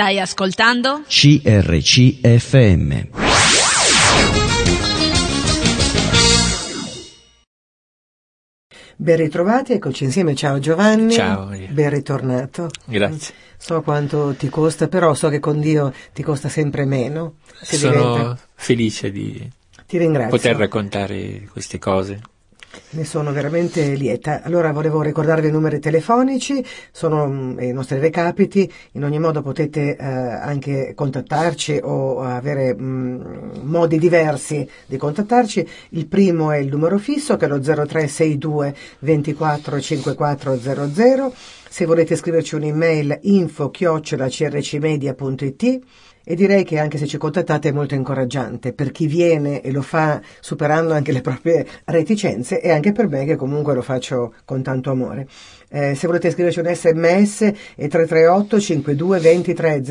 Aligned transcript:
Stai 0.00 0.16
ascoltando? 0.18 1.02
CRCFM. 1.06 2.88
Ben 8.96 9.16
ritrovati, 9.16 9.72
eccoci 9.72 10.04
insieme. 10.04 10.34
Ciao 10.34 10.58
Giovanni. 10.58 11.12
Ciao. 11.12 11.46
Ben 11.70 11.90
ritornato. 11.90 12.68
Grazie. 12.84 13.34
So 13.56 13.80
quanto 13.82 14.34
ti 14.34 14.48
costa, 14.48 14.88
però 14.88 15.14
so 15.14 15.28
che 15.28 15.38
con 15.40 15.60
Dio 15.60 15.92
ti 16.12 16.22
costa 16.22 16.48
sempre 16.48 16.84
meno. 16.84 17.36
Si 17.60 17.76
Sono 17.76 17.92
diventa- 18.14 18.38
felice 18.54 19.10
di 19.10 19.50
Ti 19.86 19.98
ringrazio. 19.98 20.30
poter 20.30 20.56
raccontare 20.56 21.48
queste 21.50 21.78
cose. 21.78 22.20
Ne 22.90 23.04
sono 23.04 23.32
veramente 23.32 23.94
lieta. 23.94 24.42
Allora 24.42 24.72
volevo 24.72 25.02
ricordarvi 25.02 25.48
i 25.48 25.50
numeri 25.50 25.80
telefonici, 25.80 26.64
sono 26.92 27.26
mm, 27.26 27.58
i 27.60 27.72
nostri 27.72 27.98
recapiti, 27.98 28.70
in 28.92 29.04
ogni 29.04 29.18
modo 29.18 29.42
potete 29.42 29.96
eh, 29.96 30.04
anche 30.04 30.92
contattarci 30.94 31.80
o 31.82 32.20
avere 32.20 32.74
mm, 32.74 33.20
modi 33.62 33.98
diversi 33.98 34.68
di 34.86 34.96
contattarci. 34.96 35.68
Il 35.90 36.06
primo 36.06 36.52
è 36.52 36.58
il 36.58 36.68
numero 36.68 36.98
fisso 36.98 37.36
che 37.36 37.46
è 37.46 37.48
lo 37.48 37.58
0362 37.58 38.74
24 39.00 39.80
5400. 39.80 41.34
Se 41.68 41.84
volete 41.86 42.16
scriverci 42.16 42.56
un'email 42.56 43.18
info 43.22 43.70
crcmedia.it 43.70 45.80
e 46.24 46.34
direi 46.34 46.64
che 46.64 46.78
anche 46.78 46.98
se 46.98 47.06
ci 47.06 47.18
contattate 47.18 47.68
è 47.68 47.72
molto 47.72 47.94
incoraggiante 47.94 48.72
per 48.72 48.90
chi 48.90 49.06
viene 49.06 49.60
e 49.60 49.72
lo 49.72 49.82
fa 49.82 50.20
superando 50.40 50.92
anche 50.92 51.12
le 51.12 51.20
proprie 51.20 51.66
reticenze 51.84 52.60
e 52.60 52.70
anche 52.70 52.92
per 52.92 53.08
me 53.08 53.24
che 53.24 53.36
comunque 53.36 53.74
lo 53.74 53.82
faccio 53.82 54.34
con 54.44 54.62
tanto 54.62 54.90
amore. 54.90 55.26
Eh, 55.72 55.94
se 55.94 56.08
volete 56.08 56.32
scriverci 56.32 56.58
un 56.58 56.74
sms 56.74 57.42
è 57.76 57.86
338 57.86 58.58
52 58.58 59.18
23 59.20 59.84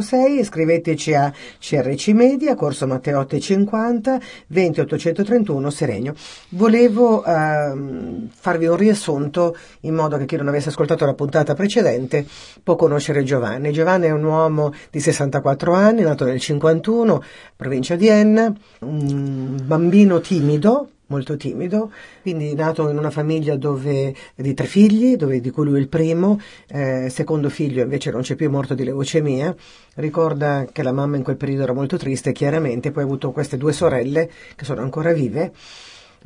006 0.00 0.38
e 0.38 0.44
scriveteci 0.44 1.14
a 1.14 1.32
CRC 1.58 2.08
Media, 2.08 2.54
Corso 2.54 2.86
Matteotti 2.86 3.40
50 3.40 4.20
20 4.48 4.80
831 4.80 5.70
Seregno. 5.70 6.14
Volevo 6.50 7.24
ehm, 7.24 8.28
farvi 8.28 8.66
un 8.66 8.76
riassunto 8.76 9.56
in 9.80 9.94
modo 9.94 10.18
che 10.18 10.26
chi 10.26 10.36
non 10.36 10.48
avesse 10.48 10.68
ascoltato 10.68 11.06
la 11.06 11.14
puntata 11.14 11.54
precedente 11.54 12.26
può 12.62 12.76
conoscere 12.76 13.22
Giovanni. 13.22 13.72
Giovanni 13.72 14.08
è 14.08 14.10
un 14.10 14.24
uomo 14.24 14.74
di 14.90 15.00
64 15.00 15.72
anni, 15.72 16.02
nato 16.02 16.26
nel 16.26 16.40
51, 16.40 17.22
provincia 17.56 17.96
di 17.96 18.08
Enna, 18.08 18.52
un 18.80 19.56
bambino 19.64 20.20
timido, 20.20 20.88
molto 21.12 21.36
timido, 21.36 21.92
quindi 22.22 22.54
nato 22.54 22.88
in 22.88 22.96
una 22.96 23.10
famiglia 23.10 23.54
dove, 23.56 24.14
di 24.34 24.54
tre 24.54 24.66
figli, 24.66 25.16
dove, 25.16 25.40
di 25.40 25.50
cui 25.50 25.64
lui 25.66 25.78
il 25.78 25.88
primo, 25.88 26.40
eh, 26.68 27.08
secondo 27.10 27.50
figlio 27.50 27.82
invece 27.82 28.10
non 28.10 28.22
c'è 28.22 28.34
più, 28.34 28.48
morto 28.48 28.72
di 28.74 28.84
leucemia, 28.84 29.54
ricorda 29.96 30.66
che 30.72 30.82
la 30.82 30.92
mamma 30.92 31.16
in 31.16 31.22
quel 31.22 31.36
periodo 31.36 31.64
era 31.64 31.74
molto 31.74 31.98
triste, 31.98 32.32
chiaramente, 32.32 32.90
poi 32.90 33.02
ha 33.02 33.06
avuto 33.06 33.30
queste 33.30 33.58
due 33.58 33.72
sorelle 33.72 34.30
che 34.56 34.64
sono 34.64 34.80
ancora 34.80 35.12
vive, 35.12 35.52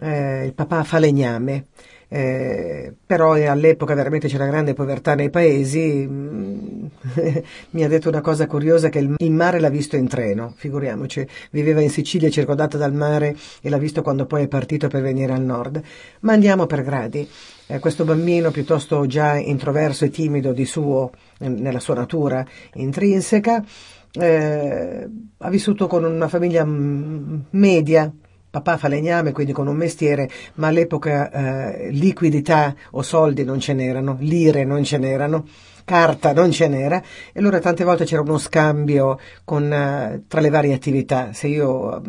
eh, 0.01 0.45
il 0.45 0.55
papà 0.55 0.85
fa 0.85 0.99
legname, 0.99 1.67
eh, 2.09 2.95
però 3.05 3.37
eh, 3.37 3.47
all'epoca 3.47 3.95
veramente 3.95 4.29
c'era 4.29 4.47
grande 4.47 4.75
povertà 4.75 5.15
nei 5.15 5.31
paesi. 5.31 6.07
mm, 6.09 6.87
Mi 7.71 7.85
ha 7.85 7.89
detto 7.89 8.09
una 8.09 8.21
cosa 8.21 8.47
curiosa 8.47 8.89
che 8.89 8.99
il, 8.99 9.31
mare 9.31 9.61
l'ha 9.61 9.69
visto 9.69 9.97
in 9.97 10.07
treno, 10.07 10.53
figuriamoci, 10.57 11.27
viveva 11.51 11.81
in 11.81 11.91
Sicilia 11.91 12.31
circondata 12.31 12.77
dal 12.79 12.93
mare 12.93 13.37
e 13.61 13.69
l'ha 13.69 13.79
visto 13.79 14.03
quando 14.03 14.27
poi 14.27 14.45
è 14.45 14.49
partito 14.49 14.89
per 14.89 15.03
venire 15.03 15.33
al 15.33 15.43
nord. 15.43 15.83
Ma 16.21 16.33
andiamo 16.33 16.67
per 16.67 16.83
gradi. 16.83 17.29
Eh, 17.67 17.79
questo 17.81 18.05
bambino 18.05 18.51
piuttosto 18.51 19.07
già 19.07 19.37
introverso 19.37 20.05
e 20.05 20.11
timido 20.11 20.53
di 20.53 20.65
suo, 20.65 21.11
eh, 21.39 21.49
nella 21.49 21.81
sua 21.81 21.95
natura 21.95 22.47
intrinseca, 22.75 23.65
eh, 24.13 25.09
ha 25.39 25.51
vissuto 25.51 25.87
con 25.87 26.05
una 26.05 26.29
famiglia 26.29 26.65
mm, 26.65 27.41
media, 27.51 28.13
papà 28.57 28.79
fa 28.79 28.89
legname, 28.89 29.33
quindi 29.33 29.53
con 29.53 29.67
un 29.67 29.77
mestiere, 29.77 30.31
ma 30.55 30.69
all'epoca 30.69 31.31
eh, 31.31 31.91
liquidità 31.91 32.75
o 32.93 33.03
soldi 33.03 33.45
non 33.45 33.61
ce 33.61 33.75
n'erano, 33.75 34.17
lire 34.21 34.65
non 34.65 34.83
ce 34.83 34.97
n'erano, 34.97 35.45
carta 35.85 36.33
non 36.33 36.51
ce 36.51 36.67
n'era, 36.67 37.03
e 37.33 37.39
allora 37.39 37.59
tante 37.59 37.85
volte 37.85 38.05
c'era 38.05 38.23
uno 38.23 38.39
scambio 38.39 39.19
con, 39.45 39.71
eh, 39.71 40.25
tra 40.27 40.41
le 40.41 40.49
varie 40.49 40.73
attività. 40.73 41.33
Se 41.33 41.49
io 41.49 42.01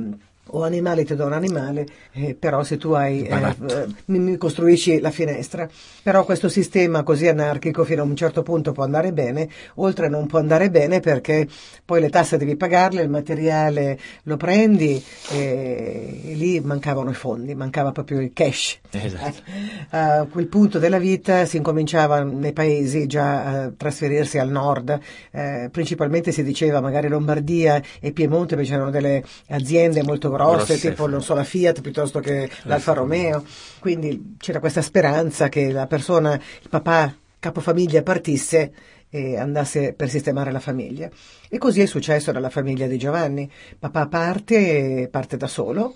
ho 0.51 0.63
animali 0.63 1.05
ti 1.05 1.15
do 1.15 1.25
un 1.25 1.33
animale, 1.33 1.85
eh, 2.13 2.35
però 2.35 2.63
se 2.63 2.77
tu 2.77 2.91
hai, 2.91 3.23
eh, 3.23 3.55
eh, 3.69 3.85
mi, 4.05 4.19
mi 4.19 4.37
costruisci 4.37 4.99
la 4.99 5.11
finestra. 5.11 5.67
Però 6.03 6.23
questo 6.23 6.49
sistema 6.49 7.03
così 7.03 7.27
anarchico 7.27 7.83
fino 7.83 8.01
a 8.01 8.05
un 8.05 8.15
certo 8.15 8.43
punto 8.43 8.71
può 8.71 8.83
andare 8.83 9.11
bene, 9.11 9.49
oltre 9.75 10.09
non 10.09 10.27
può 10.27 10.39
andare 10.39 10.69
bene 10.69 10.99
perché 10.99 11.47
poi 11.83 12.01
le 12.01 12.09
tasse 12.09 12.37
devi 12.37 12.55
pagarle, 12.55 13.01
il 13.01 13.09
materiale 13.09 13.99
lo 14.23 14.37
prendi 14.37 15.03
e, 15.31 16.21
e 16.25 16.33
lì 16.33 16.59
mancavano 16.59 17.09
i 17.09 17.13
fondi, 17.13 17.55
mancava 17.55 17.91
proprio 17.91 18.21
il 18.21 18.31
cash. 18.33 18.79
Esatto. 18.91 19.41
A 19.89 20.27
quel 20.29 20.47
punto 20.47 20.79
della 20.79 20.99
vita 20.99 21.45
si 21.45 21.57
incominciava 21.57 22.23
nei 22.23 22.53
paesi 22.53 23.05
già 23.07 23.43
a 23.43 23.71
trasferirsi 23.75 24.37
al 24.37 24.49
nord, 24.49 24.99
eh, 25.31 25.69
principalmente 25.71 26.31
si 26.31 26.43
diceva 26.43 26.81
magari 26.81 27.07
Lombardia 27.07 27.81
e 27.99 28.11
Piemonte, 28.11 28.55
perché 28.55 28.71
c'erano 28.71 28.89
delle 28.89 29.23
aziende 29.49 30.03
molto 30.03 30.29
grosse, 30.37 30.73
Grosse, 30.73 30.89
tipo 30.89 31.07
non 31.07 31.21
so 31.21 31.33
la 31.33 31.43
Fiat 31.43 31.81
piuttosto 31.81 32.19
che 32.19 32.49
l'Alfa 32.63 32.93
Romeo, 32.93 33.43
quindi 33.79 34.35
c'era 34.37 34.59
questa 34.59 34.81
speranza 34.81 35.49
che 35.49 35.71
la 35.71 35.87
persona, 35.87 36.33
il 36.33 36.69
papà 36.69 37.15
capofamiglia 37.39 38.03
partisse 38.03 38.71
e 39.09 39.37
andasse 39.37 39.93
per 39.93 40.09
sistemare 40.09 40.51
la 40.51 40.59
famiglia. 40.59 41.09
E 41.49 41.57
così 41.57 41.81
è 41.81 41.85
successo 41.85 42.31
nella 42.31 42.49
famiglia 42.49 42.87
di 42.87 42.97
Giovanni. 42.97 43.49
Papà 43.79 44.07
parte, 44.07 45.07
parte 45.09 45.37
da 45.37 45.47
solo, 45.47 45.93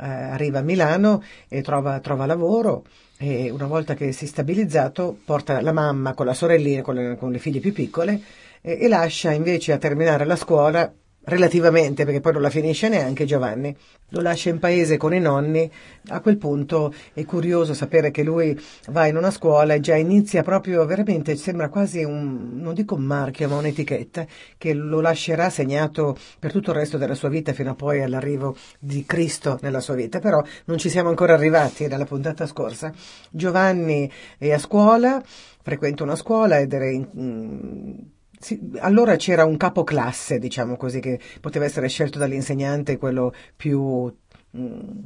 eh, 0.00 0.04
arriva 0.06 0.58
a 0.58 0.62
Milano 0.62 1.22
e 1.48 1.62
trova, 1.62 2.00
trova 2.00 2.26
lavoro 2.26 2.84
e 3.16 3.50
una 3.50 3.66
volta 3.66 3.94
che 3.94 4.12
si 4.12 4.24
è 4.24 4.28
stabilizzato 4.28 5.18
porta 5.24 5.60
la 5.60 5.72
mamma 5.72 6.14
con 6.14 6.26
la 6.26 6.34
sorellina, 6.34 6.82
con 6.82 6.94
le, 6.94 7.16
con 7.16 7.32
le 7.32 7.38
figlie 7.38 7.60
più 7.60 7.72
piccole 7.72 8.20
e, 8.60 8.78
e 8.80 8.88
lascia 8.88 9.32
invece 9.32 9.72
a 9.72 9.78
terminare 9.78 10.24
la 10.24 10.36
scuola 10.36 10.92
relativamente, 11.28 12.04
perché 12.04 12.20
poi 12.20 12.32
non 12.32 12.42
la 12.42 12.50
finisce 12.50 12.88
neanche 12.88 13.24
Giovanni, 13.24 13.74
lo 14.10 14.20
lascia 14.20 14.48
in 14.48 14.58
paese 14.58 14.96
con 14.96 15.14
i 15.14 15.20
nonni, 15.20 15.70
a 16.08 16.20
quel 16.20 16.38
punto 16.38 16.92
è 17.12 17.24
curioso 17.24 17.74
sapere 17.74 18.10
che 18.10 18.22
lui 18.22 18.58
va 18.88 19.06
in 19.06 19.16
una 19.16 19.30
scuola 19.30 19.74
e 19.74 19.80
già 19.80 19.94
inizia 19.94 20.42
proprio 20.42 20.84
veramente, 20.86 21.36
sembra 21.36 21.68
quasi 21.68 22.02
un, 22.02 22.52
non 22.54 22.74
dico 22.74 22.94
un 22.94 23.02
marchio, 23.02 23.48
ma 23.48 23.56
un'etichetta 23.56 24.26
che 24.56 24.72
lo 24.72 25.00
lascerà 25.00 25.50
segnato 25.50 26.16
per 26.38 26.50
tutto 26.50 26.70
il 26.70 26.76
resto 26.76 26.96
della 26.96 27.14
sua 27.14 27.28
vita 27.28 27.52
fino 27.52 27.70
a 27.70 27.74
poi 27.74 28.02
all'arrivo 28.02 28.56
di 28.78 29.04
Cristo 29.04 29.58
nella 29.60 29.80
sua 29.80 29.94
vita, 29.94 30.20
però 30.20 30.42
non 30.64 30.78
ci 30.78 30.88
siamo 30.88 31.10
ancora 31.10 31.34
arrivati 31.34 31.86
nella 31.86 32.06
puntata 32.06 32.46
scorsa. 32.46 32.92
Giovanni 33.30 34.10
è 34.38 34.50
a 34.50 34.58
scuola, 34.58 35.22
frequenta 35.62 36.02
una 36.02 36.16
scuola 36.16 36.58
ed 36.58 36.72
era 36.72 36.88
in, 36.88 38.16
sì, 38.38 38.58
allora 38.78 39.16
c'era 39.16 39.44
un 39.44 39.56
capoclasse, 39.56 40.38
diciamo 40.38 40.76
così, 40.76 41.00
che 41.00 41.20
poteva 41.40 41.64
essere 41.64 41.88
scelto 41.88 42.18
dall'insegnante, 42.18 42.96
quello 42.96 43.34
più, 43.56 44.12
mm, 44.56 44.98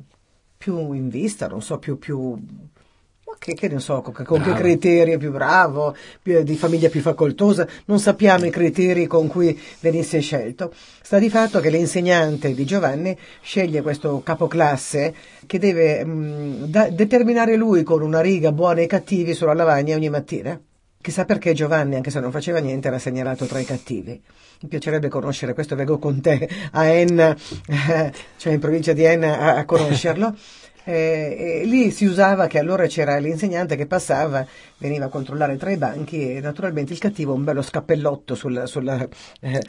più 0.56 0.92
in 0.92 1.08
vista, 1.08 1.46
non 1.48 1.62
so, 1.62 1.78
più, 1.78 1.98
più 1.98 2.38
ma 3.32 3.36
che, 3.38 3.54
che 3.54 3.68
ne 3.68 3.80
so, 3.80 4.02
con, 4.02 4.12
con 4.24 4.42
che 4.42 4.52
criteri 4.52 5.12
è 5.12 5.16
più 5.16 5.30
bravo, 5.30 5.96
più- 6.20 6.42
di 6.42 6.56
famiglia 6.56 6.90
più 6.90 7.00
facoltosa, 7.00 7.66
non 7.86 7.98
sappiamo 7.98 8.44
i 8.44 8.50
criteri 8.50 9.06
con 9.06 9.26
cui 9.28 9.58
venisse 9.80 10.20
scelto. 10.20 10.72
Sta 11.00 11.18
di 11.18 11.30
fatto 11.30 11.60
che 11.60 11.70
l'insegnante 11.70 12.52
di 12.52 12.64
Giovanni 12.66 13.16
sceglie 13.40 13.80
questo 13.80 14.20
capoclasse 14.22 15.14
che 15.46 15.58
deve 15.58 16.04
mm, 16.04 16.64
da- 16.64 16.90
determinare 16.90 17.56
lui 17.56 17.82
con 17.82 18.02
una 18.02 18.20
riga 18.20 18.52
buoni 18.52 18.82
e 18.82 18.86
cattivi 18.86 19.32
sulla 19.34 19.54
lavagna 19.54 19.96
ogni 19.96 20.10
mattina. 20.10 20.60
Chissà 21.02 21.24
perché 21.24 21.52
Giovanni, 21.52 21.96
anche 21.96 22.10
se 22.10 22.20
non 22.20 22.30
faceva 22.30 22.60
niente, 22.60 22.86
era 22.86 23.00
segnalato 23.00 23.46
tra 23.46 23.58
i 23.58 23.64
cattivi. 23.64 24.22
Mi 24.60 24.68
piacerebbe 24.68 25.08
conoscere 25.08 25.52
questo, 25.52 25.74
vengo 25.74 25.98
con 25.98 26.20
te 26.20 26.48
a 26.70 26.84
Enna, 26.86 27.36
eh, 27.66 28.12
cioè 28.36 28.52
in 28.52 28.60
provincia 28.60 28.92
di 28.92 29.02
Enna, 29.02 29.38
a, 29.38 29.56
a 29.56 29.64
conoscerlo. 29.64 30.34
Eh, 30.84 31.62
lì 31.64 31.92
si 31.92 32.06
usava 32.06 32.48
che 32.48 32.58
allora 32.58 32.88
c'era 32.88 33.16
l'insegnante 33.18 33.76
che 33.76 33.86
passava, 33.86 34.44
veniva 34.78 35.04
a 35.04 35.08
controllare 35.08 35.56
tra 35.56 35.70
i 35.70 35.76
banchi 35.76 36.34
e 36.34 36.40
naturalmente 36.40 36.92
il 36.92 36.98
cattivo 36.98 37.32
un 37.32 37.44
bello 37.44 37.62
scappellotto 37.62 38.34
sul, 38.34 38.64
sul, 38.66 38.88
eh, 38.88 39.62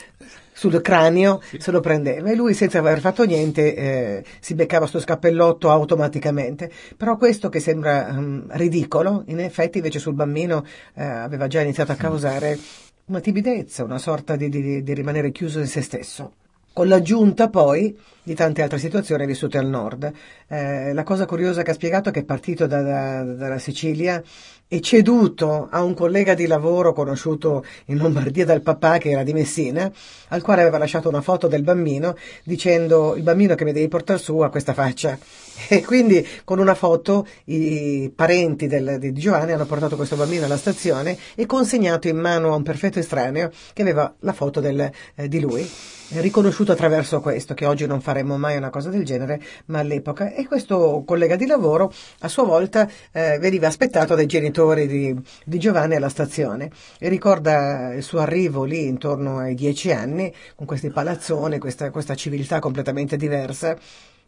sul 0.69 0.80
cranio 0.81 1.42
se 1.57 1.71
lo 1.71 1.81
prendeva 1.81 2.30
e 2.30 2.36
lui 2.36 2.54
senza 2.54 2.80
aver 2.80 3.01
fatto 3.01 3.25
niente 3.25 3.75
eh, 3.75 4.24
si 4.39 4.56
beccava 4.56 4.88
sto 4.88 5.01
scappellotto 5.01 5.69
automaticamente. 5.69 6.71
Però 6.95 7.18
questo 7.18 7.50
che 7.50 7.60
sembra 7.60 8.13
mm, 8.13 8.51
ridicolo, 8.51 9.24
in 9.27 9.42
effetti 9.42 9.80
invece 9.80 10.00
sul 10.00 10.13
bambino 10.13 10.63
eh, 10.94 11.04
aveva 11.04 11.48
già 11.48 11.60
iniziato 11.60 11.92
a 11.92 11.95
causare 11.95 12.57
una 13.06 13.19
timidezza, 13.19 13.83
una 13.83 13.98
sorta 13.98 14.38
di, 14.38 14.48
di- 14.48 14.81
di 14.81 14.94
rimanere 14.94 15.31
chiuso 15.31 15.60
in 15.60 15.68
se 15.68 15.81
stesso. 15.81 16.31
con 16.71 16.88
l'aggiunta 16.88 17.50
poi 17.50 17.95
di 18.24 18.33
tante 18.33 18.63
altre 18.63 18.80
situazioni 18.80 19.25
vissute 19.25 19.57
al 19.57 19.68
nord. 19.68 20.12
Eh, 20.48 20.94
la 20.94 21.04
cosa 21.04 21.25
curiosa 21.25 21.62
che 21.62 21.71
ha 21.71 21.74
spiegato 21.74 22.10
è 22.10 22.12
che 22.12 22.21
è 22.21 22.24
partito 22.24 22.65
da, 22.68 22.81
da, 22.81 23.24
dalla 23.24 23.60
Sicilia 23.60 24.24
e 24.68 24.81
ceduto 24.81 25.68
a 25.69 25.83
un 25.83 25.94
collega 25.94 26.33
di 26.33 26.48
lavoro 26.48 26.94
conosciuto 26.94 27.63
in 27.86 27.98
Lombardia 27.98 28.45
dal 28.45 28.62
papà 28.62 28.98
che 28.98 29.12
era 29.12 29.24
di 29.24 29.33
Messina, 29.33 29.92
al 30.30 30.42
quale 30.42 30.62
aveva 30.62 30.77
lasciato 30.77 31.10
una 31.10 31.21
foto 31.21 31.48
del 31.48 31.63
bambino 31.63 32.15
dicendo 32.44 33.15
il 33.15 33.24
bambino 33.24 33.56
che 33.56 33.65
mi 33.65 33.71
devi 33.71 33.88
portare 33.88 34.19
su 34.19 34.38
ha 34.39 34.50
questa 34.50 34.74
faccia. 34.74 35.18
E 35.74 35.84
quindi 35.84 36.26
con 36.44 36.60
una 36.60 36.76
foto 36.76 37.28
i 37.46 38.12
parenti 38.14 38.68
del, 38.68 38.98
di 39.00 39.14
Giovanni 39.14 39.52
hanno 39.54 39.66
portato 39.66 39.96
questo 39.96 40.16
bambino 40.16 40.46
alla 40.46 40.58
stazione 40.58 41.18
e 41.36 41.46
consegnato 41.46 42.08
in 42.08 42.18
mano 42.18 42.54
a 42.54 42.56
un 42.56 42.64
perfetto 42.64 43.00
estraneo 43.00 43.52
che 43.74 43.82
aveva 43.82 44.14
la 44.20 44.34
foto 44.34 44.60
del, 44.60 44.92
eh, 45.16 45.28
di 45.28 45.40
lui, 45.40 45.68
riconosciuto 46.10 46.72
attraverso 46.72 47.22
questo, 47.22 47.54
che 47.54 47.66
oggi 47.66 47.88
non 47.88 48.02
faremmo 48.02 48.38
mai 48.38 48.58
una 48.58 48.70
cosa 48.70 48.90
del 48.90 49.04
genere, 49.04 49.42
ma 49.66 49.80
all'epoca. 49.80 50.34
E 50.34 50.48
questo 50.48 51.04
collega 51.06 51.36
di 51.36 51.46
lavoro 51.46 51.92
a 52.20 52.28
sua 52.28 52.44
volta 52.44 52.88
eh, 53.12 53.38
veniva 53.40 53.68
aspettato 53.68 54.16
dai 54.16 54.26
genitori 54.26 54.88
di, 54.88 55.16
di 55.46 55.60
Giovanni 55.60 55.96
alla 55.96 56.10
stazione 56.10 56.70
e 57.00 57.10
ricorda 57.10 57.94
il 57.94 58.04
suo 58.04 58.20
arrivo 58.20 58.64
lì 58.64 58.86
intorno 58.86 59.40
ai 59.40 59.56
dieci 59.56 59.92
anni, 59.92 60.34
con 60.56 60.66
questi 60.66 60.90
palazzoni, 60.90 61.58
questa, 61.58 61.90
questa 61.90 62.16
civiltà 62.16 62.60
completamente 62.60 63.18
diversa 63.18 63.78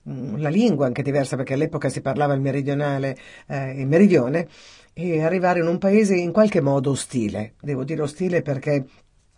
la 0.05 0.49
lingua 0.49 0.85
anche 0.85 1.01
diversa 1.01 1.35
perché 1.35 1.53
all'epoca 1.53 1.89
si 1.89 2.01
parlava 2.01 2.33
il 2.33 2.41
meridionale, 2.41 3.17
eh, 3.47 3.79
il 3.79 3.87
meridione, 3.87 4.47
e 4.93 5.21
arrivare 5.21 5.59
in 5.59 5.67
un 5.67 5.77
paese 5.77 6.15
in 6.15 6.31
qualche 6.31 6.61
modo 6.61 6.91
ostile. 6.91 7.53
Devo 7.59 7.83
dire 7.83 8.01
ostile 8.01 8.41
perché 8.41 8.85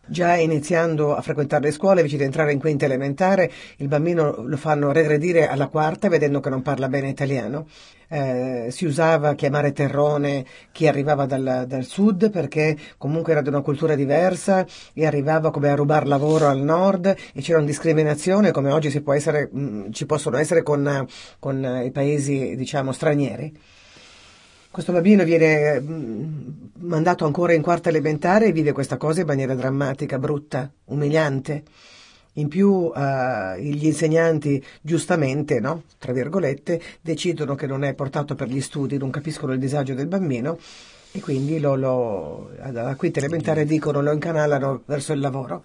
Già 0.10 0.36
iniziando 0.36 1.16
a 1.16 1.22
frequentare 1.22 1.66
le 1.66 1.72
scuole, 1.72 2.00
invece 2.00 2.16
di 2.16 2.24
entrare 2.24 2.54
in 2.54 2.60
quinta 2.60 2.86
elementare, 2.86 3.52
il 3.78 3.90
bambino 3.90 4.42
lo 4.42 4.56
fanno 4.56 4.94
regredire 4.94 5.50
alla 5.50 5.68
quarta 5.68 6.08
vedendo 6.08 6.40
che 6.40 6.50
non 6.50 6.62
parla 6.62 6.88
bene 6.88 7.10
italiano. 7.10 7.68
Eh, 8.08 8.68
si 8.72 8.86
usava 8.86 9.36
chiamare 9.36 9.74
terrone 9.74 10.46
chi 10.72 10.88
arrivava 10.88 11.26
dal, 11.26 11.66
dal, 11.68 11.84
sud 11.84 12.30
perché 12.30 12.78
comunque 12.98 13.34
era 13.34 13.42
di 13.42 13.50
una 13.50 13.60
cultura 13.60 13.96
diversa 13.96 14.66
e 14.94 15.06
arrivava 15.06 15.52
come 15.52 15.70
a 15.70 15.76
rubar 15.76 16.08
lavoro 16.08 16.48
al 16.48 16.60
nord 16.60 17.14
e 17.34 17.42
c'era 17.42 17.58
una 17.58 17.68
discriminazione 17.68 18.52
come 18.52 18.72
oggi 18.72 18.88
essere, 19.14 19.50
mh, 19.52 19.60
mm, 19.60 19.92
ci 19.92 20.06
possono 20.06 20.38
essere 20.38 20.64
con, 20.64 21.06
con 21.40 21.82
i 21.84 21.92
paesi 21.92 22.56
diciamo 22.56 22.94
stranieri. 22.94 23.54
Questo 24.70 24.92
bambino 24.92 25.24
viene 25.24 25.80
mm, 25.80 26.48
mandato 26.80 27.26
ancora 27.26 27.54
in 27.54 27.62
quarta 27.62 27.90
elementare 27.90 28.48
e 28.48 28.52
vive 28.52 28.74
questa 28.74 28.98
cosa 28.98 29.22
in 29.22 29.28
maniera 29.28 29.56
drammatica, 29.56 30.20
brutta, 30.20 30.72
umiliante. 30.86 31.64
In 32.34 32.48
più 32.50 32.70
uh, 32.70 33.56
gli 33.58 33.86
insegnanti 33.86 34.64
giustamente, 34.82 35.60
no? 35.60 35.84
tra 35.98 36.14
virgolette, 36.14 36.80
decidono 37.02 37.56
che 37.56 37.66
non 37.66 37.84
è 37.84 37.96
portato 37.96 38.36
per 38.36 38.48
gli 38.48 38.62
studi, 38.62 38.98
non 38.98 39.10
capiscono 39.10 39.54
il 39.54 39.60
disagio 39.60 39.96
del 39.96 40.06
bambino 40.06 40.60
e 41.12 41.20
quindi 41.20 41.60
lo, 41.60 41.76
lo, 41.76 42.52
alla 42.60 42.96
quinta 42.96 43.20
elementare 43.20 43.66
dicono 43.66 44.02
lo 44.02 44.12
incanalano 44.12 44.84
verso 44.86 45.14
il 45.14 45.20
lavoro. 45.20 45.64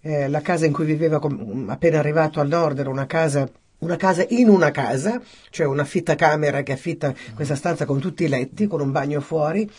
Eh, 0.00 0.28
la 0.28 0.40
casa 0.40 0.64
in 0.64 0.72
cui 0.72 0.86
viveva 0.86 1.20
appena 1.66 1.98
arrivato 1.98 2.40
al 2.40 2.48
nord 2.48 2.78
era 2.78 2.88
una 2.88 3.06
casa 3.06 3.46
una 3.84 3.96
casa 3.96 4.24
in 4.28 4.48
una 4.48 4.70
casa, 4.70 5.20
cioè 5.50 5.66
una 5.66 5.86
camera 6.16 6.62
che 6.62 6.72
affitta 6.72 7.14
questa 7.34 7.54
stanza 7.54 7.84
con 7.84 8.00
tutti 8.00 8.24
i 8.24 8.28
letti, 8.28 8.66
con 8.66 8.80
un 8.80 8.90
bagno 8.90 9.20
fuori, 9.20 9.70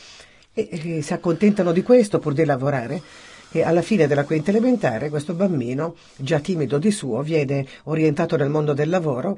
e, 0.53 0.69
e 0.71 1.01
si 1.01 1.13
accontentano 1.13 1.71
di 1.71 1.81
questo 1.81 2.19
pur 2.19 2.33
di 2.33 2.45
lavorare. 2.45 3.01
E 3.51 3.63
alla 3.63 3.81
fine 3.81 4.05
della 4.05 4.25
quinta 4.25 4.51
elementare 4.51 5.09
questo 5.09 5.33
bambino, 5.33 5.95
già 6.17 6.39
timido 6.39 6.77
di 6.77 6.91
suo, 6.91 7.21
viene 7.21 7.65
orientato 7.83 8.35
nel 8.37 8.49
mondo 8.49 8.73
del 8.73 8.89
lavoro 8.89 9.37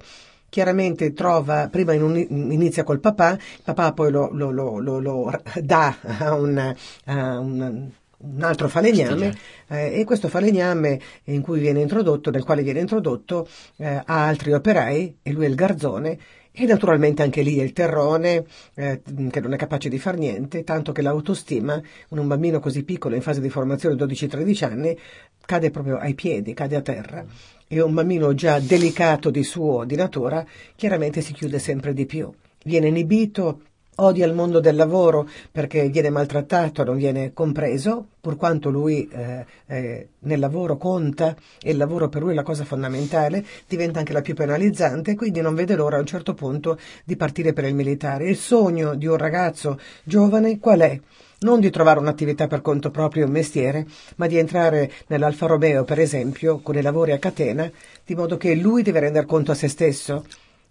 chiaramente 0.49 1.11
trova, 1.13 1.67
prima 1.69 1.91
in 1.91 2.01
un, 2.01 2.15
inizia 2.17 2.83
col 2.83 3.01
papà, 3.01 3.33
il 3.33 3.61
papà 3.63 3.91
poi 3.91 4.11
lo, 4.11 4.29
lo, 4.31 4.49
lo, 4.49 4.79
lo 4.79 5.41
dà 5.61 5.97
a 6.01 6.33
un, 6.35 6.75
a 7.03 7.39
un 7.39 7.89
un 8.19 8.41
altro 8.43 8.67
falegname 8.67 9.35
eh, 9.67 9.99
e 9.99 10.03
questo 10.03 10.27
falegname 10.27 10.99
in 11.25 11.41
cui 11.41 11.59
viene 11.59 11.81
introdotto, 11.81 12.31
nel 12.31 12.43
quale 12.43 12.63
viene 12.63 12.79
introdotto 12.79 13.47
eh, 13.77 14.01
ha 14.03 14.27
altri 14.27 14.53
operai 14.53 15.19
e 15.21 15.31
lui 15.31 15.45
è 15.45 15.47
il 15.47 15.55
garzone 15.55 16.17
e 16.51 16.65
naturalmente 16.65 17.21
anche 17.21 17.43
lì 17.43 17.59
è 17.59 17.63
il 17.63 17.73
terrone 17.73 18.45
eh, 18.73 19.01
che 19.29 19.39
non 19.39 19.53
è 19.53 19.57
capace 19.57 19.89
di 19.89 19.99
far 19.99 20.17
niente, 20.17 20.63
tanto 20.63 20.91
che 20.91 21.03
l'autostima 21.03 21.79
in 22.09 22.17
un 22.17 22.27
bambino 22.27 22.59
così 22.59 22.83
piccolo 22.83 23.13
in 23.13 23.21
fase 23.21 23.41
di 23.41 23.49
formazione 23.49 23.95
12-13 23.95 24.63
anni 24.65 24.97
cade 25.45 25.69
proprio 25.69 25.97
ai 25.97 26.15
piedi, 26.15 26.55
cade 26.55 26.75
a 26.75 26.81
terra 26.81 27.23
e 27.67 27.81
un 27.81 27.93
bambino 27.93 28.33
già 28.33 28.59
delicato 28.59 29.29
di 29.29 29.43
suo, 29.43 29.83
di 29.83 29.95
natura, 29.95 30.43
chiaramente 30.75 31.21
si 31.21 31.33
chiude 31.33 31.59
sempre 31.59 31.93
di 31.93 32.05
più. 32.05 32.33
Viene 32.63 32.87
inibito, 32.87 33.61
odia 33.99 34.25
il 34.25 34.33
mondo 34.33 34.59
del 34.59 34.75
lavoro 34.75 35.27
perché 35.51 35.89
viene 35.89 36.09
maltrattato, 36.09 36.83
non 36.83 36.97
viene 36.97 37.33
compreso, 37.33 38.07
pur 38.19 38.35
quanto 38.35 38.69
lui 38.69 39.07
eh, 39.07 39.45
eh, 39.67 40.07
nel 40.19 40.39
lavoro 40.39 40.77
conta 40.77 41.35
e 41.61 41.71
il 41.71 41.77
lavoro 41.77 42.09
per 42.09 42.21
lui 42.21 42.31
è 42.31 42.35
la 42.35 42.43
cosa 42.43 42.65
fondamentale, 42.65 43.43
diventa 43.67 43.99
anche 43.99 44.13
la 44.13 44.21
più 44.21 44.35
penalizzante, 44.35 45.15
quindi 45.15 45.41
non 45.41 45.55
vede 45.55 45.75
l'ora 45.75 45.97
a 45.97 45.99
un 45.99 46.05
certo 46.05 46.33
punto 46.33 46.77
di 47.03 47.15
partire 47.15 47.53
per 47.53 47.65
il 47.65 47.75
militare. 47.75 48.27
Il 48.27 48.37
sogno 48.37 48.95
di 48.95 49.07
un 49.07 49.17
ragazzo 49.17 49.79
giovane 50.03 50.59
qual 50.59 50.79
è? 50.81 50.99
Non 51.39 51.59
di 51.59 51.69
trovare 51.69 51.99
un'attività 51.99 52.47
per 52.47 52.61
conto 52.61 52.89
proprio, 52.89 53.25
un 53.25 53.31
mestiere, 53.31 53.85
ma 54.15 54.25
di 54.25 54.37
entrare 54.37 54.91
nell'Alfa 55.07 55.45
Romeo, 55.45 55.83
per 55.83 55.99
esempio, 55.99 56.59
con 56.59 56.75
i 56.75 56.81
lavori 56.81 57.11
a 57.11 57.19
catena, 57.19 57.69
di 58.03 58.15
modo 58.15 58.37
che 58.37 58.55
lui 58.55 58.81
deve 58.81 59.01
rendere 59.01 59.27
conto 59.27 59.51
a 59.51 59.55
se 59.55 59.67
stesso 59.67 60.25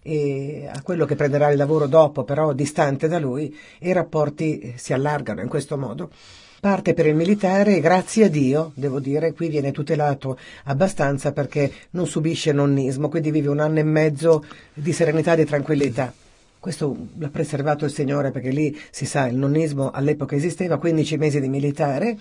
e 0.07 0.69
a 0.71 0.81
quello 0.83 1.03
che 1.03 1.15
prenderà 1.15 1.49
il 1.51 1.57
lavoro 1.57 1.85
dopo, 1.85 2.23
però 2.23 2.53
distante 2.53 3.09
da 3.09 3.19
lui, 3.19 3.53
i 3.79 3.91
rapporti 3.91 4.57
eh, 4.59 4.73
si 4.77 4.93
allargano 4.93 5.41
in 5.41 5.49
questo 5.49 5.77
modo. 5.77 6.09
Parte 6.61 6.93
per 6.93 7.07
il 7.07 7.15
militare 7.15 7.75
e 7.75 7.79
grazie 7.81 8.25
a 8.25 8.29
Dio, 8.29 8.71
devo 8.75 9.01
dire, 9.01 9.33
qui 9.33 9.49
viene 9.49 9.73
tutelato 9.73 10.39
abbastanza 10.63 11.33
perché 11.33 11.69
non 11.91 12.07
subisce 12.07 12.53
nonnismo, 12.53 13.09
quindi 13.09 13.31
vive 13.31 13.49
un 13.49 13.59
anno 13.59 13.79
e 13.79 13.83
mezzo 13.83 14.45
di 14.73 14.93
serenità 14.93 15.33
e 15.33 15.37
di 15.37 15.45
tranquillità. 15.45 16.13
Questo 16.57 16.95
l'ha 17.17 17.29
preservato 17.29 17.83
il 17.83 17.91
Signore 17.91 18.31
perché 18.31 18.49
lì 18.49 18.75
si 18.89 19.05
sa, 19.05 19.27
il 19.27 19.35
nonnismo 19.35 19.91
all'epoca 19.91 20.35
esisteva, 20.37 20.77
15 20.77 21.17
mesi 21.17 21.41
di 21.41 21.49
militare 21.49 22.17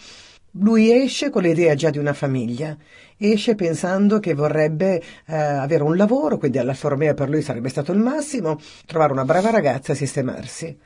lui 0.59 0.93
esce 0.93 1.31
con 1.31 1.43
l'idea 1.43 1.75
già 1.75 1.91
di 1.91 1.99
una 1.99 2.13
famiglia, 2.13 2.77
esce 3.17 3.55
pensando 3.55 4.19
che 4.19 4.35
vorrebbe 4.35 5.03
eh, 5.27 5.35
avere 5.35 5.83
un 5.83 5.97
lavoro, 5.97 6.39
quindi 6.39 6.59
alla 6.59 6.75
Formea 6.75 7.15
per 7.15 7.29
lui 7.29 7.43
sarebbe 7.43 7.69
stato 7.69 7.93
il 7.93 7.99
massimo, 7.99 8.59
trovare 8.87 9.13
una 9.13 9.25
brava 9.25 9.51
ragazza 9.51 9.93
e 9.93 9.97
sistemarsi. 9.97 10.79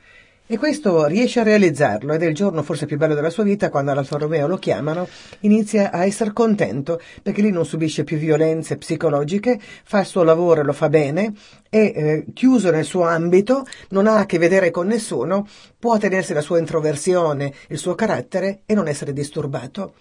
E 0.51 0.57
questo 0.57 1.05
riesce 1.05 1.39
a 1.39 1.43
realizzarlo 1.43 2.11
ed 2.11 2.23
è 2.23 2.25
il 2.25 2.35
giorno 2.35 2.61
forse 2.61 2.85
più 2.85 2.97
bello 2.97 3.15
della 3.15 3.29
sua 3.29 3.45
vita 3.45 3.69
quando 3.69 3.91
all'Alfa 3.91 4.17
Romeo 4.17 4.47
lo 4.47 4.57
chiamano, 4.57 5.07
inizia 5.39 5.91
a 5.91 6.03
essere 6.03 6.33
contento 6.33 6.99
perché 7.23 7.41
lì 7.41 7.51
non 7.51 7.65
subisce 7.65 8.03
più 8.03 8.17
violenze 8.17 8.75
psicologiche, 8.75 9.57
fa 9.85 10.01
il 10.01 10.05
suo 10.05 10.23
lavoro 10.23 10.59
e 10.59 10.63
lo 10.65 10.73
fa 10.73 10.89
bene, 10.89 11.31
è 11.69 11.77
eh, 11.77 12.25
chiuso 12.33 12.69
nel 12.69 12.83
suo 12.83 13.03
ambito, 13.03 13.65
non 13.91 14.07
ha 14.07 14.17
a 14.17 14.25
che 14.25 14.39
vedere 14.39 14.71
con 14.71 14.87
nessuno, 14.87 15.47
può 15.79 15.97
tenersi 15.97 16.33
la 16.33 16.41
sua 16.41 16.59
introversione, 16.59 17.53
il 17.69 17.77
suo 17.77 17.95
carattere 17.95 18.63
e 18.65 18.73
non 18.73 18.89
essere 18.89 19.13
disturbato. 19.13 19.93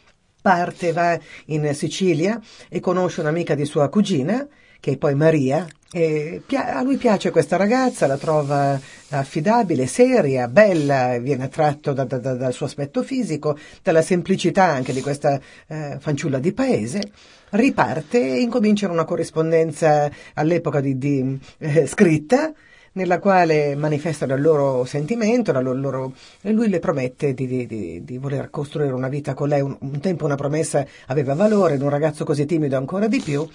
Parte, 0.42 0.90
va 0.90 1.16
in 1.46 1.72
Sicilia 1.74 2.40
e 2.68 2.80
conosce 2.80 3.20
un'amica 3.20 3.54
di 3.54 3.64
sua 3.64 3.88
cugina, 3.88 4.44
che 4.80 4.92
è 4.92 4.96
poi 4.96 5.14
Maria, 5.14 5.66
e 5.92 6.42
a 6.54 6.82
lui 6.82 6.96
piace 6.98 7.30
questa 7.30 7.56
ragazza, 7.56 8.06
la 8.06 8.16
trova 8.16 8.80
affidabile, 9.08 9.86
seria, 9.86 10.46
bella, 10.46 11.18
viene 11.18 11.44
attratto 11.44 11.92
da, 11.92 12.04
da, 12.04 12.18
da, 12.18 12.34
dal 12.34 12.52
suo 12.52 12.66
aspetto 12.66 13.02
fisico, 13.02 13.58
dalla 13.82 14.00
semplicità 14.00 14.64
anche 14.64 14.92
di 14.92 15.00
questa 15.00 15.40
eh, 15.66 15.96
fanciulla 15.98 16.38
di 16.38 16.52
paese, 16.52 17.10
riparte 17.50 18.20
e 18.20 18.40
incominciano 18.40 18.92
una 18.92 19.04
corrispondenza 19.04 20.08
all'epoca 20.34 20.80
di, 20.80 20.96
di 20.96 21.36
eh, 21.58 21.86
scritta 21.86 22.52
nella 22.92 23.18
quale 23.18 23.74
manifestano 23.74 24.34
il 24.34 24.42
loro 24.42 24.84
sentimento 24.84 25.52
loro, 25.52 25.74
loro, 25.74 26.12
e 26.40 26.52
lui 26.52 26.68
le 26.68 26.78
promette 26.78 27.34
di, 27.34 27.66
di, 27.66 28.04
di, 28.04 28.18
voler 28.18 28.50
costruire 28.50 28.92
una 28.92 29.08
vita 29.08 29.34
con 29.34 29.48
lei. 29.48 29.60
Un, 29.60 29.76
un 29.80 30.00
tempo 30.00 30.24
una 30.24 30.36
promessa 30.36 30.86
aveva 31.06 31.34
valore, 31.34 31.74
in 31.74 31.82
un 31.82 31.88
ragazzo 31.88 32.24
così 32.24 32.46
timido 32.46 32.76
ancora 32.76 33.08
di 33.08 33.20
più 33.20 33.48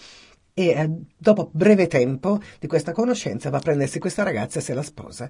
e 0.57 0.67
eh, 0.69 0.89
dopo 1.17 1.49
breve 1.51 1.87
tempo 1.87 2.39
di 2.59 2.67
questa 2.67 2.93
conoscenza 2.93 3.49
va 3.49 3.57
a 3.57 3.61
prendersi 3.61 3.99
questa 3.99 4.23
ragazza 4.23 4.59
e 4.59 4.61
se 4.61 4.73
la 4.73 4.83
sposa. 4.83 5.29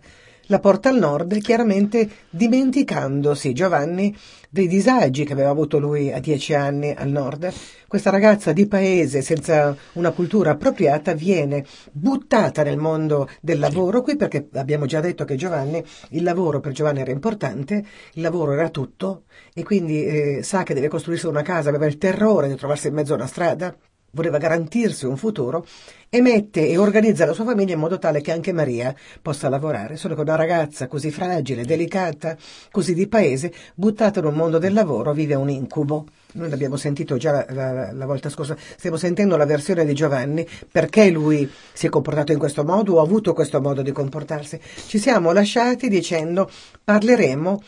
La 0.50 0.60
porta 0.60 0.89
al 0.89 1.00
nord, 1.00 1.36
chiaramente 1.39 2.08
dimenticandosi 2.29 3.51
Giovanni 3.51 4.15
dei 4.51 4.67
disagi 4.67 5.25
che 5.25 5.34
aveva 5.34 5.50
avuto 5.50 5.79
lui 5.79 6.13
a 6.13 6.20
dieci 6.20 6.53
anni 6.53 6.94
al 6.96 7.10
nord. 7.10 7.51
Questa 7.88 8.12
ragazza 8.12 8.53
di 8.53 8.67
paese 8.67 9.24
senza 9.24 9.75
una 9.94 10.12
cultura 10.12 10.51
appropriata 10.51 11.13
viene 11.13 11.65
buttata 11.91 12.62
nel 12.62 12.77
mondo 12.77 13.27
del 13.41 13.58
lavoro 13.58 14.03
qui 14.03 14.17
perché 14.17 14.48
abbiamo 14.53 14.86
già 14.86 15.00
detto 15.00 15.25
che 15.25 15.34
Giovanni, 15.34 15.84
il 16.10 16.22
lavoro 16.22 16.60
per 16.60 16.72
Giovanni 16.72 17.00
era 17.00 17.10
importante, 17.10 17.84
il 18.13 18.22
lavoro 18.22 18.51
era 18.51 18.70
tutto 18.70 19.24
e 19.55 19.63
quindi 19.63 20.05
eh, 20.05 20.44
sa 20.44 20.62
che 20.62 20.75
deve 20.75 20.88
costruirsi 20.88 21.25
una 21.25 21.41
casa, 21.41 21.70
aveva 21.70 21.88
il 21.88 21.98
terrore 21.98 22.48
di 22.48 22.55
trovarsi 22.55 22.89
in 22.89 22.94
mezzo 22.94 23.13
a 23.13 23.15
una 23.15 23.25
strada 23.25 23.75
voleva 24.15 24.38
garantirsi 24.39 25.05
un 25.05 25.17
futuro 25.17 25.65
e 26.10 26.22
mette 26.22 26.67
e 26.67 26.77
organizza 26.77 27.25
la 27.25 27.34
sua 27.34 27.43
famiglia 27.43 27.74
in 27.74 27.79
modo 27.79 28.00
tale 28.00 28.22
che 28.22 28.31
anche 28.31 28.53
Maria 28.53 28.95
possa 29.22 29.50
lavorare. 29.50 29.98
Solo 29.98 30.15
che 30.15 30.22
una 30.22 30.36
ragazza 30.36 30.88
così 30.88 31.12
fragile, 31.12 31.65
delicata, 31.65 32.38
così 32.72 32.93
di 32.93 33.07
paese, 33.07 33.53
buttata 33.75 34.19
in 34.19 34.25
un 34.25 34.34
mondo 34.34 34.57
del 34.57 34.74
lavoro, 34.74 35.13
vive 35.13 35.36
un 35.36 35.50
incubo. 35.50 36.05
Noi 36.34 36.50
l'abbiamo 36.50 36.77
sentito 36.77 37.17
già 37.17 37.31
la, 37.31 37.45
la, 37.50 37.91
la, 37.91 38.05
volta 38.05 38.29
scorsa, 38.29 38.55
stiamo 38.57 38.98
sentendo 38.98 39.38
la 39.38 39.45
versione 39.45 39.86
di 39.86 39.93
Giovanni, 39.93 40.48
perché 40.69 41.10
lui 41.10 41.50
si 41.74 41.86
è 41.86 41.89
comportato 41.89 42.31
in 42.31 42.39
questo 42.39 42.63
modo 42.63 42.95
o 42.95 43.00
ha 43.00 43.03
avuto 43.03 43.34
questo 43.34 43.62
modo 43.62 43.81
di 43.81 43.91
comportarsi. 43.91 44.60
Ci 44.88 44.98
siamo 44.98 45.31
lasciati 45.31 45.88
dicendo 45.89 46.50
parleremo 46.84 47.62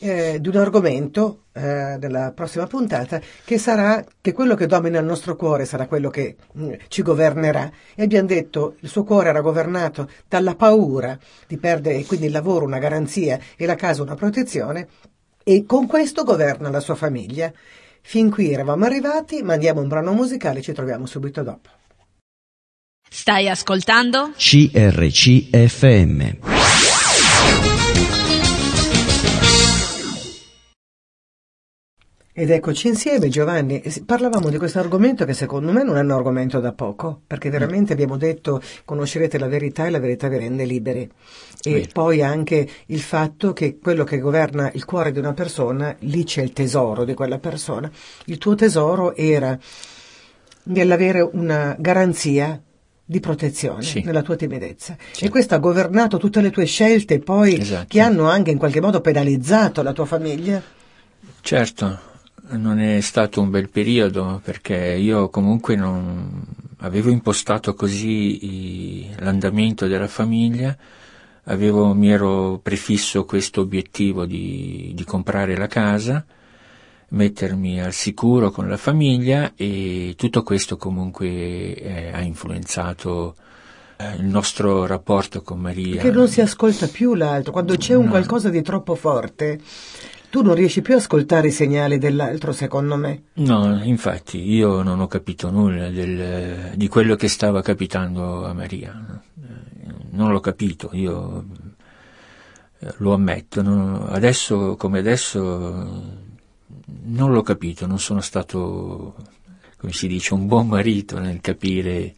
eh, 0.00 0.38
di 0.40 0.48
un 0.48 0.56
argomento 0.56 1.44
eh, 1.52 1.96
della 1.98 2.32
prossima 2.34 2.66
puntata 2.66 3.20
che 3.44 3.58
sarà 3.58 4.02
che 4.20 4.32
quello 4.32 4.54
che 4.54 4.66
domina 4.66 4.98
il 4.98 5.04
nostro 5.04 5.36
cuore 5.36 5.66
sarà 5.66 5.86
quello 5.86 6.08
che 6.08 6.36
mh, 6.52 6.64
mm, 6.64 6.72
ci 6.88 7.02
governerà. 7.02 7.70
E 7.94 8.02
abbiamo 8.02 8.26
detto 8.26 8.76
il 8.80 8.88
suo 8.88 9.04
cuore 9.04 9.28
era 9.28 9.42
governato 9.42 10.08
dalla 10.26 10.54
paura 10.54 11.18
di 11.46 11.58
perdere 11.58 12.04
quindi 12.04 12.26
il 12.26 12.32
lavoro 12.32 12.64
una 12.64 12.78
garanzia 12.78 13.38
e 13.56 13.66
la 13.66 13.74
casa 13.74 14.02
una 14.02 14.14
protezione 14.14 14.88
e 15.44 15.64
con 15.66 15.86
questo 15.86 16.24
governa 16.24 16.70
la 16.70 16.80
sua 16.80 16.94
famiglia. 16.94 17.52
Fin 18.02 18.30
qui 18.30 18.52
eravamo 18.52 18.86
arrivati 18.86 19.42
mandiamo 19.42 19.82
un 19.82 19.88
brano 19.88 20.12
musicale 20.12 20.62
ci 20.62 20.72
troviamo 20.72 21.04
subito 21.04 21.42
dopo. 21.42 21.68
Stai 23.12 23.48
ascoltando? 23.48 24.30
CRCFM 24.36 25.88
Ed 32.40 32.48
eccoci 32.50 32.88
insieme 32.88 33.28
Giovanni, 33.28 33.82
parlavamo 34.06 34.48
di 34.48 34.56
questo 34.56 34.78
argomento 34.78 35.26
che 35.26 35.34
secondo 35.34 35.72
me 35.72 35.84
non 35.84 35.98
è 35.98 36.00
un 36.00 36.10
argomento 36.10 36.58
da 36.58 36.72
poco, 36.72 37.20
perché 37.26 37.50
veramente 37.50 37.92
abbiamo 37.92 38.16
detto 38.16 38.62
conoscerete 38.86 39.38
la 39.38 39.46
verità 39.46 39.84
e 39.84 39.90
la 39.90 39.98
verità 39.98 40.26
vi 40.28 40.38
rende 40.38 40.64
liberi. 40.64 41.06
E 41.60 41.70
Beh. 41.70 41.88
poi 41.92 42.22
anche 42.22 42.66
il 42.86 43.00
fatto 43.02 43.52
che 43.52 43.76
quello 43.78 44.04
che 44.04 44.18
governa 44.20 44.70
il 44.72 44.86
cuore 44.86 45.12
di 45.12 45.18
una 45.18 45.34
persona, 45.34 45.94
lì 45.98 46.24
c'è 46.24 46.40
il 46.40 46.54
tesoro 46.54 47.04
di 47.04 47.12
quella 47.12 47.38
persona. 47.38 47.90
Il 48.24 48.38
tuo 48.38 48.54
tesoro 48.54 49.14
era 49.14 49.58
nell'avere 50.62 51.20
una 51.20 51.76
garanzia 51.78 52.58
di 53.04 53.20
protezione 53.20 53.82
sì. 53.82 54.00
nella 54.02 54.22
tua 54.22 54.36
timidezza. 54.36 54.96
Sì. 55.12 55.26
E 55.26 55.28
questo 55.28 55.56
ha 55.56 55.58
governato 55.58 56.16
tutte 56.16 56.40
le 56.40 56.48
tue 56.48 56.64
scelte 56.64 57.18
poi 57.18 57.60
esatto. 57.60 57.84
che 57.86 58.00
hanno 58.00 58.30
anche 58.30 58.50
in 58.50 58.56
qualche 58.56 58.80
modo 58.80 59.02
penalizzato 59.02 59.82
la 59.82 59.92
tua 59.92 60.06
famiglia? 60.06 60.62
Certo, 61.42 62.08
non 62.52 62.78
è 62.80 63.00
stato 63.00 63.40
un 63.40 63.50
bel 63.50 63.68
periodo 63.68 64.40
perché 64.42 64.76
io 64.76 65.28
comunque 65.28 65.76
non 65.76 66.44
avevo 66.78 67.10
impostato 67.10 67.74
così 67.74 69.08
l'andamento 69.18 69.86
della 69.86 70.08
famiglia, 70.08 70.76
avevo, 71.44 71.92
mi 71.94 72.10
ero 72.10 72.58
prefisso 72.62 73.24
questo 73.24 73.60
obiettivo 73.60 74.24
di, 74.24 74.92
di 74.94 75.04
comprare 75.04 75.56
la 75.56 75.66
casa, 75.66 76.24
mettermi 77.08 77.82
al 77.82 77.92
sicuro 77.92 78.50
con 78.50 78.68
la 78.68 78.76
famiglia 78.76 79.52
e 79.56 80.14
tutto 80.16 80.42
questo 80.42 80.76
comunque 80.76 81.74
eh, 81.74 82.10
ha 82.12 82.20
influenzato 82.20 83.34
eh, 83.96 84.14
il 84.16 84.24
nostro 84.24 84.86
rapporto 84.86 85.42
con 85.42 85.58
Maria. 85.58 86.00
Che 86.00 86.10
non 86.10 86.28
si 86.28 86.40
ascolta 86.40 86.86
più 86.86 87.14
l'altro, 87.14 87.52
quando 87.52 87.76
c'è 87.76 87.94
un 87.94 88.04
no. 88.04 88.10
qualcosa 88.10 88.48
di 88.48 88.62
troppo 88.62 88.94
forte 88.94 89.60
tu 90.30 90.42
non 90.42 90.54
riesci 90.54 90.80
più 90.80 90.94
a 90.94 90.98
ascoltare 90.98 91.48
i 91.48 91.50
segnali 91.52 91.98
dell'altro, 91.98 92.52
secondo 92.52 92.96
me. 92.96 93.24
No, 93.34 93.82
infatti, 93.82 94.38
io 94.38 94.82
non 94.82 95.00
ho 95.00 95.08
capito 95.08 95.50
nulla 95.50 95.90
del, 95.90 96.72
di 96.76 96.86
quello 96.86 97.16
che 97.16 97.26
stava 97.26 97.62
capitando 97.62 98.46
a 98.46 98.52
Maria. 98.52 99.22
Non 100.12 100.30
l'ho 100.30 100.38
capito, 100.38 100.90
io 100.92 101.44
eh, 102.78 102.94
lo 102.98 103.12
ammetto. 103.12 103.60
No? 103.62 104.06
Adesso, 104.06 104.76
come 104.76 105.00
adesso, 105.00 105.40
non 107.02 107.32
l'ho 107.32 107.42
capito, 107.42 107.86
non 107.86 107.98
sono 107.98 108.20
stato, 108.20 109.16
come 109.78 109.92
si 109.92 110.06
dice, 110.06 110.34
un 110.34 110.46
buon 110.46 110.68
marito 110.68 111.18
nel 111.18 111.40
capire 111.40 112.14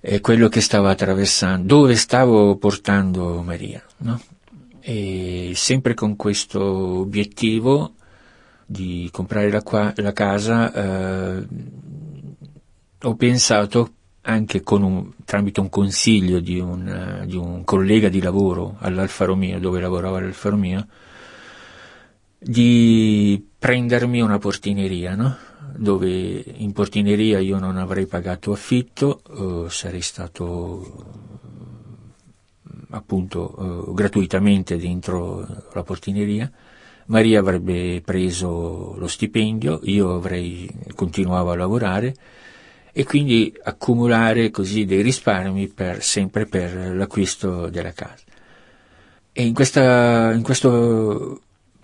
eh, 0.00 0.20
quello 0.20 0.48
che 0.48 0.60
stava 0.60 0.90
attraversando, 0.90 1.76
dove 1.76 1.94
stavo 1.94 2.56
portando 2.56 3.40
Maria, 3.42 3.82
no? 3.98 4.20
E 4.88 5.52
sempre 5.54 5.92
con 5.92 6.16
questo 6.16 6.62
obiettivo 6.62 7.92
di 8.64 9.06
comprare 9.12 9.50
la, 9.50 9.62
qua, 9.62 9.92
la 9.96 10.14
casa 10.14 10.72
eh, 10.72 11.46
ho 13.02 13.14
pensato 13.14 13.92
anche 14.22 14.62
un, 14.64 15.10
tramite 15.26 15.60
un 15.60 15.68
consiglio 15.68 16.40
di 16.40 16.58
un, 16.58 17.22
di 17.26 17.36
un, 17.36 17.64
collega 17.64 18.08
di 18.08 18.22
lavoro 18.22 18.76
all'Alfa 18.78 19.26
Romeo, 19.26 19.58
dove 19.58 19.78
lavorava 19.78 20.16
all'Alfa 20.16 20.48
Romeo, 20.48 20.86
di 22.38 23.46
prendermi 23.58 24.22
una 24.22 24.38
portineria, 24.38 25.14
no? 25.14 25.36
dove 25.76 26.08
in 26.08 26.72
portineria 26.72 27.40
io 27.40 27.58
non 27.58 27.76
avrei 27.76 28.06
pagato 28.06 28.52
affitto, 28.52 29.20
eh, 29.66 29.68
sarei 29.68 30.00
stato 30.00 31.26
appunto 32.90 33.88
eh, 33.90 33.94
gratuitamente 33.94 34.76
dentro 34.76 35.46
la 35.72 35.82
portineria. 35.82 36.50
Maria 37.06 37.40
avrebbe 37.40 38.02
preso 38.04 38.94
lo 38.98 39.06
stipendio, 39.06 39.80
io 39.84 40.14
avrei 40.14 40.68
continuato 40.94 41.50
a 41.50 41.56
lavorare 41.56 42.14
e 42.92 43.04
quindi 43.04 43.54
accumulare 43.62 44.50
così 44.50 44.84
dei 44.84 45.02
risparmi 45.02 45.68
per, 45.68 46.02
sempre 46.02 46.46
per 46.46 46.94
l'acquisto 46.94 47.68
della 47.68 47.92
casa. 47.92 48.24
E 49.32 49.46
in 49.46 49.54
questa, 49.54 50.32
in 50.32 50.42
questa 50.42 50.68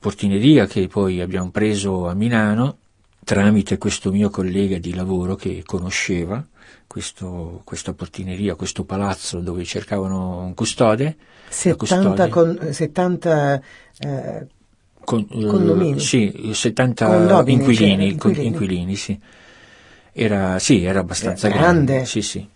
portineria 0.04 0.66
che 0.66 0.88
poi 0.88 1.20
abbiamo 1.20 1.50
preso 1.50 2.08
a 2.08 2.14
Milano, 2.14 2.78
tramite 3.24 3.78
questo 3.78 4.12
mio 4.12 4.28
collega 4.28 4.78
di 4.78 4.92
lavoro 4.92 5.36
che 5.36 5.62
conosceva, 5.64 6.44
questo, 6.86 7.60
questa 7.64 7.92
portineria, 7.92 8.54
questo 8.54 8.84
palazzo 8.84 9.40
dove 9.40 9.64
cercavano 9.64 10.38
un 10.38 10.54
custode. 10.54 11.16
70, 11.48 12.28
con, 12.28 12.68
70 12.72 13.62
eh, 13.98 14.46
con, 15.04 15.26
eh, 15.30 15.46
condomini? 15.46 16.00
sì, 16.00 16.50
70 16.52 17.06
Condomini, 17.06 17.52
inquilini, 17.52 17.96
cioè, 17.96 18.10
inquilini. 18.12 18.46
inquilini 18.46 18.96
sì. 18.96 19.20
Era, 20.12 20.58
sì, 20.58 20.84
era 20.84 21.00
abbastanza 21.00 21.48
era 21.48 21.56
grande. 21.56 21.84
grande. 21.92 22.06
Sì, 22.06 22.22
sì. 22.22 22.48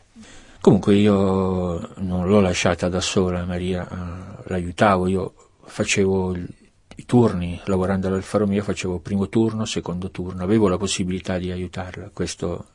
Comunque 0.60 0.94
io 0.94 1.90
non 1.96 2.28
l'ho 2.28 2.40
lasciata 2.40 2.88
da 2.88 3.00
sola, 3.00 3.44
Maria, 3.44 3.88
eh, 3.88 4.42
l'aiutavo, 4.48 5.06
io 5.06 5.34
facevo 5.64 6.34
i 6.34 7.04
turni, 7.06 7.60
lavorando 7.66 8.08
all'Alfa 8.08 8.38
Romeo 8.38 8.62
facevo 8.62 8.98
primo 8.98 9.28
turno, 9.28 9.64
secondo 9.64 10.10
turno, 10.10 10.42
avevo 10.42 10.68
la 10.68 10.76
possibilità 10.76 11.38
di 11.38 11.52
aiutarla, 11.52 12.10
questo 12.12 12.66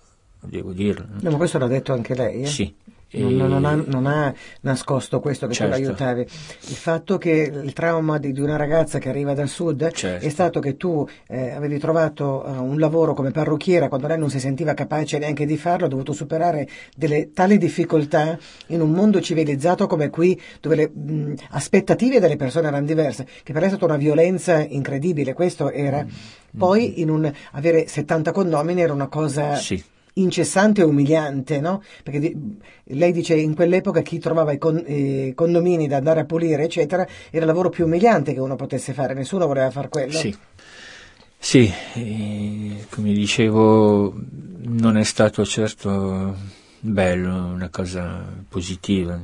devo 0.45 0.71
dirlo. 0.71 1.05
No, 1.21 1.31
ma 1.31 1.37
questo 1.37 1.57
l'ha 1.57 1.67
detto 1.67 1.93
anche 1.93 2.15
lei? 2.15 2.41
Eh? 2.43 2.47
Sì. 2.47 2.73
Non, 3.15 3.35
non, 3.35 3.65
ha, 3.65 3.75
non, 3.75 4.07
ha, 4.07 4.33
nascosto 4.61 5.19
questo 5.19 5.45
che 5.45 5.53
certo. 5.53 5.75
tu 5.75 5.81
l'aiutavi. 5.81 6.21
Il 6.21 6.75
fatto 6.75 7.17
che 7.17 7.51
il 7.53 7.73
trauma 7.73 8.17
di, 8.17 8.31
di, 8.31 8.41
una 8.41 8.55
ragazza 8.55 8.97
che 8.97 9.09
arriva 9.09 9.33
dal 9.33 9.47
sud 9.47 9.91
certo. 9.91 10.25
è 10.25 10.29
stato 10.29 10.59
che 10.59 10.77
tu 10.77 11.07
eh, 11.27 11.51
avevi 11.51 11.77
trovato 11.77 12.43
uh, 12.45 12.63
un 12.63 12.79
lavoro 12.79 13.13
come 13.13 13.31
parrucchiera 13.31 13.87
quando 13.87 14.07
lei 14.07 14.17
non 14.17 14.29
si 14.29 14.39
sentiva 14.39 14.73
capace 14.73 15.19
neanche 15.19 15.45
di 15.45 15.57
farlo, 15.57 15.85
ha 15.85 15.89
dovuto 15.89 16.13
superare 16.13 16.67
delle 16.95 17.31
tali 17.33 17.57
difficoltà 17.57 18.37
in 18.67 18.81
un 18.81 18.91
mondo 18.91 19.21
civilizzato 19.21 19.85
come 19.85 20.09
qui, 20.09 20.39
dove 20.59 20.75
le 20.75 20.89
mh, 20.89 21.33
aspettative 21.51 22.19
delle 22.19 22.35
persone 22.35 22.67
erano 22.67 22.85
diverse, 22.85 23.25
che 23.43 23.51
per 23.53 23.61
lei 23.61 23.65
è 23.65 23.75
stata 23.75 23.85
una 23.85 23.97
violenza 23.97 24.59
incredibile. 24.59 25.33
Questo 25.33 25.69
era. 25.69 26.03
Mm. 26.03 26.09
Poi 26.57 27.01
in 27.01 27.09
un, 27.09 27.31
avere 27.51 27.87
70 27.87 28.31
condomini 28.31 28.81
era 28.81 28.93
una 28.93 29.07
cosa. 29.07 29.55
Sì 29.55 29.91
incessante 30.13 30.81
e 30.81 30.83
umiliante, 30.83 31.59
no? 31.59 31.81
Perché 32.03 32.19
di, 32.19 32.57
lei 32.85 33.11
dice 33.11 33.35
in 33.35 33.55
quell'epoca 33.55 34.01
chi 34.01 34.19
trovava 34.19 34.51
i, 34.51 34.57
con, 34.57 34.77
i, 34.77 35.33
condomini 35.35 35.87
da 35.87 35.97
andare 35.97 36.21
a 36.21 36.25
pulire, 36.25 36.63
eccetera, 36.63 37.07
era 37.29 37.41
il 37.41 37.45
lavoro 37.45 37.69
più 37.69 37.85
umiliante 37.85 38.33
che 38.33 38.39
uno 38.39 38.55
potesse 38.55 38.93
fare, 38.93 39.13
nessuno 39.13 39.47
voleva 39.47 39.71
fare 39.71 39.89
quello. 39.89 40.11
Sì, 40.11 40.35
sì 41.37 41.71
eh, 41.95 42.85
come 42.89 43.13
dicevo, 43.13 44.13
non 44.61 44.97
è 44.97 45.03
stato 45.03 45.45
certo 45.45 46.35
bello, 46.79 47.47
una 47.47 47.69
cosa 47.69 48.25
positiva. 48.47 49.19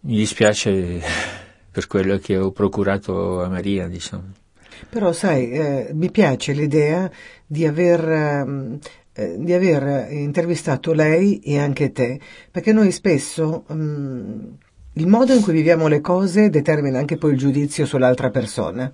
Mi 0.00 0.16
dispiace 0.16 1.00
per 1.70 1.86
quello 1.86 2.18
che 2.18 2.36
ho 2.36 2.50
procurato 2.50 3.42
a 3.42 3.48
Maria, 3.48 3.86
diciamo. 3.86 4.40
Però 4.88 5.12
sai, 5.12 5.50
eh, 5.52 5.90
mi 5.92 6.10
piace 6.10 6.52
l'idea 6.52 7.10
di 7.46 7.66
aver 7.66 8.08
eh, 8.08 8.44
eh, 8.44 8.78
di 9.14 9.52
aver 9.52 10.10
intervistato 10.12 10.92
lei 10.92 11.40
e 11.40 11.58
anche 11.58 11.92
te, 11.92 12.18
perché 12.50 12.72
noi 12.72 12.90
spesso 12.92 13.64
um, 13.68 14.56
il 14.94 15.06
modo 15.06 15.34
in 15.34 15.42
cui 15.42 15.52
viviamo 15.52 15.86
le 15.86 16.00
cose 16.00 16.48
determina 16.48 16.98
anche 16.98 17.16
poi 17.16 17.32
il 17.32 17.38
giudizio 17.38 17.84
sull'altra 17.84 18.30
persona, 18.30 18.92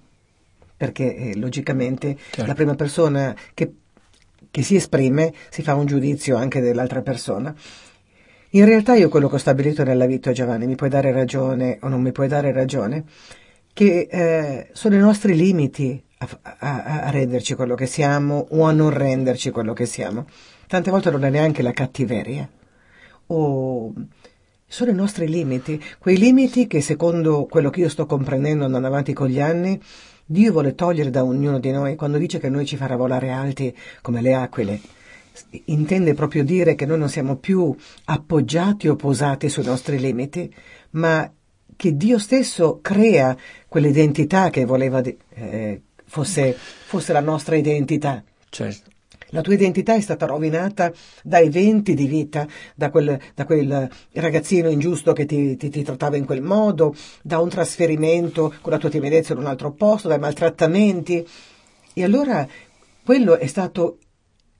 perché 0.77 1.15
eh, 1.15 1.37
logicamente 1.37 2.17
certo. 2.31 2.47
la 2.47 2.55
prima 2.55 2.75
persona 2.75 3.35
che 3.55 3.73
che 4.51 4.63
si 4.63 4.77
esprime 4.77 5.33
si 5.51 5.63
fa 5.63 5.75
un 5.75 5.87
giudizio 5.87 6.37
anche 6.37 6.61
dell'altra 6.61 7.03
persona. 7.03 7.55
In 8.53 8.65
realtà 8.65 8.95
io 8.95 9.09
quello 9.09 9.29
che 9.29 9.35
ho 9.35 9.39
stabilito 9.39 9.85
nella 9.85 10.07
vita, 10.07 10.33
Giovanni, 10.33 10.67
mi 10.67 10.75
puoi 10.75 10.89
dare 10.89 11.13
ragione 11.13 11.79
o 11.83 11.89
non 11.89 12.01
mi 12.01 12.13
puoi 12.13 12.29
dare 12.29 12.51
ragione, 12.51 13.05
che 13.73 14.09
eh, 14.11 14.69
sono 14.73 14.95
i 14.95 14.99
nostri 14.99 15.37
limiti 15.37 16.03
a, 16.19 16.57
a, 16.59 17.01
a, 17.03 17.11
renderci 17.11 17.55
quello 17.55 17.75
che 17.75 17.87
siamo 17.87 18.47
o 18.51 18.65
a 18.65 18.73
non 18.73 18.91
renderci 18.91 19.51
quello 19.51 19.73
che 19.73 19.87
siamo. 19.87 20.27
Tante 20.67 20.91
volte 20.91 21.11
non 21.11 21.25
è 21.25 21.31
neanche 21.31 21.63
la 21.63 21.73
cattiveria, 21.73 22.49
o 23.29 23.93
sono 24.67 24.91
i 24.91 24.95
nostri 24.95 25.29
limiti, 25.29 25.83
quei 25.99 26.19
limiti 26.19 26.67
che 26.67 26.81
secondo 26.81 27.47
quello 27.47 27.71
che 27.71 27.81
io 27.81 27.89
sto 27.89 28.07
comprendendo 28.07 28.65
andando 28.65 28.87
avanti 28.87 29.13
con 29.13 29.29
gli 29.29 29.41
anni, 29.41 29.81
Dio 30.27 30.53
vuole 30.53 30.75
togliere 30.75 31.09
da 31.09 31.25
ognuno 31.25 31.59
di 31.59 31.71
noi 31.71 31.97
quando 31.97 32.19
dice 32.19 32.39
che 32.39 32.51
noi 32.51 32.67
ci 32.67 32.77
farà 32.77 32.97
volare 32.97 33.31
alti 33.31 33.75
come 34.03 34.21
le 34.21 34.35
aquile 34.35 34.81
intende 35.67 36.15
proprio 36.15 36.45
dire 36.45 36.75
che 36.75 36.87
noi 36.87 36.99
non 36.99 37.09
siamo 37.09 37.37
più 37.37 37.75
appoggiati 38.07 38.89
o 38.89 38.97
posati 38.97 39.49
sui 39.49 39.65
nostri 39.65 39.99
limiti, 39.99 40.53
ma 40.91 41.31
che 41.77 41.97
Dio 41.97 42.19
stesso 42.19 42.81
crea 42.83 43.37
quell'identità 43.69 44.51
che 44.51 44.65
voleva 44.65 45.01
eh, 45.01 45.83
fosse, 46.09 46.53
fosse, 46.55 47.13
la 47.13 47.21
nostra 47.21 47.55
identità. 47.55 48.23
Certo. 48.49 48.91
La 49.33 49.43
tua 49.43 49.53
identità 49.53 49.95
è 49.95 50.01
stata 50.01 50.25
rovinata 50.25 50.91
da 51.23 51.39
eventi 51.39 51.93
di 51.95 52.07
vita, 52.07 52.47
da 52.75 52.91
quel, 52.91 53.21
da 53.35 53.45
quel 53.45 53.91
ragazzino 54.13 54.71
ingiusto 54.71 55.13
che 55.13 55.27
ti, 55.27 55.57
ti, 55.57 55.69
ti, 55.69 55.83
trattava 55.83 56.17
in 56.17 56.25
quel 56.25 56.41
modo, 56.41 56.95
da 57.23 57.39
un 57.39 57.51
trasferimento 57.51 58.55
con 58.63 58.73
la 58.73 58.79
tua 58.79 58.89
timidezza 58.89 59.35
in 59.35 59.41
un 59.41 59.47
altro 59.47 59.73
posto, 59.73 60.09
dai 60.09 60.19
maltrattamenti. 60.19 61.27
E 61.93 62.05
allora 62.05 62.49
quello 63.05 63.37
è 63.37 63.47
stato 63.47 63.99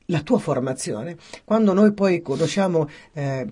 la 0.07 0.21
tua 0.21 0.39
formazione. 0.39 1.17
Quando 1.45 1.73
noi 1.73 1.93
poi 1.93 2.21
conosciamo 2.21 2.89
eh, 3.15 3.47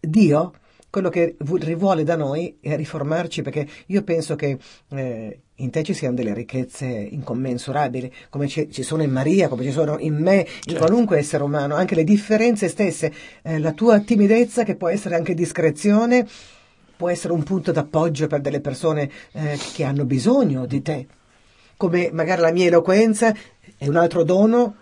Dio, 0.00 0.52
quello 0.90 1.08
che 1.08 1.36
rivuole 1.40 2.04
da 2.04 2.16
noi 2.16 2.58
è 2.60 2.76
riformarci 2.76 3.40
perché 3.40 3.66
io 3.86 4.02
penso 4.02 4.36
che 4.36 4.58
eh, 4.90 5.40
in 5.62 5.70
te 5.70 5.82
ci 5.82 5.94
siano 5.94 6.14
delle 6.14 6.34
ricchezze 6.34 6.86
incommensurabili, 6.86 8.12
come 8.28 8.48
ci, 8.48 8.70
ci, 8.70 8.82
sono 8.82 9.02
in 9.02 9.10
Maria, 9.10 9.48
come 9.48 9.62
ci 9.62 9.70
sono 9.70 9.98
in 9.98 10.14
me, 10.14 10.40
in 10.40 10.46
certo. 10.46 10.78
qualunque 10.78 11.18
essere 11.18 11.44
umano, 11.44 11.74
anche 11.74 11.94
le 11.94 12.04
differenze 12.04 12.68
stesse, 12.68 13.12
eh, 13.42 13.58
la 13.58 13.72
tua 13.72 14.00
timidezza 14.00 14.64
che 14.64 14.74
può 14.74 14.88
essere 14.88 15.14
anche 15.14 15.34
discrezione, 15.34 16.26
può 16.96 17.08
essere 17.08 17.32
un 17.32 17.42
punto 17.42 17.72
d'appoggio 17.72 18.26
per 18.26 18.40
delle 18.40 18.60
persone 18.60 19.10
eh, 19.32 19.58
che 19.72 19.84
hanno 19.84 20.04
bisogno 20.04 20.66
di 20.66 20.82
te, 20.82 21.06
come 21.76 22.10
magari 22.12 22.40
la 22.40 22.52
mia 22.52 22.66
eloquenza 22.66 23.34
è 23.76 23.86
un 23.86 23.96
altro 23.96 24.24
dono 24.24 24.76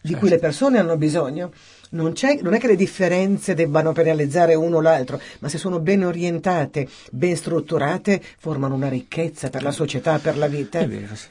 di 0.00 0.14
cui 0.14 0.28
le 0.28 0.38
persone 0.38 0.78
hanno 0.78 0.96
bisogno. 0.96 1.52
Non, 1.92 2.12
non, 2.40 2.54
è 2.54 2.58
che 2.58 2.66
le 2.66 2.76
differenze 2.76 3.54
debbano 3.54 3.92
penalizzare 3.92 4.54
uno 4.54 4.76
o 4.76 4.80
l'altro, 4.80 5.20
ma 5.40 5.48
se 5.48 5.58
sono 5.58 5.78
ben 5.78 6.04
orientate, 6.04 6.88
ben 7.10 7.36
strutturate, 7.36 8.20
formano 8.38 8.74
una 8.74 8.88
ricchezza 8.88 9.50
per 9.50 9.62
la 9.62 9.72
società, 9.72 10.18
per 10.18 10.36
la 10.36 10.46
vita. 10.46 10.78
È 10.78 10.88
vero, 10.88 11.14
sì. 11.14 11.28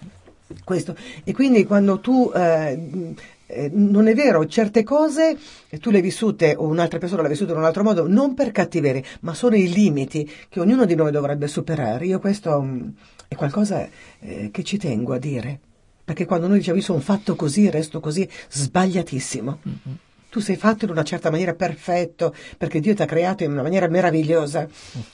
Questo. 0.63 0.95
E 1.23 1.33
quindi 1.33 1.65
quando 1.65 1.99
tu 1.99 2.31
eh, 2.35 3.13
eh, 3.47 3.69
non 3.73 4.07
è 4.07 4.13
vero, 4.13 4.45
certe 4.47 4.83
cose 4.83 5.37
tu 5.79 5.89
le 5.89 5.97
hai 5.97 6.01
vissute 6.01 6.55
o 6.55 6.67
un'altra 6.67 6.99
persona 6.99 7.21
le 7.21 7.27
ha 7.27 7.31
vissute 7.31 7.51
in 7.51 7.57
un 7.57 7.65
altro 7.65 7.83
modo, 7.83 8.07
non 8.07 8.33
per 8.33 8.51
cattiveria, 8.51 9.01
ma 9.21 9.33
sono 9.33 9.55
i 9.55 9.71
limiti 9.71 10.29
che 10.49 10.59
ognuno 10.59 10.85
di 10.85 10.95
noi 10.95 11.11
dovrebbe 11.11 11.47
superare. 11.47 12.05
Io 12.05 12.19
questo 12.19 12.57
um, 12.57 12.93
è 13.27 13.35
qualcosa 13.35 13.87
eh, 14.19 14.49
che 14.51 14.63
ci 14.63 14.77
tengo 14.77 15.13
a 15.13 15.17
dire. 15.17 15.59
Perché 16.03 16.25
quando 16.25 16.47
noi 16.47 16.57
diciamo 16.57 16.77
io 16.77 16.83
sono 16.83 16.99
fatto 16.99 17.35
così, 17.35 17.69
resto 17.69 17.99
così, 17.99 18.27
sbagliatissimo. 18.49 19.59
Mm-hmm. 19.67 19.95
Tu 20.31 20.39
sei 20.39 20.55
fatto 20.55 20.85
in 20.85 20.91
una 20.91 21.03
certa 21.03 21.29
maniera 21.29 21.53
perfetto, 21.53 22.33
perché 22.57 22.79
Dio 22.79 22.95
ti 22.95 23.01
ha 23.01 23.05
creato 23.05 23.43
in 23.43 23.51
una 23.51 23.63
maniera 23.63 23.89
meravigliosa, 23.89 24.65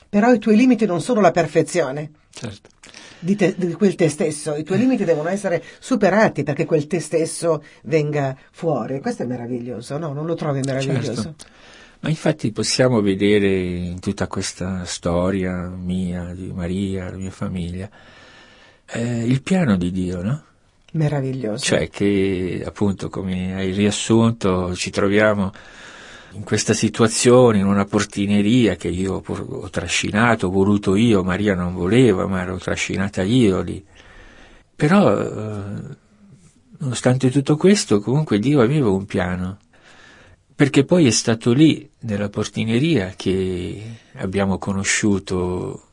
però 0.07 0.31
i 0.31 0.37
tuoi 0.37 0.55
limiti 0.55 0.85
non 0.85 1.01
sono 1.01 1.21
la 1.21 1.31
perfezione. 1.31 2.11
Certo. 2.29 2.69
Di, 3.17 3.35
te, 3.35 3.55
di, 3.57 3.73
quel 3.73 3.95
te 3.95 4.09
stesso. 4.09 4.55
I 4.55 4.63
tuoi 4.63 4.77
limiti 4.77 5.05
devono 5.05 5.29
essere 5.29 5.63
superati 5.79 6.43
perché 6.43 6.65
quel 6.65 6.85
te 6.85 6.99
stesso 6.99 7.63
venga 7.85 8.37
fuori. 8.51 9.01
Questo 9.01 9.23
è 9.23 9.25
meraviglioso, 9.25 9.97
no? 9.97 10.13
Non 10.13 10.27
lo 10.27 10.35
trovi 10.35 10.59
meraviglioso? 10.63 11.13
Certo. 11.15 11.45
Ma 12.01 12.09
infatti 12.09 12.51
possiamo 12.51 13.01
vedere 13.01 13.47
in 13.47 13.99
tutta 13.99 14.27
questa 14.27 14.85
storia 14.85 15.67
mia, 15.67 16.31
di 16.35 16.51
Maria, 16.53 17.09
la 17.09 17.17
mia 17.17 17.31
famiglia, 17.31 17.89
eh, 18.85 19.25
il 19.25 19.41
piano 19.41 19.77
di 19.77 19.89
Dio, 19.89 20.21
no? 20.21 20.43
Meraviglioso. 20.93 21.63
Cioè 21.63 21.89
che 21.89 22.63
appunto 22.65 23.09
come 23.09 23.55
hai 23.55 23.71
riassunto 23.71 24.73
ci 24.75 24.89
troviamo 24.89 25.51
in 26.37 26.43
questa 26.43 26.73
situazione, 26.73 27.57
in 27.57 27.65
una 27.65 27.85
portineria 27.85 28.75
che 28.75 28.89
io 28.89 29.23
ho 29.25 29.69
trascinato, 29.69 30.47
ho 30.47 30.51
voluto 30.51 30.95
io, 30.95 31.23
Maria 31.23 31.55
non 31.55 31.73
voleva, 31.73 32.27
ma 32.27 32.41
ero 32.41 32.57
trascinata 32.57 33.23
io 33.23 33.61
lì. 33.61 33.83
Però, 34.75 35.19
eh, 35.19 35.95
nonostante 36.77 37.31
tutto 37.31 37.57
questo, 37.57 37.99
comunque 37.99 38.37
Dio 38.37 38.61
aveva 38.61 38.89
un 38.89 39.05
piano, 39.05 39.57
perché 40.53 40.85
poi 40.85 41.07
è 41.07 41.11
stato 41.11 41.53
lì, 41.53 41.89
nella 42.01 42.29
portineria, 42.29 43.13
che 43.15 43.97
abbiamo 44.17 44.59
conosciuto 44.59 45.87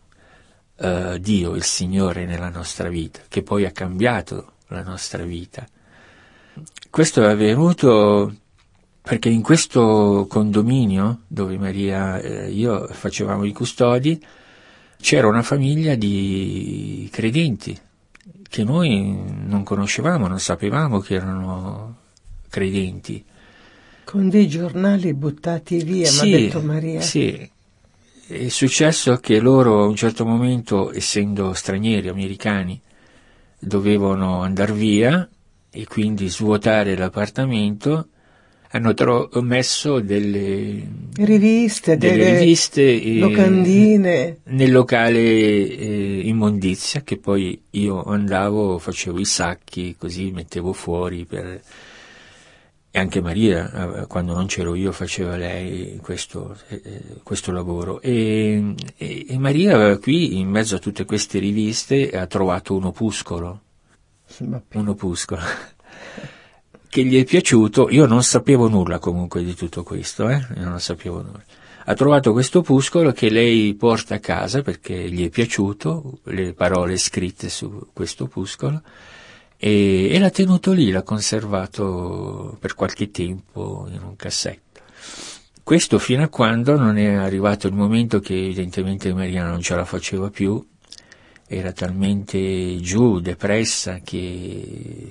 eh, 0.76 1.18
Dio, 1.20 1.54
il 1.54 1.64
Signore, 1.64 2.26
nella 2.26 2.50
nostra 2.50 2.90
vita, 2.90 3.20
che 3.28 3.42
poi 3.42 3.64
ha 3.64 3.70
cambiato 3.70 4.53
la 4.68 4.82
nostra 4.82 5.24
vita. 5.24 5.66
Questo 6.90 7.22
è 7.22 7.30
avvenuto 7.30 8.34
perché 9.02 9.28
in 9.28 9.42
questo 9.42 10.26
condominio 10.28 11.22
dove 11.26 11.58
Maria 11.58 12.18
e 12.20 12.50
io 12.50 12.86
facevamo 12.86 13.44
i 13.44 13.52
custodi 13.52 14.22
c'era 14.98 15.26
una 15.26 15.42
famiglia 15.42 15.94
di 15.94 17.06
credenti 17.12 17.78
che 18.48 18.64
noi 18.64 19.14
non 19.46 19.62
conoscevamo, 19.64 20.28
non 20.28 20.38
sapevamo 20.38 21.00
che 21.00 21.14
erano 21.14 21.96
credenti. 22.48 23.22
Con 24.04 24.28
dei 24.28 24.48
giornali 24.48 25.12
buttati 25.12 25.82
via, 25.82 26.06
sì, 26.06 26.28
mi 26.28 26.34
ha 26.34 26.38
detto 26.38 26.62
Maria. 26.62 27.00
Sì, 27.00 27.50
è 28.26 28.48
successo 28.48 29.16
che 29.16 29.40
loro 29.40 29.82
a 29.82 29.86
un 29.86 29.96
certo 29.96 30.24
momento, 30.24 30.92
essendo 30.92 31.52
stranieri, 31.52 32.08
americani, 32.08 32.80
dovevano 33.64 34.42
andare 34.42 34.72
via 34.72 35.28
e 35.70 35.86
quindi 35.86 36.28
svuotare 36.28 36.96
l'appartamento, 36.96 38.08
hanno 38.70 38.94
tro- 38.94 39.28
messo 39.42 40.00
delle 40.00 40.86
riviste, 41.16 41.96
delle 41.96 42.16
delle 42.16 42.38
riviste 42.38 43.18
locandine. 43.18 44.38
nel 44.44 44.72
locale 44.72 45.18
eh, 45.20 46.20
immondizia 46.24 47.02
che 47.02 47.18
poi 47.18 47.60
io 47.70 48.02
andavo, 48.02 48.78
facevo 48.78 49.18
i 49.18 49.24
sacchi, 49.24 49.96
così 49.96 50.30
mettevo 50.30 50.72
fuori 50.72 51.24
per... 51.24 51.60
e 52.96 53.00
anche 53.00 53.20
Maria, 53.20 54.02
eh, 54.02 54.06
quando 54.06 54.34
non 54.34 54.46
c'ero 54.46 54.76
io, 54.76 54.92
faceva 54.92 55.34
lei 55.34 55.98
questo, 56.00 56.56
eh, 56.68 57.02
questo 57.24 57.50
lavoro. 57.50 58.00
E, 58.00 58.72
e, 58.96 59.26
e 59.28 59.36
Maria 59.36 59.98
qui, 59.98 60.38
in 60.38 60.48
mezzo 60.48 60.76
a 60.76 60.78
tutte 60.78 61.04
queste 61.04 61.40
riviste, 61.40 62.10
ha 62.10 62.28
trovato 62.28 62.76
un 62.76 62.84
opuscolo 62.84 63.62
un 64.38 64.88
opuscolo 64.88 65.42
che 66.88 67.04
gli 67.04 67.20
è 67.20 67.24
piaciuto, 67.24 67.90
io 67.90 68.06
non 68.06 68.22
sapevo 68.22 68.68
nulla 68.68 69.00
comunque 69.00 69.42
di 69.42 69.54
tutto 69.54 69.82
questo, 69.82 70.28
eh? 70.28 70.46
Io 70.56 70.68
non 70.68 70.78
sapevo 70.78 71.20
nulla. 71.20 71.42
Ha 71.86 71.94
trovato 71.94 72.30
questo 72.30 72.60
opuscolo 72.60 73.10
che 73.10 73.28
lei 73.28 73.74
porta 73.74 74.14
a 74.14 74.20
casa 74.20 74.62
perché 74.62 75.10
gli 75.10 75.26
è 75.26 75.30
piaciuto, 75.30 76.20
le 76.26 76.52
parole 76.52 76.96
scritte 76.96 77.48
su 77.48 77.88
questo 77.92 78.24
opuscolo, 78.24 78.82
e, 79.56 80.08
e 80.10 80.18
l'ha 80.18 80.30
tenuto 80.30 80.72
lì, 80.72 80.90
l'ha 80.90 81.02
conservato 81.02 82.56
per 82.60 82.74
qualche 82.74 83.10
tempo 83.10 83.86
in 83.90 84.02
un 84.02 84.16
cassetto. 84.16 84.80
Questo 85.62 85.98
fino 85.98 86.22
a 86.22 86.28
quando 86.28 86.76
non 86.76 86.98
è 86.98 87.14
arrivato 87.14 87.66
il 87.66 87.74
momento 87.74 88.20
che 88.20 88.34
evidentemente 88.34 89.14
Maria 89.14 89.46
non 89.46 89.60
ce 89.60 89.74
la 89.74 89.84
faceva 89.84 90.28
più 90.28 90.62
era 91.46 91.72
talmente 91.72 92.80
giù, 92.80 93.20
depressa 93.20 94.00
che... 94.02 95.08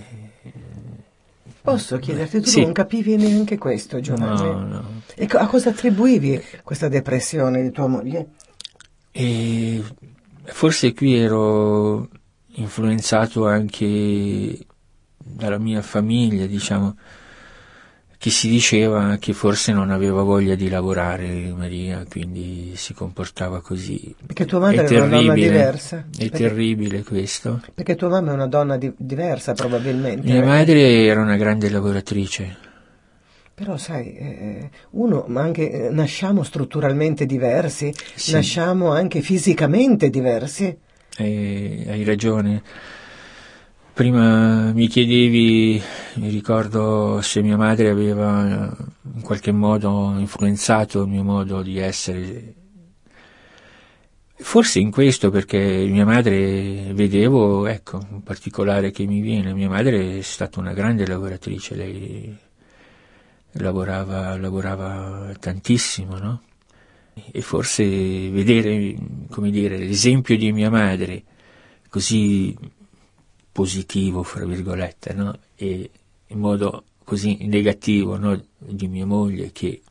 Posso 1.62 1.98
chiederti, 1.98 2.42
tu 2.42 2.50
sì. 2.50 2.62
non 2.62 2.74
capivi 2.74 3.16
neanche 3.16 3.58
questo, 3.58 4.02
Giovanni? 4.02 4.42
No, 4.42 4.66
no. 4.66 5.02
E 5.16 5.28
a 5.32 5.48
cosa 5.48 5.70
attribuivi 5.70 6.42
questa 6.62 6.90
depressione 6.90 7.62
di 7.62 7.72
tua 7.72 7.88
moglie? 7.88 8.32
E 9.12 9.82
forse 10.44 10.94
qui 10.94 11.16
ero 11.16 12.10
influenzato 12.56 13.48
anche 13.48 14.58
dalla 15.18 15.58
mia 15.58 15.82
famiglia, 15.82 16.46
diciamo, 16.46 16.96
che 18.18 18.30
si 18.30 18.48
diceva 18.48 19.18
che 19.20 19.34
forse 19.34 19.74
non 19.74 19.90
aveva 19.90 20.24
voglia 20.24 20.56
di 20.56 20.70
lavorare 20.70 21.54
Maria, 21.56 22.06
quindi 22.10 22.72
si 22.76 22.94
comportava 22.94 23.62
così. 23.62 24.16
Perché 24.26 24.46
tua 24.46 24.60
madre 24.60 24.86
è 24.86 24.94
era 24.94 25.04
una 25.06 25.18
donna 25.18 25.34
diversa. 25.34 25.98
È 25.98 26.18
perché, 26.18 26.38
terribile 26.38 27.04
questo. 27.04 27.62
Perché 27.74 27.96
tua 27.96 28.08
mamma 28.08 28.32
è 28.32 28.34
una 28.34 28.48
donna 28.48 28.78
di, 28.78 28.94
diversa 28.96 29.54
probabilmente. 29.54 30.32
Mia 30.32 30.42
madre 30.44 31.04
era 31.04 31.22
una 31.22 31.36
grande 31.36 31.70
lavoratrice, 31.70 32.58
Però 33.56 33.76
sai, 33.76 34.16
eh, 34.16 34.70
uno, 34.92 35.26
ma 35.28 35.42
anche 35.42 35.70
eh, 35.70 35.90
nasciamo 35.90 36.44
strutturalmente 36.44 37.26
diversi, 37.26 37.94
Sì. 38.16 38.32
nasciamo 38.32 38.92
anche 38.92 39.20
fisicamente 39.22 40.10
diversi. 40.10 40.76
Eh, 41.18 41.86
hai 41.88 42.04
ragione. 42.04 42.62
Prima 43.94 44.72
mi 44.74 44.88
chiedevi, 44.88 45.80
mi 46.16 46.30
ricordo 46.30 47.22
se 47.22 47.44
mia 47.44 47.58
madre 47.58 47.90
aveva 47.90 48.72
eh, 48.72 48.76
in 49.16 49.22
qualche 49.22 49.52
modo 49.52 50.16
influenzato 50.18 51.04
il 51.04 51.10
mio 51.10 51.24
modo 51.24 51.62
di 51.62 51.78
essere. 51.78 52.56
Forse 54.36 54.80
in 54.80 54.90
questo 54.90 55.30
perché 55.30 55.86
mia 55.88 56.06
madre 56.06 56.92
vedevo, 56.94 57.68
ecco, 57.68 58.00
un 58.10 58.24
particolare 58.24 58.90
che 58.92 59.06
mi 59.06 59.22
viene, 59.22 59.54
mia 59.54 59.70
madre 59.70 60.18
è 60.18 60.22
stata 60.22 60.60
una 60.60 60.74
grande 60.74 61.06
lavoratrice, 61.06 61.76
lei 61.76 62.36
lavorava, 63.54 64.36
lavorava 64.38 65.32
tantissimo, 65.40 66.18
no? 66.18 66.42
E 67.32 67.42
forse 67.42 67.84
vedere, 68.30 68.96
come 69.30 69.52
dire, 69.52 69.78
l'esempio 69.78 70.38
di 70.38 70.52
mia 70.52 70.70
madre 70.70 71.24
così 71.90 72.56
positivo, 73.52 74.24
fra 74.24 74.46
virgolette, 74.46 75.14
no? 75.14 75.38
E 75.56 75.90
in 76.28 76.40
modo 76.40 76.86
così 77.04 77.46
negativo, 77.46 78.18
no? 78.18 78.42
Di 78.58 78.88
mia 78.88 79.06
moglie 79.06 79.52
che, 79.52 79.82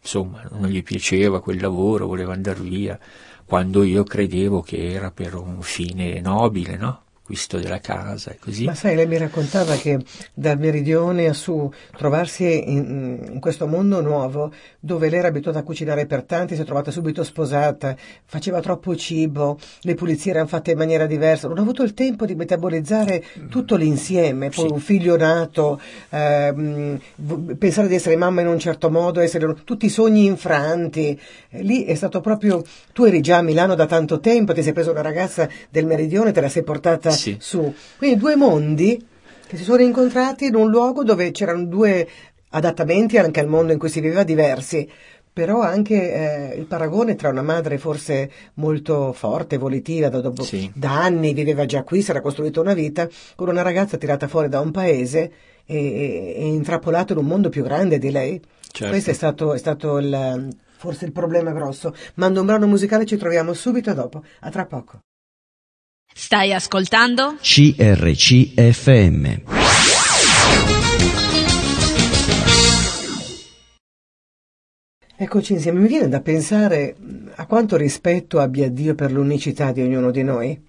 insomma, 0.00 0.46
non 0.52 0.68
gli 0.68 0.82
piaceva 0.82 1.40
quel 1.40 1.60
lavoro, 1.60 2.06
voleva 2.06 2.32
andare 2.32 2.60
via, 2.60 2.98
quando 3.44 3.82
io 3.82 4.04
credevo 4.04 4.60
che 4.60 4.92
era 4.92 5.10
per 5.10 5.34
un 5.34 5.62
fine 5.62 6.20
nobile, 6.20 6.76
no? 6.76 7.02
Acquisto 7.28 7.58
della 7.58 7.78
casa 7.80 8.30
e 8.30 8.38
così. 8.40 8.64
Ma 8.64 8.74
sai, 8.74 8.96
lei 8.96 9.06
mi 9.06 9.18
raccontava 9.18 9.74
che 9.76 9.98
dal 10.32 10.58
meridione 10.58 11.26
a 11.28 11.34
su 11.34 11.70
trovarsi 11.94 12.70
in, 12.72 13.20
in 13.32 13.38
questo 13.38 13.66
mondo 13.66 14.00
nuovo, 14.00 14.50
dove 14.80 15.10
lei 15.10 15.18
era 15.18 15.28
abituata 15.28 15.58
a 15.58 15.62
cucinare 15.62 16.06
per 16.06 16.22
tanti, 16.22 16.54
si 16.54 16.62
è 16.62 16.64
trovata 16.64 16.90
subito 16.90 17.22
sposata, 17.24 17.94
faceva 18.24 18.60
troppo 18.62 18.96
cibo, 18.96 19.58
le 19.82 19.94
pulizie 19.94 20.30
erano 20.30 20.46
fatte 20.46 20.70
in 20.70 20.78
maniera 20.78 21.04
diversa, 21.04 21.48
non 21.48 21.58
ha 21.58 21.60
avuto 21.60 21.82
il 21.82 21.92
tempo 21.92 22.24
di 22.24 22.34
metabolizzare 22.34 23.22
tutto 23.50 23.76
l'insieme, 23.76 24.48
poi 24.48 24.66
Sì. 24.68 24.72
un 24.72 24.80
figlio 24.80 25.18
nato, 25.18 25.78
v- 26.10 27.54
pensare 27.58 27.88
di 27.88 27.94
essere 27.94 28.16
mamma 28.16 28.40
in 28.40 28.46
un 28.46 28.58
certo 28.58 28.88
modo, 28.90 29.20
essere 29.20 29.54
tutti 29.64 29.84
i 29.84 29.90
sogni 29.90 30.24
infranti. 30.24 31.20
Eh, 31.50 31.62
Lì 31.62 31.84
è 31.84 31.94
stato 31.94 32.20
proprio, 32.20 32.64
tu 32.94 33.04
eri 33.04 33.20
già 33.20 33.36
a 33.36 33.42
Milano 33.42 33.74
da 33.74 33.84
tanto 33.84 34.18
tempo, 34.18 34.54
ti 34.54 34.62
sei 34.62 34.72
preso 34.72 34.92
una 34.92 35.02
ragazza 35.02 35.46
del 35.68 35.84
meridione, 35.84 36.32
te 36.32 36.40
la 36.40 36.48
sei 36.48 36.62
portata 36.62 37.16
Sì. 37.18 37.36
su. 37.38 37.72
Quindi 37.96 38.18
due 38.18 38.36
mondi 38.36 39.06
che 39.46 39.56
si 39.56 39.64
sono 39.64 39.82
incontrati 39.82 40.46
in 40.46 40.54
un 40.54 40.70
luogo 40.70 41.02
dove 41.04 41.30
c'erano 41.30 41.64
due 41.64 42.06
adattamenti 42.50 43.18
anche 43.18 43.40
al 43.40 43.46
mondo 43.46 43.72
in 43.72 43.78
cui 43.78 43.88
si 43.88 44.00
viveva 44.00 44.22
diversi. 44.22 44.88
Però 45.32 45.60
anche 45.60 46.50
eh, 46.52 46.58
il 46.58 46.64
paragone 46.66 47.14
tra 47.14 47.28
una 47.28 47.42
madre 47.42 47.78
forse 47.78 48.28
molto 48.54 49.12
forte, 49.12 49.56
volitiva, 49.56 50.08
da, 50.08 50.20
dopo- 50.20 50.42
Sì. 50.42 50.68
da 50.74 51.00
anni 51.02 51.32
viveva 51.32 51.64
già 51.64 51.84
qui, 51.84 52.02
si 52.02 52.10
era 52.10 52.20
costruita 52.20 52.60
una 52.60 52.74
vita, 52.74 53.08
con 53.36 53.48
una 53.48 53.62
ragazza 53.62 53.96
tirata 53.98 54.26
fuori 54.26 54.48
da 54.48 54.58
un 54.58 54.72
paese 54.72 55.30
e, 55.64 55.76
e, 55.76 56.34
e 56.38 56.44
intrappolata 56.46 57.12
in 57.12 57.20
un 57.20 57.26
mondo 57.26 57.50
più 57.50 57.62
grande 57.62 57.98
di 57.98 58.10
lei. 58.10 58.40
Certo. 58.72 58.92
Questo 58.92 59.10
è 59.10 59.14
stato, 59.14 59.54
è 59.54 59.58
stato 59.58 59.98
il, 59.98 60.56
forse 60.76 61.04
il 61.04 61.12
problema 61.12 61.52
grosso. 61.52 61.94
Mando 62.14 62.40
un 62.40 62.46
brano 62.46 62.66
musicale, 62.66 63.06
ci 63.06 63.16
troviamo 63.16 63.52
subito 63.52 63.92
dopo. 63.94 64.24
A 64.40 64.50
tra 64.50 64.66
poco. 64.66 65.02
Stai 66.20 66.52
ascoltando? 66.52 67.36
CRCFM. 67.40 69.36
Eccoci 75.16 75.52
insieme, 75.52 75.78
mi 75.78 75.86
viene 75.86 76.08
da 76.08 76.20
pensare 76.20 76.96
mh, 76.98 77.30
a 77.36 77.46
quanto 77.46 77.76
rispetto 77.76 78.40
abbia 78.40 78.68
Dio 78.68 78.96
per 78.96 79.12
l'unicità 79.12 79.70
di 79.70 79.80
ognuno 79.80 80.10
di 80.10 80.24
noi, 80.24 80.60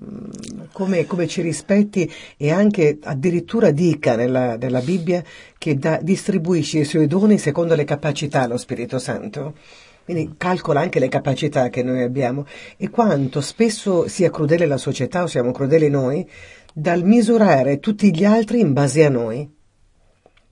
Mm, 0.00 0.66
come, 0.70 1.06
come 1.06 1.26
ci 1.26 1.42
rispetti 1.42 2.08
e 2.36 2.52
anche 2.52 2.98
addirittura 3.02 3.72
dica 3.72 4.14
nella, 4.14 4.56
nella 4.56 4.80
Bibbia 4.80 5.24
che 5.58 5.74
da- 5.76 5.98
distribuisce 6.00 6.78
i 6.78 6.84
suoi 6.84 7.08
doni 7.08 7.36
secondo 7.36 7.74
le 7.74 7.82
capacità 7.82 8.42
allo 8.42 8.56
Spirito 8.58 9.00
Santo. 9.00 9.54
Quindi 10.08 10.36
calcola 10.38 10.80
anche 10.80 11.00
le 11.00 11.08
capacità 11.08 11.68
che 11.68 11.82
noi 11.82 12.02
abbiamo 12.02 12.46
e 12.78 12.88
quanto 12.88 13.42
spesso 13.42 14.08
sia 14.08 14.30
crudele 14.30 14.64
la 14.64 14.78
società 14.78 15.22
o 15.22 15.26
siamo 15.26 15.52
crudeli 15.52 15.90
noi 15.90 16.26
dal 16.72 17.02
misurare 17.02 17.78
tutti 17.78 18.10
gli 18.16 18.24
altri 18.24 18.60
in 18.60 18.72
base 18.72 19.04
a 19.04 19.10
noi 19.10 19.46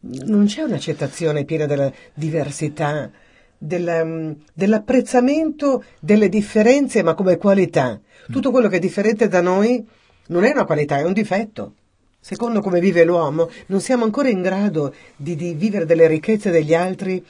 non 0.00 0.44
c'è 0.44 0.60
un'accettazione 0.60 1.46
piena 1.46 1.64
della 1.64 1.90
diversità, 2.12 3.10
del, 3.56 4.02
mm, 4.04 4.32
dell'apprezzamento 4.52 5.84
delle 6.00 6.28
differenze, 6.28 7.02
ma 7.02 7.14
come 7.14 7.38
qualità. 7.38 7.98
Tutto 8.30 8.50
quello 8.50 8.68
che 8.68 8.76
è 8.76 8.78
differente 8.78 9.26
da 9.26 9.40
noi 9.40 9.82
non 10.26 10.44
è 10.44 10.50
una 10.50 10.66
qualità, 10.66 10.98
è 10.98 11.04
un 11.04 11.14
difetto. 11.14 11.76
Secondo 12.20 12.60
come 12.60 12.78
vive 12.78 13.04
l'uomo, 13.04 13.48
non 13.68 13.80
siamo 13.80 14.04
ancora 14.04 14.28
in 14.28 14.42
grado 14.42 14.92
di, 15.16 15.34
di 15.34 15.54
vivere 15.54 15.86
delle 15.86 16.06
ricchezze 16.06 16.50
degli 16.50 16.74
altri 16.74 17.24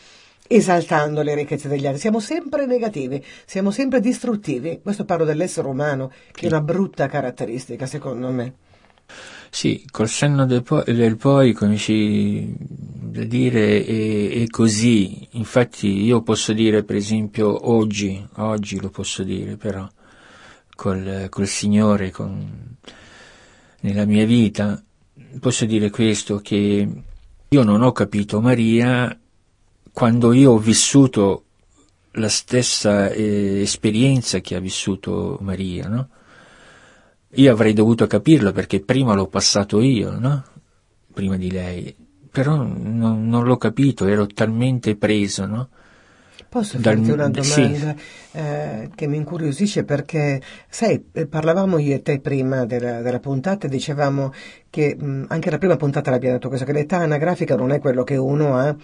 esaltando 0.48 1.22
le 1.22 1.34
ricchezze 1.34 1.68
degli 1.68 1.86
altri. 1.86 2.00
Siamo 2.00 2.20
sempre 2.20 2.66
negativi, 2.66 3.22
siamo 3.44 3.70
sempre 3.70 4.00
distruttivi. 4.00 4.80
Questo 4.82 5.04
parlo 5.04 5.24
dell'essere 5.24 5.68
umano, 5.68 6.10
che 6.32 6.46
è 6.46 6.48
una 6.48 6.60
brutta 6.60 7.08
caratteristica, 7.08 7.86
secondo 7.86 8.30
me. 8.30 8.54
Sì, 9.50 9.86
col 9.90 10.08
senno 10.08 10.44
del, 10.44 10.62
po- 10.62 10.82
del 10.82 11.16
poi, 11.16 11.52
come 11.52 11.76
da 11.78 13.24
dire, 13.24 13.84
è, 13.84 14.42
è 14.42 14.46
così. 14.48 15.26
Infatti 15.32 16.04
io 16.04 16.22
posso 16.22 16.52
dire, 16.52 16.84
per 16.84 16.96
esempio, 16.96 17.70
oggi, 17.70 18.24
oggi 18.36 18.80
lo 18.80 18.90
posso 18.90 19.22
dire, 19.22 19.56
però, 19.56 19.88
col, 20.74 21.28
col 21.30 21.46
Signore, 21.46 22.10
con, 22.10 22.76
nella 23.80 24.04
mia 24.04 24.26
vita, 24.26 24.82
posso 25.40 25.64
dire 25.64 25.90
questo, 25.90 26.38
che 26.38 26.88
io 27.48 27.62
non 27.62 27.82
ho 27.82 27.92
capito 27.92 28.40
Maria 28.40 29.18
quando 29.96 30.34
io 30.34 30.52
ho 30.52 30.58
vissuto 30.58 31.44
la 32.12 32.28
stessa 32.28 33.08
eh, 33.08 33.62
esperienza 33.62 34.40
che 34.40 34.54
ha 34.54 34.60
vissuto 34.60 35.38
Maria, 35.40 35.88
no? 35.88 36.08
Io 37.30 37.50
avrei 37.50 37.72
dovuto 37.72 38.06
capirlo 38.06 38.52
perché 38.52 38.80
prima 38.80 39.14
l'ho 39.14 39.28
passato 39.28 39.80
io, 39.80 40.18
no? 40.18 40.44
Prima 41.14 41.38
di 41.38 41.50
lei. 41.50 41.96
Però 42.30 42.56
non, 42.56 43.26
non 43.26 43.44
l'ho 43.44 43.56
capito, 43.56 44.06
ero 44.06 44.26
talmente 44.26 44.96
preso, 44.96 45.46
no? 45.46 45.68
Posso 46.46 46.76
Dal- 46.76 46.96
farti 46.96 47.10
una 47.12 47.30
sì. 47.40 47.62
domanda 47.62 47.94
eh, 48.32 48.90
che 48.94 49.06
mi 49.06 49.16
incuriosisce 49.16 49.84
perché, 49.84 50.42
sai, 50.68 51.06
eh, 51.10 51.26
parlavamo 51.26 51.78
io 51.78 51.94
e 51.94 52.02
te 52.02 52.20
prima 52.20 52.66
della, 52.66 53.00
della 53.00 53.18
puntata 53.18 53.66
e 53.66 53.70
dicevamo 53.70 54.30
che 54.68 54.94
mh, 54.94 55.24
anche 55.28 55.48
la 55.48 55.56
prima 55.56 55.76
puntata 55.76 56.10
l'abbiamo 56.10 56.34
detto 56.34 56.48
questo, 56.48 56.66
che 56.66 56.74
l'età 56.74 56.98
anagrafica 56.98 57.56
non 57.56 57.72
è 57.72 57.78
quello 57.78 58.04
che 58.04 58.16
uno 58.16 58.58
ha, 58.58 58.76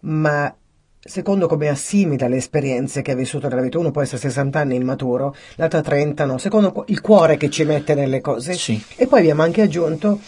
ma 0.00 0.54
secondo 0.98 1.46
come 1.46 1.68
assimila 1.68 2.28
le 2.28 2.36
esperienze 2.36 3.02
che 3.02 3.12
ha 3.12 3.14
vissuto 3.14 3.48
nella 3.48 3.62
vita. 3.62 3.78
Uno 3.78 3.90
può 3.90 4.02
essere 4.02 4.20
60 4.20 4.58
anni 4.58 4.76
immaturo, 4.76 5.34
l'altra 5.56 5.80
30, 5.80 6.24
no, 6.24 6.38
secondo 6.38 6.84
il 6.88 7.00
cuore 7.00 7.36
che 7.36 7.48
ci 7.48 7.64
mette 7.64 7.94
nelle 7.94 8.20
cose. 8.20 8.52
Sì. 8.54 8.82
E 8.96 9.06
poi 9.06 9.20
abbiamo 9.20 9.42
anche 9.42 9.62
aggiunto 9.62 10.20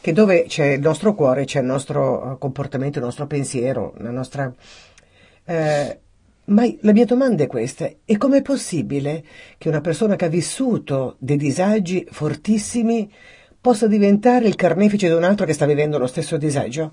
che 0.00 0.12
dove 0.12 0.44
c'è 0.44 0.66
il 0.66 0.80
nostro 0.80 1.14
cuore 1.14 1.44
c'è 1.44 1.60
il 1.60 1.66
nostro 1.66 2.34
eh, 2.34 2.38
comportamento, 2.38 2.98
il 2.98 3.04
nostro 3.04 3.26
pensiero, 3.26 3.94
la 3.98 4.10
nostra... 4.10 4.52
eh, 5.44 6.00
ma 6.44 6.66
la 6.80 6.92
mia 6.92 7.04
domanda 7.04 7.42
è 7.42 7.46
questa, 7.46 7.90
e 8.04 8.16
com'è 8.16 8.40
possibile 8.40 9.22
che 9.58 9.68
una 9.68 9.82
persona 9.82 10.16
che 10.16 10.24
ha 10.24 10.28
vissuto 10.28 11.16
dei 11.18 11.36
disagi 11.36 12.06
fortissimi 12.10 13.12
possa 13.60 13.86
diventare 13.86 14.46
il 14.46 14.54
carnefice 14.54 15.08
di 15.08 15.12
un 15.12 15.24
altro 15.24 15.44
che 15.44 15.52
sta 15.52 15.66
vivendo 15.66 15.98
lo 15.98 16.06
stesso 16.06 16.38
disagio? 16.38 16.92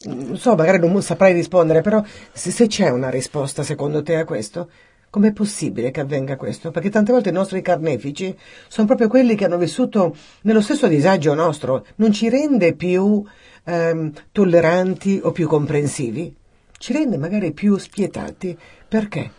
Non 0.00 0.36
so, 0.36 0.54
magari 0.54 0.78
non 0.78 1.02
saprai 1.02 1.32
rispondere, 1.32 1.80
però 1.80 2.02
se, 2.32 2.52
se 2.52 2.68
c'è 2.68 2.88
una 2.88 3.10
risposta 3.10 3.64
secondo 3.64 4.00
te 4.02 4.14
a 4.14 4.24
questo, 4.24 4.70
com'è 5.10 5.32
possibile 5.32 5.90
che 5.90 5.98
avvenga 5.98 6.36
questo? 6.36 6.70
Perché 6.70 6.88
tante 6.88 7.10
volte 7.10 7.30
i 7.30 7.32
nostri 7.32 7.62
carnefici 7.62 8.36
sono 8.68 8.86
proprio 8.86 9.08
quelli 9.08 9.34
che 9.34 9.44
hanno 9.44 9.58
vissuto 9.58 10.14
nello 10.42 10.60
stesso 10.60 10.86
disagio 10.86 11.34
nostro, 11.34 11.84
non 11.96 12.12
ci 12.12 12.28
rende 12.28 12.74
più 12.74 13.24
ehm, 13.64 14.12
tolleranti 14.30 15.20
o 15.20 15.32
più 15.32 15.48
comprensivi, 15.48 16.32
ci 16.78 16.92
rende 16.92 17.16
magari 17.16 17.52
più 17.52 17.76
spietati. 17.76 18.56
Perché? 18.86 19.32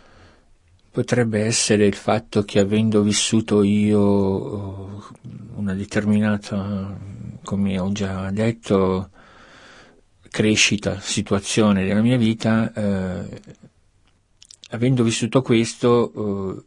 Potrebbe 0.90 1.42
essere 1.42 1.86
il 1.86 1.94
fatto 1.94 2.42
che 2.42 2.58
avendo 2.58 3.00
vissuto 3.00 3.62
io 3.62 4.98
eh, 4.98 5.28
una 5.54 5.72
determinata, 5.72 6.94
come 7.44 7.78
ho 7.78 7.90
già 7.92 8.30
detto, 8.30 9.10
crescita, 10.30 10.98
situazione 11.00 11.84
della 11.84 12.00
mia 12.02 12.16
vita, 12.16 12.72
eh, 12.72 13.40
avendo 14.70 15.02
vissuto 15.02 15.42
questo, 15.42 16.12
eh, 16.56 16.64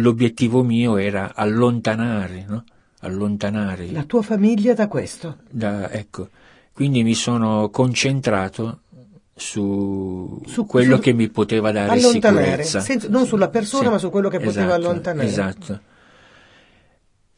l'obiettivo 0.00 0.62
mio 0.62 0.96
era 0.96 1.34
allontanare, 1.34 2.44
no? 2.48 2.64
Allontanare 3.00 3.90
La 3.92 4.02
tua 4.04 4.22
famiglia 4.22 4.74
da 4.74 4.88
questo? 4.88 5.38
da, 5.48 5.90
ecco, 5.90 6.28
quindi 6.72 7.02
mi 7.02 7.14
sono 7.14 7.70
concentrato 7.70 8.80
su, 9.34 10.42
Su- 10.46 10.66
quello 10.66 10.96
su- 10.96 11.02
che 11.02 11.12
mi 11.12 11.28
poteva 11.28 11.70
dare 11.70 11.90
allontanare, 11.92 12.44
sicurezza. 12.64 12.80
senza- 12.80 13.08
non 13.08 13.24
sulla 13.24 13.48
persona, 13.48 13.84
Sì, 13.84 13.90
ma 13.90 13.98
su 13.98 14.10
quello 14.10 14.28
che 14.28 14.38
poteva 14.40 14.74
esatto, 14.76 14.88
allontanare. 14.88 15.28
Esatto. 15.28 15.80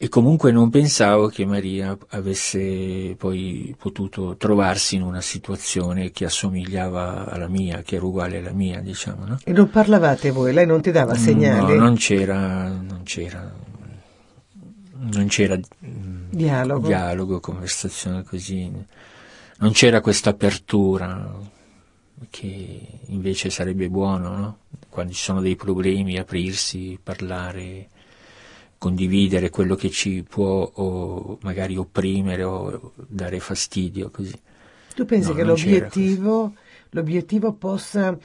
E 0.02 0.08
comunque 0.08 0.50
non 0.50 0.70
pensavo 0.70 1.26
che 1.26 1.44
Maria 1.44 1.94
avesse 2.08 3.14
poi 3.18 3.76
potuto 3.78 4.34
trovarsi 4.38 4.94
in 4.94 5.02
una 5.02 5.20
situazione 5.20 6.10
che 6.10 6.24
assomigliava 6.24 7.26
alla 7.26 7.48
mia, 7.48 7.82
che 7.82 7.96
era 7.96 8.06
uguale 8.06 8.38
alla 8.38 8.52
mia, 8.52 8.80
diciamo, 8.80 9.26
no? 9.26 9.38
E 9.44 9.52
non 9.52 9.68
parlavate 9.68 10.30
voi, 10.30 10.54
lei 10.54 10.64
non 10.64 10.80
ti 10.80 10.90
dava 10.90 11.14
segnali? 11.14 11.76
No, 11.76 11.84
non 11.84 11.96
c'era, 11.96 12.68
non 12.68 13.02
c'era, 13.04 13.52
non 15.00 15.26
c'era 15.26 15.58
mm, 15.58 16.30
Dialogo. 16.30 16.86
dialogo, 16.86 17.38
conversazione 17.40 18.22
così, 18.22 18.72
non 19.58 19.72
c'era 19.72 20.00
questa 20.00 20.30
apertura 20.30 21.30
che 22.30 22.86
invece 23.08 23.50
sarebbe 23.50 23.90
buono, 23.90 24.34
no? 24.34 24.58
Quando 24.88 25.12
ci 25.12 25.22
sono 25.22 25.42
dei 25.42 25.56
problemi, 25.56 26.16
aprirsi, 26.16 26.98
parlare, 27.02 27.88
condividere 28.80 29.50
quello 29.50 29.74
che 29.74 29.90
ci 29.90 30.24
può 30.26 30.70
o 30.74 31.36
magari 31.42 31.76
opprimere 31.76 32.42
o 32.44 32.92
dare 32.96 33.38
fastidio, 33.38 34.08
così. 34.10 34.32
Tu 34.94 35.04
pensi 35.04 35.28
No, 35.28 35.34
che 35.34 35.44
l'obiettivo, 35.44 36.54
l'obiettivo 36.88 37.52
possa 37.52 38.16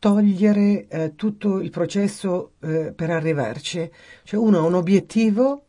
togliere 0.00 0.88
eh, 0.88 1.12
tutto 1.14 1.60
il 1.60 1.70
processo 1.70 2.54
eh, 2.60 2.92
per 2.92 3.10
arrivarci? 3.10 3.88
Cioè 4.24 4.40
uno 4.40 4.58
ha 4.58 4.62
un 4.62 4.74
obiettivo 4.74 5.66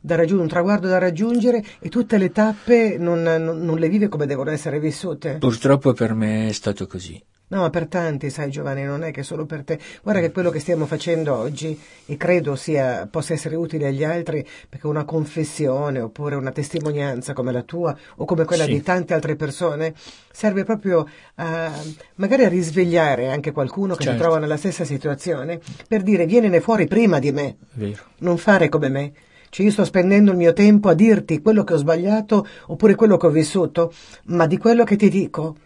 da 0.00 0.16
raggiungere, 0.16 0.42
un 0.42 0.48
traguardo 0.48 0.86
da 0.86 0.98
raggiungere 0.98 1.64
e 1.78 1.88
tutte 1.88 2.18
le 2.18 2.30
tappe 2.30 2.98
non, 2.98 3.22
non- 3.22 3.58
non 3.58 3.78
le 3.78 3.88
vive 3.88 4.08
come 4.08 4.26
devono 4.26 4.50
essere 4.50 4.78
vissute? 4.80 5.38
Purtroppo 5.38 5.94
per 5.94 6.12
me 6.12 6.48
è 6.48 6.52
stato 6.52 6.86
così. 6.86 7.18
No, 7.50 7.60
ma 7.60 7.70
per 7.70 7.86
tanti, 7.86 8.28
sai 8.28 8.50
Giovanni, 8.50 8.82
non 8.84 9.04
è 9.04 9.10
che 9.10 9.22
solo 9.22 9.46
per 9.46 9.64
te. 9.64 9.78
Guarda 10.02 10.20
che 10.20 10.30
quello 10.32 10.50
che 10.50 10.60
stiamo 10.60 10.84
facendo 10.84 11.34
oggi, 11.34 11.78
e 12.04 12.16
credo 12.18 12.56
sia, 12.56 13.08
possa 13.10 13.32
essere 13.32 13.56
utile 13.56 13.86
agli 13.86 14.04
altri, 14.04 14.46
perché 14.68 14.86
una 14.86 15.04
confessione 15.04 15.98
oppure 16.00 16.34
una 16.36 16.52
testimonianza 16.52 17.32
come 17.32 17.50
la 17.52 17.62
tua 17.62 17.96
o 18.16 18.24
come 18.26 18.44
quella 18.44 18.64
Sì. 18.64 18.72
di 18.72 18.82
tante 18.82 19.14
altre 19.14 19.34
persone, 19.36 19.94
serve 20.30 20.64
proprio 20.64 21.08
a 21.36 21.72
magari 22.16 22.44
a 22.44 22.48
risvegliare 22.48 23.28
anche 23.30 23.50
qualcuno 23.52 23.94
che 23.94 24.02
si 24.02 24.08
Certo. 24.08 24.22
trova 24.22 24.38
nella 24.38 24.58
stessa 24.58 24.84
situazione, 24.84 25.58
per 25.88 26.02
dire 26.02 26.26
vienene 26.26 26.60
fuori 26.60 26.86
prima 26.86 27.18
di 27.18 27.32
me, 27.32 27.56
Vero. 27.72 28.02
non 28.18 28.36
fare 28.36 28.68
come 28.68 28.90
me. 28.90 29.12
Cioè 29.48 29.64
io 29.64 29.72
sto 29.72 29.86
spendendo 29.86 30.32
il 30.32 30.36
mio 30.36 30.52
tempo 30.52 30.90
a 30.90 30.94
dirti 30.94 31.40
quello 31.40 31.64
che 31.64 31.72
ho 31.72 31.78
sbagliato 31.78 32.46
oppure 32.66 32.94
quello 32.94 33.16
che 33.16 33.26
ho 33.26 33.30
vissuto, 33.30 33.90
ma 34.24 34.46
di 34.46 34.58
quello 34.58 34.84
che 34.84 34.96
ti 34.96 35.08
dico, 35.08 35.56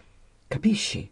capisci? 0.47 1.11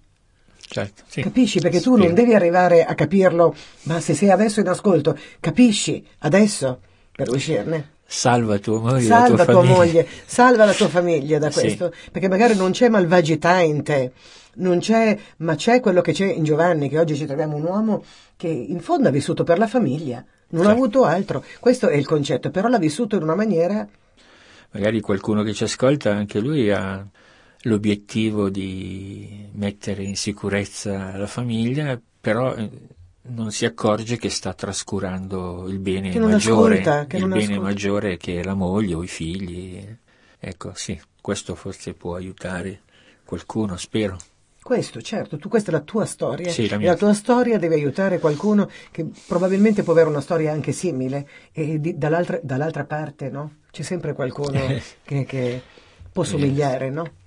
Certo, 0.72 1.02
sì. 1.09 1.20
Capisci? 1.22 1.59
Perché 1.61 1.80
tu 1.80 1.96
Sì. 1.96 2.04
non 2.04 2.14
devi 2.14 2.33
arrivare 2.33 2.85
a 2.85 2.94
capirlo, 2.94 3.54
ma 3.83 3.98
se 4.00 4.14
sei 4.14 4.30
adesso 4.30 4.61
in 4.61 4.68
ascolto, 4.68 5.18
capisci 5.40 6.06
adesso 6.20 6.78
per 7.11 7.28
uscirne. 7.28 7.94
Salva 8.06 8.59
tua 8.59 8.78
moglie, 8.80 9.02
Salva 9.02 9.37
la 9.37 9.44
tua, 9.44 9.44
tua 9.44 9.62
famiglia. 9.62 9.76
moglie, 9.76 10.06
salva 10.26 10.64
la 10.64 10.72
tua 10.74 10.88
famiglia 10.88 11.38
da 11.38 11.50
Sì. 11.50 11.61
questo, 11.61 11.92
perché 12.12 12.28
magari 12.28 12.54
non 12.54 12.70
c'è 12.70 12.88
malvagità 12.88 13.59
in 13.61 13.83
te, 13.83 14.12
non 14.54 14.78
c'è, 14.78 15.16
ma 15.38 15.54
c'è 15.56 15.80
quello 15.80 16.00
che 16.00 16.12
c'è 16.12 16.26
in 16.26 16.44
Giovanni, 16.44 16.88
che 16.88 16.98
oggi 17.00 17.16
ci 17.16 17.26
troviamo 17.26 17.56
un 17.56 17.64
uomo 17.64 18.04
che 18.37 18.46
in 18.48 18.80
fondo 18.80 19.09
ha 19.09 19.12
vissuto 19.12 19.42
per 19.44 19.59
la 19.59 19.66
famiglia, 19.66 20.24
non 20.50 20.62
ha 20.62 20.68
Certo. 20.68 20.70
avuto 20.83 21.04
altro. 21.04 21.44
Questo 21.59 21.88
è 21.88 21.96
il 21.96 22.06
concetto, 22.06 22.50
però 22.50 22.68
l'ha 22.68 22.78
vissuto 22.78 23.16
in 23.16 23.22
una 23.22 23.35
maniera 23.35 23.87
Magari 24.72 25.00
qualcuno 25.00 25.42
che 25.42 25.52
ci 25.52 25.64
ascolta, 25.64 26.12
anche 26.14 26.38
lui 26.38 26.70
ha 26.70 27.04
l'obiettivo 27.62 28.49
di 28.49 29.49
mettere 29.53 30.03
in 30.03 30.16
sicurezza 30.16 31.16
la 31.16 31.27
famiglia, 31.27 32.01
però 32.20 32.55
eh, 32.55 32.70
non 33.23 33.51
si 33.51 33.64
accorge 33.64 34.16
che 34.16 34.31
sta 34.31 34.55
trascurando 34.55 35.68
il 35.68 35.79
bene 35.79 36.18
maggiore, 36.18 36.81
ascolta, 36.81 37.07
che 37.07 37.16
il 37.18 37.29
bene 37.29 37.59
maggiore 37.59 38.16
che 38.16 38.40
è 38.40 38.44
la 38.44 38.55
moglie 38.55 38.94
o 38.94 39.03
i 39.03 39.09
figli. 39.09 39.96
Ecco, 40.38 40.73
sì, 40.75 40.99
questo 41.20 41.55
forse 41.55 41.92
può 41.92 42.14
aiutare 42.14 42.81
qualcuno, 43.25 43.77
spero. 43.77 44.16
Questo, 44.62 45.01
certo, 45.01 45.38
tu, 45.38 45.49
questa 45.49 45.70
è 45.70 45.75
la 45.75 45.81
tua 45.81 46.05
storia. 46.05 46.51
Sì, 46.51 46.68
la 46.68 46.77
e 46.77 46.79
mia. 46.79 46.90
la 46.92 46.96
tua 46.96 47.14
storia 47.14 47.59
deve 47.59 47.75
aiutare 47.75 48.18
qualcuno 48.18 48.70
che 48.90 49.07
probabilmente 49.27 49.83
può 49.83 49.92
avere 49.92 50.09
una 50.09 50.20
storia 50.20 50.53
anche 50.53 50.73
simile 50.73 51.29
e 51.53 51.81
di- 51.81 51.96
dall'altra, 51.96 52.38
dall'altra 52.42 52.85
parte, 52.85 53.31
no? 53.31 53.57
C'è 53.70 53.83
sempre 53.83 54.12
qualcuno 54.12 54.61
che, 55.03 55.25
che 55.25 55.62
può 56.12 56.25
somigliare, 56.25 56.90
no? 56.90 57.18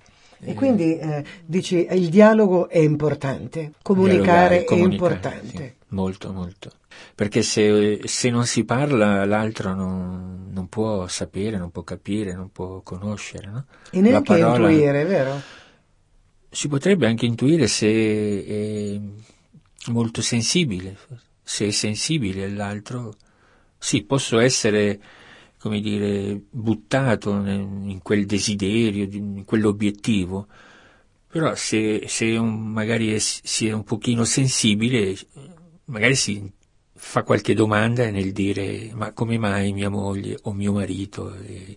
E 0.44 0.54
quindi 0.54 0.98
eh, 0.98 1.24
dici 1.44 1.86
il 1.90 2.08
dialogo 2.08 2.68
è 2.68 2.78
importante, 2.78 3.72
comunicare 3.82 4.60
è 4.60 4.64
comunicare, 4.64 4.94
importante. 5.14 5.56
sì, 5.56 5.72
molto, 5.88 6.32
molto. 6.32 6.70
Perché 7.14 7.42
se, 7.42 8.00
se 8.04 8.30
non 8.30 8.44
si 8.46 8.64
parla, 8.64 9.24
l'altro 9.24 9.74
non, 9.74 10.50
non 10.52 10.68
può 10.68 11.06
sapere, 11.08 11.56
non 11.56 11.70
può 11.70 11.82
capire, 11.82 12.34
non 12.34 12.50
può 12.52 12.80
conoscere. 12.82 13.48
No? 13.50 13.64
E 13.90 14.00
neanche 14.00 14.32
La 14.38 14.46
parola- 14.46 14.70
intuire, 14.70 15.04
vero? 15.04 15.40
Si 16.50 16.68
potrebbe 16.68 17.06
anche 17.06 17.26
intuire 17.26 17.66
se 17.66 17.86
è 18.46 19.00
molto 19.90 20.22
sensibile, 20.22 20.96
se 21.42 21.66
è 21.66 21.70
sensibile 21.70 22.44
all'altro. 22.44 23.14
Sì, 23.76 24.02
posso 24.04 24.38
essere, 24.38 25.00
come 25.64 25.80
dire, 25.80 26.38
buttato 26.50 27.30
in 27.32 28.00
quel 28.02 28.26
desiderio, 28.26 29.04
in 29.10 29.44
quell'obiettivo, 29.46 30.46
però 31.26 31.54
se, 31.54 32.04
se 32.06 32.36
un- 32.36 32.70
magari 32.70 33.18
si 33.18 33.66
è 33.68 33.72
un 33.72 33.82
pochino 33.82 34.24
sensibile, 34.24 35.16
magari 35.86 36.14
si 36.16 36.52
fa 36.92 37.22
qualche 37.22 37.54
domanda 37.54 38.10
nel 38.10 38.32
dire 38.32 38.90
ma 38.94 39.12
come 39.12 39.38
mai 39.38 39.72
mia 39.72 39.88
moglie 39.88 40.36
o 40.42 40.52
mio 40.52 40.72
marito 40.74 41.34
e, 41.34 41.76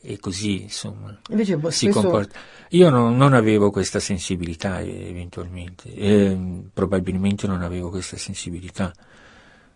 e 0.00 0.18
così, 0.18 0.62
insomma 0.62 1.18
Invece 1.28 1.58
boh, 1.58 1.70
si 1.70 1.90
spesso 1.90 2.00
comporta. 2.00 2.38
Io 2.70 2.88
non, 2.88 3.16
non 3.18 3.34
avevo 3.34 3.70
questa 3.70 4.00
sensibilità 4.00 4.80
eh, 4.80 5.08
eventualmente, 5.10 5.92
Ehm, 5.94 6.70
probabilmente 6.72 7.46
non 7.46 7.60
avevo 7.62 7.90
questa 7.90 8.16
sensibilità, 8.16 8.92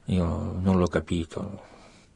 io 0.06 0.24
non 0.60 0.78
l'ho 0.78 0.86
capito, 0.88 1.68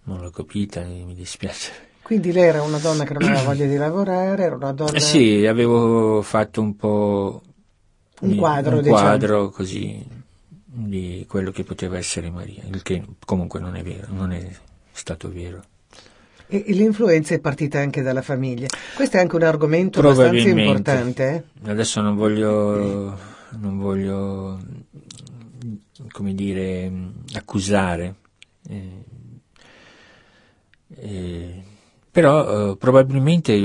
non 0.04 0.20
l'ho 0.20 0.30
capita 0.30 0.82
mi 0.82 1.14
dispiace. 1.14 1.72
quindi 2.02 2.32
lei 2.32 2.44
era 2.44 2.62
una 2.62 2.78
donna 2.78 3.04
che 3.04 3.14
non 3.14 3.22
aveva 3.24 3.42
voglia 3.42 3.66
di 3.66 3.76
lavorare, 3.76 4.42
era 4.44 4.54
una 4.56 4.72
donna 4.72 4.98
sì, 4.98 5.46
avevo 5.46 6.20
fatto 6.22 6.60
un 6.60 6.76
po' 6.76 7.42
Un 8.20 8.36
quadro, 8.36 8.76
un 8.76 8.82
diciamo. 8.82 9.00
quadro 9.00 9.50
così 9.50 10.22
di 10.64 11.24
quello 11.28 11.50
che 11.50 11.62
poteva 11.64 11.96
essere 11.98 12.30
Maria, 12.30 12.62
il 12.70 12.82
che 12.82 13.04
comunque 13.24 13.60
non 13.60 13.76
è 13.76 13.82
vero, 13.82 14.06
non 14.10 14.32
è 14.32 14.44
stato 14.92 15.30
vero. 15.30 15.62
E, 16.46 16.64
e 16.66 16.72
l'influenza 16.72 17.34
è 17.34 17.38
partita 17.38 17.78
anche 17.80 18.02
dalla 18.02 18.22
famiglia. 18.22 18.66
Questo 18.94 19.16
è 19.16 19.20
anche 19.20 19.36
un 19.36 19.42
argomento 19.42 20.00
abbastanza 20.00 20.48
importante. 20.48 21.44
eh? 21.64 21.70
Adesso 21.70 22.00
non 22.00 22.16
voglio, 22.16 23.18
non 23.58 23.78
voglio, 23.78 24.58
come 26.12 26.34
dire, 26.34 26.90
accusare, 27.34 28.14
eh, 28.68 29.04
eh, 30.96 31.62
però 32.10 32.72
eh, 32.72 32.76
probabilmente 32.76 33.52
eh, 33.52 33.58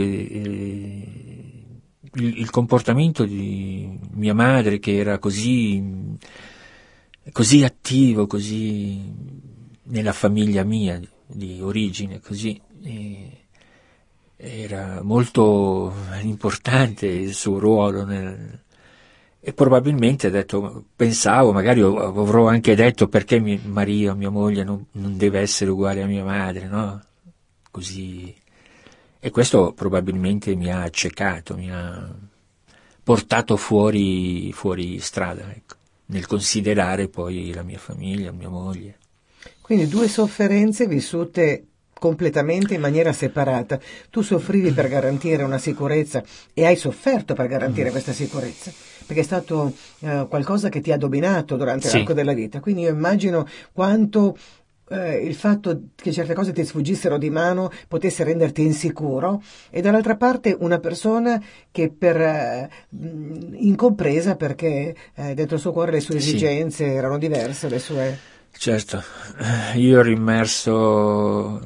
il, 2.13 2.37
il 2.39 2.49
comportamento 2.49 3.25
di 3.25 3.99
mia 4.13 4.33
madre 4.33 4.79
che 4.79 4.97
era 4.97 5.19
così, 5.19 6.17
così 7.31 7.63
attivo, 7.63 8.27
così 8.27 9.01
nella 9.83 10.13
famiglia 10.13 10.63
mia 10.63 10.99
di 11.25 11.59
origine, 11.61 12.19
così 12.19 12.59
eh, 12.83 13.45
era 14.35 15.01
molto 15.03 15.93
importante 16.21 17.05
il 17.07 17.33
suo 17.33 17.59
ruolo 17.59 18.05
nel, 18.05 18.61
e 19.41 19.53
probabilmente 19.53 20.27
ha 20.27 20.29
detto, 20.29 20.85
pensavo, 20.95 21.51
magari 21.53 21.81
avrò 21.81 22.47
anche 22.47 22.75
detto 22.75 23.07
perché 23.07 23.39
mi- 23.39 23.59
Maria, 23.63 24.13
mia 24.13 24.29
moglie, 24.29 24.63
non, 24.63 24.85
non 24.93 25.17
deve 25.17 25.39
essere 25.39 25.71
uguale 25.71 26.01
a 26.03 26.07
mia 26.07 26.23
madre, 26.23 26.67
no? 26.67 27.01
Così. 27.71 28.35
E 29.19 29.31
questo 29.31 29.73
probabilmente 29.73 30.55
mi 30.55 30.71
ha 30.71 30.81
accecato, 30.81 31.55
mi 31.55 31.69
ha 31.71 32.09
portato 33.03 33.57
fuori, 33.57 34.51
fuori 34.53 34.99
strada, 34.99 35.51
ecco, 35.51 35.75
nel 36.07 36.25
considerare 36.25 37.07
poi 37.07 37.53
la 37.53 37.63
mia 37.63 37.79
famiglia, 37.79 38.31
mia 38.31 38.49
moglie. 38.49 38.97
Quindi 39.61 39.87
due 39.87 40.07
sofferenze 40.07 40.87
vissute 40.87 41.65
completamente 41.99 42.73
in 42.73 42.81
maniera 42.81 43.11
separata. 43.11 43.79
Tu 44.09 44.21
soffrivi 44.21 44.71
per 44.71 44.87
garantire 44.87 45.43
una 45.43 45.57
sicurezza 45.57 46.23
e 46.53 46.65
hai 46.65 46.77
sofferto 46.77 47.33
per 47.33 47.47
garantire 47.47 47.91
questa 47.91 48.13
sicurezza, 48.13 48.71
perché 49.05 49.21
è 49.21 49.25
stato 49.25 49.73
eh, 49.99 50.25
qualcosa 50.29 50.69
che 50.69 50.79
ti 50.81 50.91
ha 50.91 50.97
dominato 50.97 51.57
durante 51.57 51.89
Sì. 51.89 51.97
l'arco 51.97 52.13
della 52.13 52.33
vita. 52.33 52.61
Quindi 52.61 52.83
io 52.83 52.89
immagino 52.89 53.45
quanto 53.73 54.37
eh, 54.89 55.17
il 55.17 55.35
fatto 55.35 55.89
che 55.95 56.11
certe 56.11 56.33
cose 56.33 56.51
ti 56.51 56.65
sfuggissero 56.65 57.17
di 57.17 57.29
mano 57.29 57.71
potesse 57.87 58.23
renderti 58.23 58.63
insicuro 58.63 59.41
e 59.69 59.81
dall'altra 59.81 60.15
parte 60.15 60.55
una 60.59 60.79
persona 60.79 61.41
che 61.71 61.89
per 61.89 62.19
eh, 62.19 62.69
incompresa 63.53 64.35
perché 64.35 64.95
eh, 65.13 65.33
dentro 65.33 65.55
il 65.55 65.61
suo 65.61 65.71
cuore 65.71 65.91
le 65.91 65.99
sue 65.99 66.17
esigenze 66.17 66.85
sì. 66.85 66.91
erano 66.91 67.17
diverse, 67.17 67.69
le 67.69 67.79
sue... 67.79 68.17
Certo, 68.51 69.01
io 69.75 69.99
ero 69.99 70.09
immerso 70.09 71.61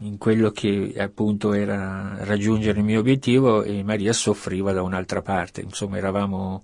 in 0.00 0.18
quello 0.18 0.50
che 0.50 0.94
appunto 0.98 1.54
era 1.54 2.16
raggiungere 2.20 2.78
il 2.78 2.84
mio 2.84 3.00
obiettivo 3.00 3.62
e 3.62 3.82
Maria 3.82 4.12
soffriva 4.12 4.72
da 4.72 4.82
un'altra 4.82 5.22
parte, 5.22 5.62
insomma 5.62 5.96
eravamo 5.96 6.62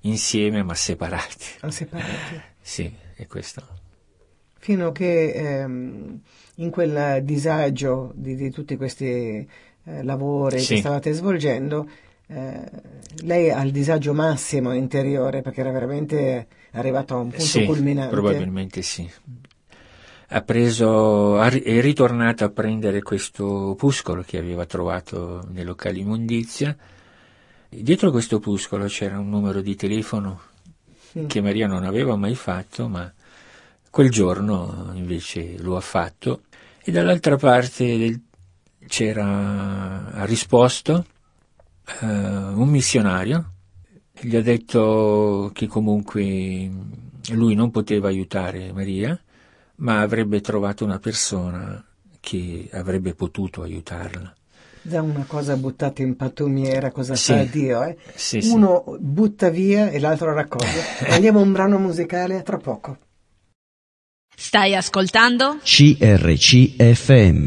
insieme 0.00 0.62
ma 0.62 0.74
separati. 0.74 1.46
Ah, 1.60 1.70
separati? 1.70 2.40
sì, 2.60 2.92
è 3.14 3.26
questo. 3.26 3.79
Fino 4.62 4.88
a 4.88 4.92
che 4.92 5.32
ehm, 5.32 6.20
in 6.56 6.70
quel 6.70 7.24
disagio 7.24 8.12
di, 8.14 8.36
di 8.36 8.50
tutti 8.50 8.76
questi 8.76 9.04
eh, 9.84 10.02
lavori 10.02 10.60
sì. 10.60 10.74
che 10.74 10.80
stavate 10.80 11.12
svolgendo, 11.12 11.88
eh, 12.26 12.60
lei 13.22 13.50
ha 13.50 13.62
il 13.62 13.72
disagio 13.72 14.12
massimo 14.12 14.72
interiore 14.72 15.40
perché 15.40 15.60
era 15.60 15.72
veramente 15.72 16.46
arrivato 16.72 17.14
a 17.14 17.18
un 17.18 17.30
punto 17.30 17.44
sì, 17.44 17.64
culminante. 17.64 18.10
Probabilmente 18.10 18.82
sì 18.82 19.10
ha 20.32 20.42
preso, 20.42 21.40
è 21.40 21.80
ritornato 21.80 22.44
a 22.44 22.50
prendere 22.50 23.02
questo 23.02 23.70
opuscolo 23.70 24.22
che 24.22 24.38
aveva 24.38 24.64
trovato 24.64 25.44
nei 25.50 25.64
locali 25.64 26.00
immondizia. 26.00 26.76
Dietro 27.68 28.12
questo 28.12 28.36
opuscolo 28.36 28.84
c'era 28.86 29.18
un 29.18 29.28
numero 29.28 29.60
di 29.60 29.74
telefono 29.74 30.40
mm. 31.18 31.26
che 31.26 31.40
Maria 31.40 31.66
non 31.66 31.84
aveva 31.84 32.14
mai 32.14 32.36
fatto, 32.36 32.86
ma 32.86 33.12
quel 33.90 34.10
giorno 34.10 34.92
invece 34.94 35.56
lo 35.58 35.76
ha 35.76 35.80
fatto. 35.80 36.42
E 36.82 36.92
dall'altra 36.92 37.36
parte 37.36 37.98
del, 37.98 38.20
c'era, 38.86 40.12
ha 40.12 40.24
risposto 40.24 41.04
uh, 42.00 42.06
un 42.06 42.68
missionario, 42.68 43.52
gli 44.18 44.36
ha 44.36 44.42
detto 44.42 45.50
che 45.52 45.66
comunque 45.66 46.70
lui 47.32 47.54
non 47.54 47.70
poteva 47.70 48.08
aiutare 48.08 48.72
Maria, 48.72 49.18
ma 49.76 50.00
avrebbe 50.00 50.40
trovato 50.40 50.84
una 50.84 50.98
persona 50.98 51.84
che 52.20 52.68
avrebbe 52.72 53.14
potuto 53.14 53.62
aiutarla. 53.62 54.34
Da 54.82 55.02
una 55.02 55.24
cosa 55.26 55.56
buttata 55.56 56.00
in 56.00 56.16
pattumiera, 56.16 56.90
cosa 56.90 57.14
sì. 57.14 57.32
fa 57.32 57.44
Dio? 57.44 57.82
Eh? 57.82 57.98
Sì, 58.14 58.40
Uno 58.50 58.84
sì. 58.86 58.96
butta 58.98 59.50
via 59.50 59.90
e 59.90 60.00
l'altro 60.00 60.32
raccoglie. 60.32 60.82
Andiamo 61.10 61.40
a 61.40 61.42
un 61.42 61.52
brano 61.52 61.78
musicale 61.78 62.42
tra 62.42 62.56
poco. 62.56 62.96
Stai 64.42 64.74
ascoltando? 64.74 65.58
CRCFM. 65.62 67.46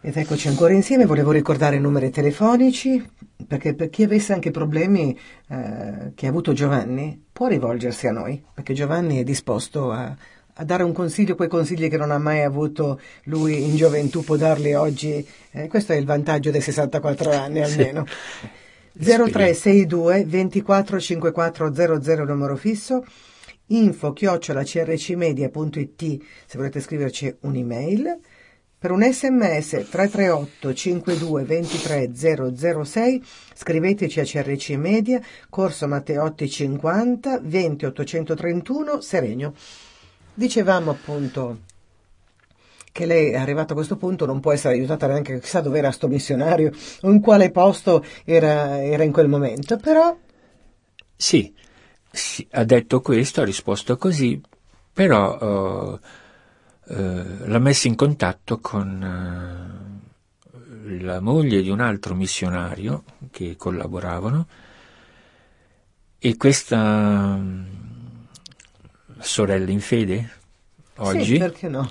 Ed 0.00 0.16
eccoci 0.16 0.46
ancora 0.46 0.72
insieme, 0.72 1.06
volevo 1.06 1.32
ricordare 1.32 1.74
i 1.76 1.80
numeri 1.80 2.10
telefonici, 2.10 3.04
perché 3.44 3.74
per 3.74 3.90
chi 3.90 4.04
avesse 4.04 4.32
anche 4.32 4.52
problemi 4.52 5.18
eh, 5.48 6.12
che 6.14 6.26
ha 6.26 6.28
avuto 6.28 6.52
Giovanni, 6.52 7.26
può 7.32 7.48
rivolgersi 7.48 8.06
a 8.06 8.12
noi, 8.12 8.40
perché 8.54 8.72
Giovanni 8.72 9.18
è 9.18 9.24
disposto 9.24 9.90
a, 9.90 10.16
a, 10.54 10.64
dare 10.64 10.84
un 10.84 10.92
consiglio, 10.92 11.34
quei 11.34 11.48
consigli 11.48 11.88
che 11.90 11.96
non 11.96 12.12
ha 12.12 12.18
mai 12.18 12.44
avuto 12.44 13.00
lui 13.24 13.64
in 13.64 13.74
gioventù, 13.74 14.22
può 14.22 14.36
darli 14.36 14.74
oggi. 14.74 15.26
Eh, 15.50 15.66
questo 15.66 15.92
è 15.92 15.96
il 15.96 16.06
vantaggio 16.06 16.52
dei 16.52 16.60
64 16.60 17.32
anni 17.32 17.62
almeno. 17.62 18.06
Sì. 18.06 18.58
0362 18.98 20.24
24 20.24 20.98
54 20.98 21.72
00 21.72 22.24
numero 22.24 22.56
fisso 22.56 23.04
info 23.66 24.12
chiocciola 24.12 24.64
crcmedia.it 24.64 26.22
se 26.46 26.56
volete 26.56 26.80
scriverci 26.80 27.36
un'email 27.42 28.18
per 28.80 28.92
un 28.92 29.02
sms 29.02 29.88
338 29.90 30.72
52 30.72 31.44
23 31.44 32.10
006 32.14 33.22
scriveteci 33.54 34.20
a 34.20 34.24
CRC 34.24 34.70
Media, 34.70 35.20
Corso 35.50 35.86
Matteotti 35.86 36.48
50 36.48 37.40
20 37.42 37.84
831 37.84 39.00
Seregno. 39.02 39.54
Dicevamo 40.32 40.92
appunto 40.92 41.58
che 42.92 43.06
lei 43.06 43.30
è 43.30 43.36
arrivata 43.36 43.72
a 43.72 43.76
questo 43.76 43.96
punto 43.96 44.26
non 44.26 44.40
può 44.40 44.52
essere 44.52 44.74
aiutata 44.74 45.06
neanche 45.06 45.38
chissà 45.40 45.60
dove 45.60 45.78
era 45.78 45.90
sto 45.90 46.08
missionario 46.08 46.72
o 47.02 47.10
in 47.10 47.20
quale 47.20 47.50
posto 47.50 48.04
era, 48.24 48.82
era 48.82 49.02
in 49.02 49.12
quel 49.12 49.28
momento, 49.28 49.76
però... 49.76 50.16
Sì, 51.16 51.52
sì, 52.10 52.46
ha 52.52 52.64
detto 52.64 53.00
questo, 53.00 53.40
ha 53.40 53.44
risposto 53.44 53.96
così, 53.96 54.40
però... 54.92 55.38
Uh 55.38 56.00
eh, 56.90 57.46
l'ha 57.46 57.60
messa 57.60 57.86
in 57.86 57.94
contatto 57.94 58.58
con 58.58 60.00
eh, 60.88 61.02
la 61.02 61.20
moglie 61.20 61.62
di 61.62 61.70
un 61.70 61.78
altro 61.78 62.16
missionario 62.16 63.04
che 63.30 63.54
collaboravano 63.56 64.48
e 66.18 66.36
questa 66.36 67.36
mm, 67.36 67.64
sorella 69.20 69.70
in 69.70 69.80
fede 69.80 70.38
oggi, 71.02 71.24
sì, 71.24 71.38
perché 71.38 71.68
no? 71.68 71.88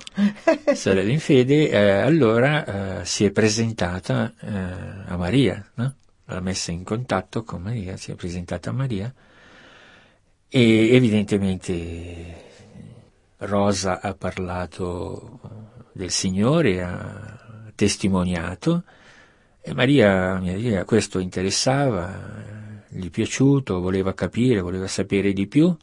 sorella 0.73 1.11
in 1.11 1.19
fede, 1.19 1.69
eh, 1.69 1.89
allora 1.89 2.99
eh, 3.01 3.05
si 3.05 3.25
è 3.25 3.31
presentata 3.31 4.33
eh, 4.39 5.11
a 5.11 5.17
Maria, 5.17 5.63
no? 5.75 5.95
l'ha 6.25 6.39
messa 6.39 6.71
in 6.71 6.83
contatto 6.83 7.43
con 7.43 7.61
Maria, 7.61 7.97
si 7.97 8.11
è 8.11 8.15
presentata 8.15 8.69
a 8.69 8.73
Maria 8.73 9.13
e 10.47 10.95
evidentemente 10.95 12.47
Rosa 13.37 14.01
ha 14.01 14.13
parlato 14.13 15.39
del 15.93 16.11
Signore, 16.11 16.81
ha 16.81 17.71
testimoniato 17.75 18.83
e 19.61 19.73
Maria, 19.73 20.39
Maria 20.39 20.85
questo 20.85 21.19
interessava, 21.19 22.85
gli 22.87 23.07
è 23.07 23.09
piaciuto, 23.09 23.79
voleva 23.79 24.13
capire, 24.13 24.61
voleva 24.61 24.87
sapere 24.87 25.33
di 25.33 25.47
più. 25.47 25.75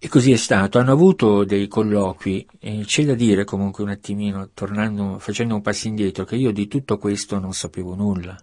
E 0.00 0.08
così 0.08 0.30
è 0.32 0.36
stato. 0.36 0.78
Hanno 0.78 0.92
avuto 0.92 1.44
dei 1.44 1.66
colloqui 1.66 2.46
e 2.60 2.82
c'è 2.84 3.04
da 3.04 3.14
dire 3.14 3.44
comunque 3.44 3.82
un 3.82 3.90
attimino, 3.90 4.50
tornando, 4.54 5.18
facendo 5.18 5.54
un 5.54 5.62
passo 5.62 5.88
indietro, 5.88 6.24
che 6.24 6.36
io 6.36 6.52
di 6.52 6.68
tutto 6.68 6.98
questo 6.98 7.38
non 7.38 7.52
sapevo 7.52 7.94
nulla. 7.94 8.36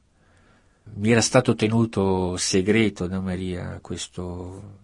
Mi 0.96 1.12
era 1.12 1.22
stato 1.22 1.56
tenuto 1.56 2.36
segreto 2.38 3.08
da 3.08 3.20
Maria 3.20 3.80
questo 3.82 4.84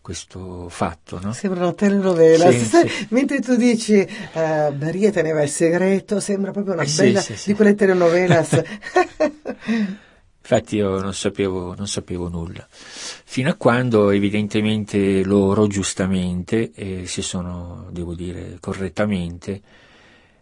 questo 0.00 0.68
fatto. 0.68 1.20
No? 1.22 1.32
Sembra 1.32 1.60
una 1.60 1.72
telenovela, 1.72 2.50
sì, 2.50 2.64
sì. 2.64 3.06
mentre 3.10 3.40
tu 3.40 3.54
dici 3.54 3.94
uh, 3.94 4.74
Maria 4.74 5.10
teneva 5.10 5.42
il 5.42 5.48
segreto, 5.48 6.20
sembra 6.20 6.50
proprio 6.50 6.74
una 6.74 6.84
sì, 6.84 7.02
bella 7.02 7.24
di 7.44 7.54
quelle 7.54 7.74
telenovelas. 7.74 8.62
Infatti 10.52 10.76
io 10.78 11.00
non 11.00 11.14
sapevo, 11.14 11.76
non 11.76 11.86
sapevo, 11.86 12.28
nulla, 12.28 12.66
fino 12.68 13.50
a 13.50 13.54
quando 13.54 14.10
evidentemente 14.10 15.22
loro 15.22 15.68
giustamente 15.68 16.72
eh, 16.74 17.06
si 17.06 17.22
sono, 17.22 17.86
devo 17.92 18.14
dire 18.16 18.56
correttamente, 18.58 19.62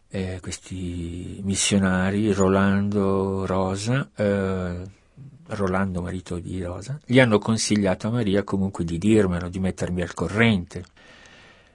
eh, 0.09 0.39
questi 0.41 1.41
missionari, 1.43 2.33
Rolando 2.33 3.45
Rosa, 3.45 4.09
eh, 4.17 4.81
Rolando, 5.49 6.01
marito 6.01 6.39
di 6.39 6.63
Rosa, 6.63 6.99
gli 7.05 7.21
hanno 7.21 7.39
consigliato 7.39 8.07
a 8.07 8.11
Maria 8.11 8.45
comunque 8.45 8.85
di 8.85 8.97
dirmelo, 8.97 9.51
di 9.51 9.59
mettermi 9.59 10.01
al 10.01 10.15
corrente. 10.15 10.85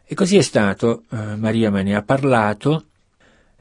E 0.04 0.16
così 0.16 0.38
è 0.38 0.42
stato, 0.42 1.04
eh, 1.12 1.36
Maria 1.36 1.70
me 1.70 1.84
ne 1.84 1.96
ha 1.96 2.02
parlato 2.02 2.86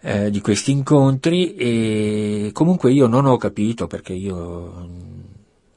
eh, 0.03 0.31
di 0.31 0.41
questi 0.41 0.73
incontri 0.73 1.55
e 1.55 2.51
comunque 2.53 2.93
io 2.93 3.07
non 3.07 3.25
ho 3.27 3.37
capito 3.37 3.87
perché 3.87 4.13
io 4.13 4.89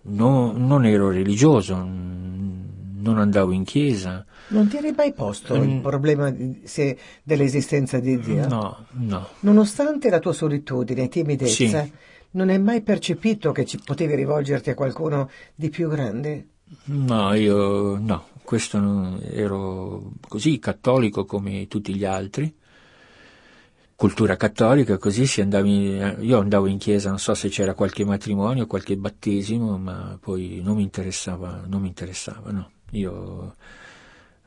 no, 0.01 0.51
non 0.51 0.85
ero 0.85 1.09
religioso, 1.09 1.75
non 1.75 3.17
andavo 3.17 3.51
in 3.51 3.63
chiesa. 3.63 4.25
Non 4.47 4.67
ti 4.67 4.77
eri 4.77 4.93
mai 4.95 5.13
posto 5.13 5.57
mm. 5.57 5.69
il 5.69 5.81
problema 5.81 6.29
di, 6.29 6.61
se, 6.65 6.97
dell'esistenza 7.23 7.99
di 7.99 8.19
Dio? 8.19 8.47
No, 8.47 8.85
no. 8.91 9.27
Nonostante 9.39 10.09
la 10.09 10.19
tua 10.19 10.33
solitudine, 10.33 11.07
timidezza, 11.07 11.83
sì 11.83 11.91
non 12.35 12.49
hai 12.49 12.59
mai 12.59 12.81
percepito 12.81 13.51
che 13.51 13.65
ci 13.65 13.79
potevi 13.83 14.13
rivolgerti 14.15 14.69
a 14.69 14.75
qualcuno 14.75 15.29
di 15.55 15.69
più 15.69 15.89
grande? 15.89 16.47
No, 16.85 17.33
io 17.33 17.97
no, 17.97 18.27
questo 18.43 18.77
non, 18.77 19.21
ero 19.23 20.11
così 20.27 20.59
cattolico 20.59 21.25
come 21.25 21.67
tutti 21.67 21.95
gli 21.95 22.05
altri. 22.05 22.53
Cultura 23.95 24.35
cattolica, 24.35 24.97
così 24.97 25.25
si 25.25 25.39
andavi, 25.39 26.17
io 26.19 26.39
andavo 26.39 26.67
in 26.67 26.77
chiesa, 26.77 27.09
non 27.09 27.19
so 27.19 27.33
se 27.33 27.47
c'era 27.47 27.73
qualche 27.73 28.03
matrimonio, 28.03 28.67
qualche 28.67 28.97
battesimo, 28.97 29.77
ma 29.77 30.17
poi 30.19 30.59
non 30.61 30.75
mi 30.75 30.83
interessava, 30.83 31.63
non 31.65 31.81
mi 31.81 31.87
interessava, 31.87 32.51
no. 32.51 32.71
Io 32.91 33.55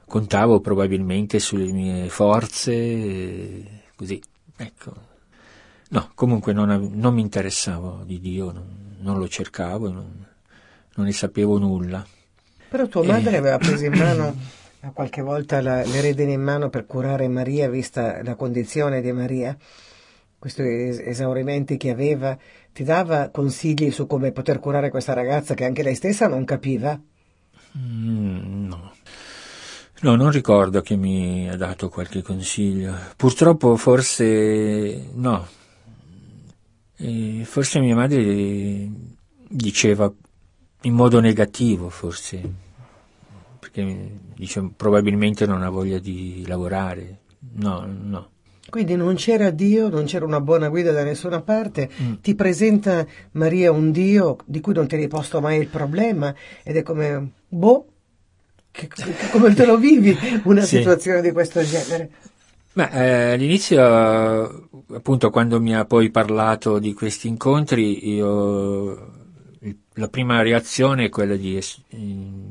contavo 0.06 0.60
probabilmente 0.60 1.38
sulle 1.38 1.72
mie 1.72 2.08
forze, 2.10 3.84
così, 3.96 4.20
ecco, 4.56 5.08
No, 5.90 6.10
comunque 6.14 6.52
non, 6.52 6.90
non 6.94 7.14
mi 7.14 7.22
interessavo 7.22 8.02
di 8.04 8.20
Dio, 8.20 8.52
non, 8.52 8.96
non 8.98 9.18
lo 9.18 9.26
cercavo, 9.26 9.90
non, 9.90 10.26
non, 10.94 11.06
ne 11.06 11.12
sapevo 11.12 11.58
nulla. 11.58 12.04
Però 12.68 12.86
tua 12.88 13.04
madre 13.04 13.38
aveva 13.38 13.56
preso 13.56 13.86
in 13.86 13.94
mano 13.94 14.36
qualche 14.92 15.22
volta 15.22 15.60
la, 15.60 15.84
le 15.84 16.00
redini 16.00 16.32
in 16.32 16.42
mano 16.42 16.68
per 16.68 16.86
curare 16.86 17.28
Maria, 17.28 17.68
vista 17.68 18.22
la 18.22 18.34
condizione 18.34 19.00
di 19.00 19.12
Maria, 19.12 19.56
questi 20.38 20.62
es- 20.62 21.00
esaurimenti 21.00 21.76
che 21.76 21.90
aveva, 21.90 22.36
ti 22.72 22.84
dava 22.84 23.28
consigli 23.30 23.90
su 23.90 24.06
come 24.06 24.32
poter 24.32 24.60
curare 24.60 24.90
questa 24.90 25.12
ragazza 25.12 25.54
che 25.54 25.64
anche 25.64 25.82
lei 25.82 25.94
stessa 25.94 26.28
non 26.28 26.44
capiva? 26.44 26.98
Mm, 27.76 28.66
no. 28.66 28.92
No, 30.00 30.14
non 30.14 30.30
ricordo 30.30 30.80
che 30.80 30.94
mi 30.94 31.50
ha 31.50 31.56
dato 31.56 31.88
qualche 31.88 32.22
consiglio. 32.22 32.94
Purtroppo 33.16 33.76
forse 33.76 35.08
no. 35.12 35.48
E 36.96 37.42
forse 37.44 37.80
mia 37.80 37.96
madre 37.96 38.88
diceva 39.48 40.12
in 40.82 40.94
modo 40.94 41.18
negativo, 41.18 41.88
forse, 41.88 42.40
perché 43.70 44.10
dice, 44.34 44.70
probabilmente 44.74 45.46
non 45.46 45.62
ha 45.62 45.68
voglia 45.68 45.98
di 45.98 46.44
lavorare. 46.46 47.18
No, 47.54 47.86
no. 47.86 48.30
Quindi 48.70 48.96
non 48.96 49.14
c'era 49.14 49.50
Dio, 49.50 49.88
non 49.88 50.04
c'era 50.04 50.24
una 50.24 50.40
buona 50.40 50.68
guida 50.68 50.92
da 50.92 51.02
nessuna 51.02 51.40
parte, 51.40 51.88
mm. 52.02 52.12
ti 52.20 52.34
presenta 52.34 53.06
Maria 53.32 53.72
un 53.72 53.90
Dio 53.92 54.38
di 54.44 54.60
cui 54.60 54.74
non 54.74 54.86
ti 54.86 54.96
eri 54.96 55.08
posto 55.08 55.40
mai 55.40 55.58
il 55.58 55.68
problema 55.68 56.34
ed 56.62 56.76
è 56.76 56.82
come, 56.82 57.30
boh, 57.48 57.86
che, 58.70 58.88
che, 58.88 59.14
come 59.30 59.54
te 59.54 59.64
lo 59.64 59.78
vivi 59.78 60.14
una 60.44 60.60
sì. 60.64 60.76
situazione 60.78 61.22
di 61.22 61.32
questo 61.32 61.62
genere? 61.62 62.10
Beh, 62.74 62.90
eh, 62.92 63.32
all'inizio, 63.32 64.68
appunto, 64.92 65.30
quando 65.30 65.60
mi 65.60 65.74
ha 65.74 65.86
poi 65.86 66.10
parlato 66.10 66.78
di 66.78 66.92
questi 66.92 67.26
incontri, 67.26 68.14
io 68.14 69.17
la 69.98 70.08
prima 70.08 70.40
reazione 70.42 71.06
è 71.06 71.08
quella 71.08 71.34
di, 71.34 71.60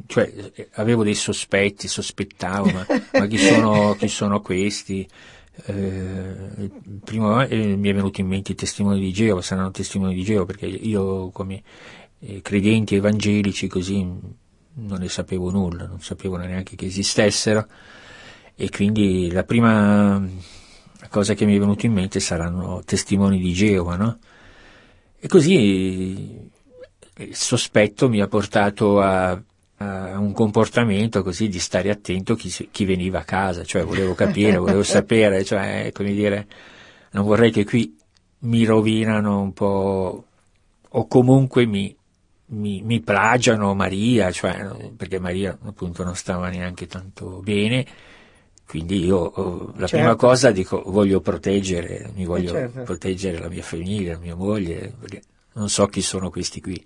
cioè, 0.05 0.51
avevo 0.73 1.03
dei 1.03 1.15
sospetti, 1.15 1.87
sospettavo, 1.87 2.71
ma, 2.71 2.85
ma 3.13 3.25
chi, 3.25 3.37
sono, 3.37 3.95
chi 3.95 4.09
sono 4.09 4.41
questi? 4.41 5.07
Eh, 5.65 6.69
prima 7.03 7.47
eh, 7.47 7.75
mi 7.75 7.89
è 7.89 7.93
venuto 7.93 8.21
in 8.21 8.27
mente 8.27 8.51
i 8.51 8.55
testimoni 8.55 8.99
di 8.99 9.13
Geo, 9.13 9.41
saranno 9.41 9.71
testimoni 9.71 10.13
di 10.13 10.23
Geo, 10.23 10.45
perché 10.45 10.65
io 10.65 11.29
come 11.31 11.63
eh, 12.19 12.41
credenti 12.41 12.95
evangelici 12.95 13.67
così 13.67 14.03
non 14.03 14.99
ne 14.99 15.09
sapevo 15.09 15.49
nulla, 15.49 15.87
non 15.87 16.01
sapevo 16.01 16.35
neanche 16.35 16.75
che 16.75 16.85
esistessero 16.85 17.65
e 18.55 18.69
quindi 18.69 19.31
la 19.31 19.43
prima 19.43 20.21
cosa 21.09 21.33
che 21.33 21.45
mi 21.45 21.55
è 21.55 21.59
venuta 21.59 21.85
in 21.85 21.93
mente 21.93 22.19
saranno 22.19 22.83
testimoni 22.83 23.39
di 23.39 23.53
Geova, 23.53 23.95
no? 23.95 24.19
E 25.19 25.27
così 25.27 26.49
il 27.17 27.35
sospetto 27.35 28.09
mi 28.09 28.21
ha 28.21 28.27
portato 28.27 29.01
a, 29.01 29.39
un 29.79 30.31
comportamento 30.33 31.21
così 31.21 31.49
di 31.49 31.59
stare 31.59 31.91
attento 31.91 32.33
chi, 32.33 32.49
chi, 32.71 32.85
veniva 32.85 33.19
a 33.19 33.23
casa, 33.23 33.63
cioè 33.63 33.83
volevo 33.83 34.15
capire, 34.15 34.57
volevo 34.57 34.81
sapere, 34.83 35.43
cioè 35.43 35.91
come 35.93 36.13
dire, 36.13 36.47
non 37.11 37.25
vorrei 37.25 37.51
che 37.51 37.63
qui 37.63 37.95
mi 38.39 38.65
rovinano 38.65 39.39
un 39.39 39.53
po' 39.53 40.25
o 40.89 41.07
comunque 41.07 41.67
mi, 41.67 41.95
mi, 42.47 42.81
mi 42.81 43.01
plagiano 43.01 43.75
Maria, 43.75 44.31
cioè, 44.31 44.67
perché 44.95 45.19
Maria 45.19 45.55
appunto 45.63 46.03
non 46.03 46.15
stava 46.15 46.49
neanche 46.49 46.87
tanto 46.87 47.41
bene, 47.43 47.85
quindi 48.67 49.05
io 49.05 49.17
oh, 49.17 49.73
la 49.75 49.85
certo. 49.85 49.97
prima 49.97 50.15
cosa 50.15 50.49
dico 50.49 50.81
voglio 50.87 51.21
proteggere, 51.21 52.11
mi 52.15 52.25
voglio 52.25 52.51
certo. 52.51 52.81
proteggere 52.81 53.37
la 53.37 53.47
mia 53.47 53.63
famiglia, 53.63 54.13
la 54.13 54.19
mia 54.19 54.35
moglie, 54.35 54.91
perché 54.99 55.21
non 55.57 55.69
so 55.69 55.87
chi 55.87 56.01
sono 56.01 56.29
questi 56.29 56.61
qui. 56.61 56.83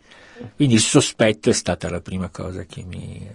Quindi 0.56 0.76
il 0.76 0.82
sospetto 0.82 1.50
è 1.50 1.54
stata 1.54 1.90
la 1.90 2.02
prima 2.02 2.30
cosa 2.30 2.64
che 2.64 2.84
mi... 2.84 3.30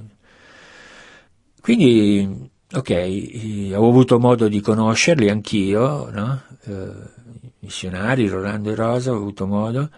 Quindi, 1.60 2.50
ok, 2.72 3.70
ho 3.74 3.88
avuto 3.88 4.18
modo 4.18 4.48
di 4.48 4.60
conoscerli 4.60 5.28
anch'io, 5.28 6.10
no? 6.10 6.42
eh, 6.64 6.92
missionari, 7.60 8.28
Rolando 8.28 8.70
e 8.70 8.74
Rosa, 8.74 9.12
ho 9.12 9.16
avuto 9.16 9.46
modo, 9.46 9.90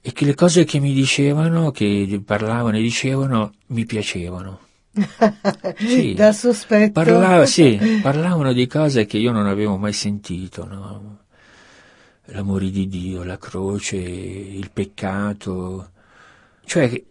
e 0.00 0.12
che 0.12 0.24
le 0.24 0.34
cose 0.34 0.64
che 0.64 0.78
mi 0.78 0.92
dicevano, 0.92 1.70
che 1.70 2.20
parlavano 2.24 2.76
e 2.76 2.82
dicevano, 2.82 3.52
mi 3.68 3.84
piacevano. 3.84 4.60
sì, 5.76 6.14
da 6.14 6.32
sospetto. 6.32 6.92
Parlava, 6.92 7.44
sì, 7.44 7.78
parlavano 8.02 8.52
di 8.52 8.66
cose 8.66 9.04
che 9.04 9.18
io 9.18 9.32
non 9.32 9.46
avevo 9.46 9.76
mai 9.76 9.92
sentito, 9.92 10.64
no? 10.64 11.18
L'amore 12.26 12.70
di 12.70 12.88
Dio, 12.88 13.22
la 13.22 13.38
croce, 13.38 13.96
il 13.96 14.70
peccato, 14.72 15.90
cioè 16.64 17.02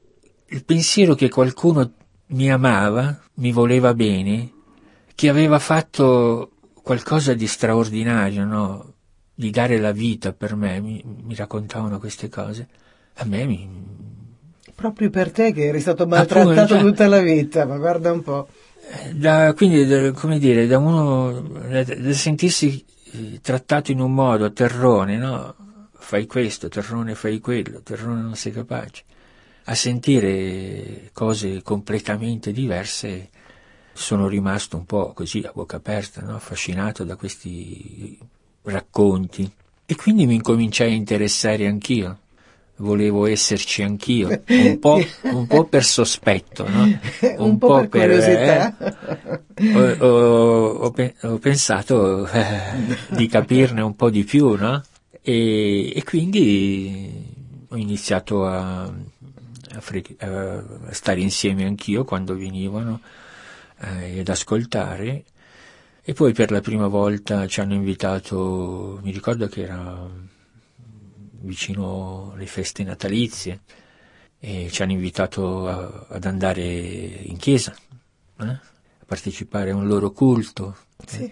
il 0.47 0.65
pensiero 0.65 1.15
che 1.15 1.29
qualcuno 1.29 1.91
mi 2.27 2.51
amava, 2.51 3.19
mi 3.35 3.51
voleva 3.51 3.93
bene, 3.93 4.51
che 5.13 5.29
aveva 5.29 5.59
fatto 5.59 6.51
qualcosa 6.81 7.33
di 7.33 7.47
straordinario, 7.47 8.45
no? 8.45 8.93
di 9.33 9.49
dare 9.49 9.77
la 9.79 9.91
vita 9.91 10.31
per 10.31 10.55
me, 10.55 10.79
mi, 10.79 11.03
mi 11.03 11.35
raccontavano 11.35 11.99
queste 11.99 12.29
cose, 12.29 12.67
a 13.15 13.25
me 13.25 13.45
mi... 13.45 13.83
Proprio 14.73 15.09
per 15.09 15.31
te 15.31 15.53
che 15.53 15.67
eri 15.67 15.79
stato 15.79 16.05
maltrattato 16.05 16.67
cioè, 16.67 16.81
tutta 16.81 17.07
la 17.07 17.21
vita, 17.21 17.65
ma 17.65 17.77
guarda 17.77 18.11
un 18.11 18.21
po'. 18.21 18.47
Da, 19.13 19.53
quindi, 19.53 19.85
da, 19.85 20.11
come 20.11 20.37
dire, 20.37 20.67
da 20.67 20.77
uno, 20.77 21.41
da, 21.69 21.83
da 21.83 22.13
sentirsi 23.15 23.41
trattato 23.41 23.91
in 23.91 23.99
un 23.99 24.13
modo, 24.13 24.51
terrone, 24.51 25.17
no? 25.17 25.55
Fai 25.93 26.25
questo, 26.25 26.67
terrone 26.67 27.15
fai 27.15 27.39
quello, 27.39 27.81
terrone 27.81 28.21
non 28.21 28.35
sei 28.35 28.51
capace. 28.51 29.03
A 29.65 29.75
sentire 29.75 31.09
cose 31.13 31.61
completamente 31.63 32.51
diverse 32.51 33.29
sono 33.93 34.27
rimasto 34.27 34.77
un 34.77 34.85
po' 34.85 35.13
così 35.13 35.39
a 35.39 35.51
bocca 35.53 35.77
aperta, 35.77 36.21
no? 36.21 36.35
affascinato 36.35 37.03
da 37.03 37.15
questi 37.15 38.19
racconti. 38.63 39.49
E 39.87 39.95
quindi 39.95 40.27
mi 40.27 40.35
incominciai 40.35 40.91
a 40.91 40.95
interessare 40.95 41.65
anch'io 41.65 42.19
volevo 42.77 43.25
esserci 43.25 43.83
anch'io, 43.83 44.41
un 44.47 44.79
po', 44.79 44.99
un 45.23 45.47
po 45.47 45.65
per 45.65 45.83
sospetto, 45.83 46.67
no? 46.67 46.83
un, 47.37 47.49
un, 47.49 47.57
po', 47.57 47.67
po 47.67 47.87
per, 47.87 48.09
curiosità. 48.09 48.77
Eh, 49.53 49.73
ho, 49.73 50.07
ho, 50.07 50.93
ho, 50.93 50.93
ho, 51.21 51.37
pensato 51.37 52.27
eh, 52.27 52.97
di 53.09 53.27
capirne 53.27 53.81
un 53.81 53.95
po' 53.95 54.09
di 54.09 54.23
più, 54.23 54.55
no? 54.55 54.83
E, 55.21 55.91
e 55.95 56.03
quindi 56.03 57.65
ho 57.69 57.77
iniziato 57.77 58.45
a, 58.45 58.83
a, 58.83 59.79
fre- 59.79 60.15
a, 60.19 60.63
stare 60.91 61.21
insieme 61.21 61.65
anch'io 61.65 62.03
quando 62.03 62.35
venivano 62.35 63.01
eh, 63.79 64.19
ad 64.19 64.27
ascoltare. 64.27 65.23
E 66.07 66.13
poi 66.13 66.33
per 66.33 66.51
la 66.51 66.61
prima 66.61 66.85
volta 66.85 67.47
ci 67.47 67.61
hanno 67.61 67.73
invitato, 67.73 68.99
mi 69.01 69.11
ricordo 69.11 69.47
che 69.47 69.63
era 69.63 70.07
vicino 71.45 72.31
alle 72.33 72.45
feste 72.45 72.83
natalizie 72.83 73.61
e 74.39 74.69
ci 74.69 74.83
hanno 74.83 74.91
invitato 74.91 75.67
a, 75.67 76.07
ad 76.09 76.25
andare 76.25 76.61
in 76.63 77.37
chiesa, 77.37 77.75
eh? 78.39 78.45
a 78.45 78.61
partecipare 79.05 79.71
a 79.71 79.75
un 79.75 79.87
loro 79.87 80.11
culto. 80.11 80.75
Sì. 81.05 81.23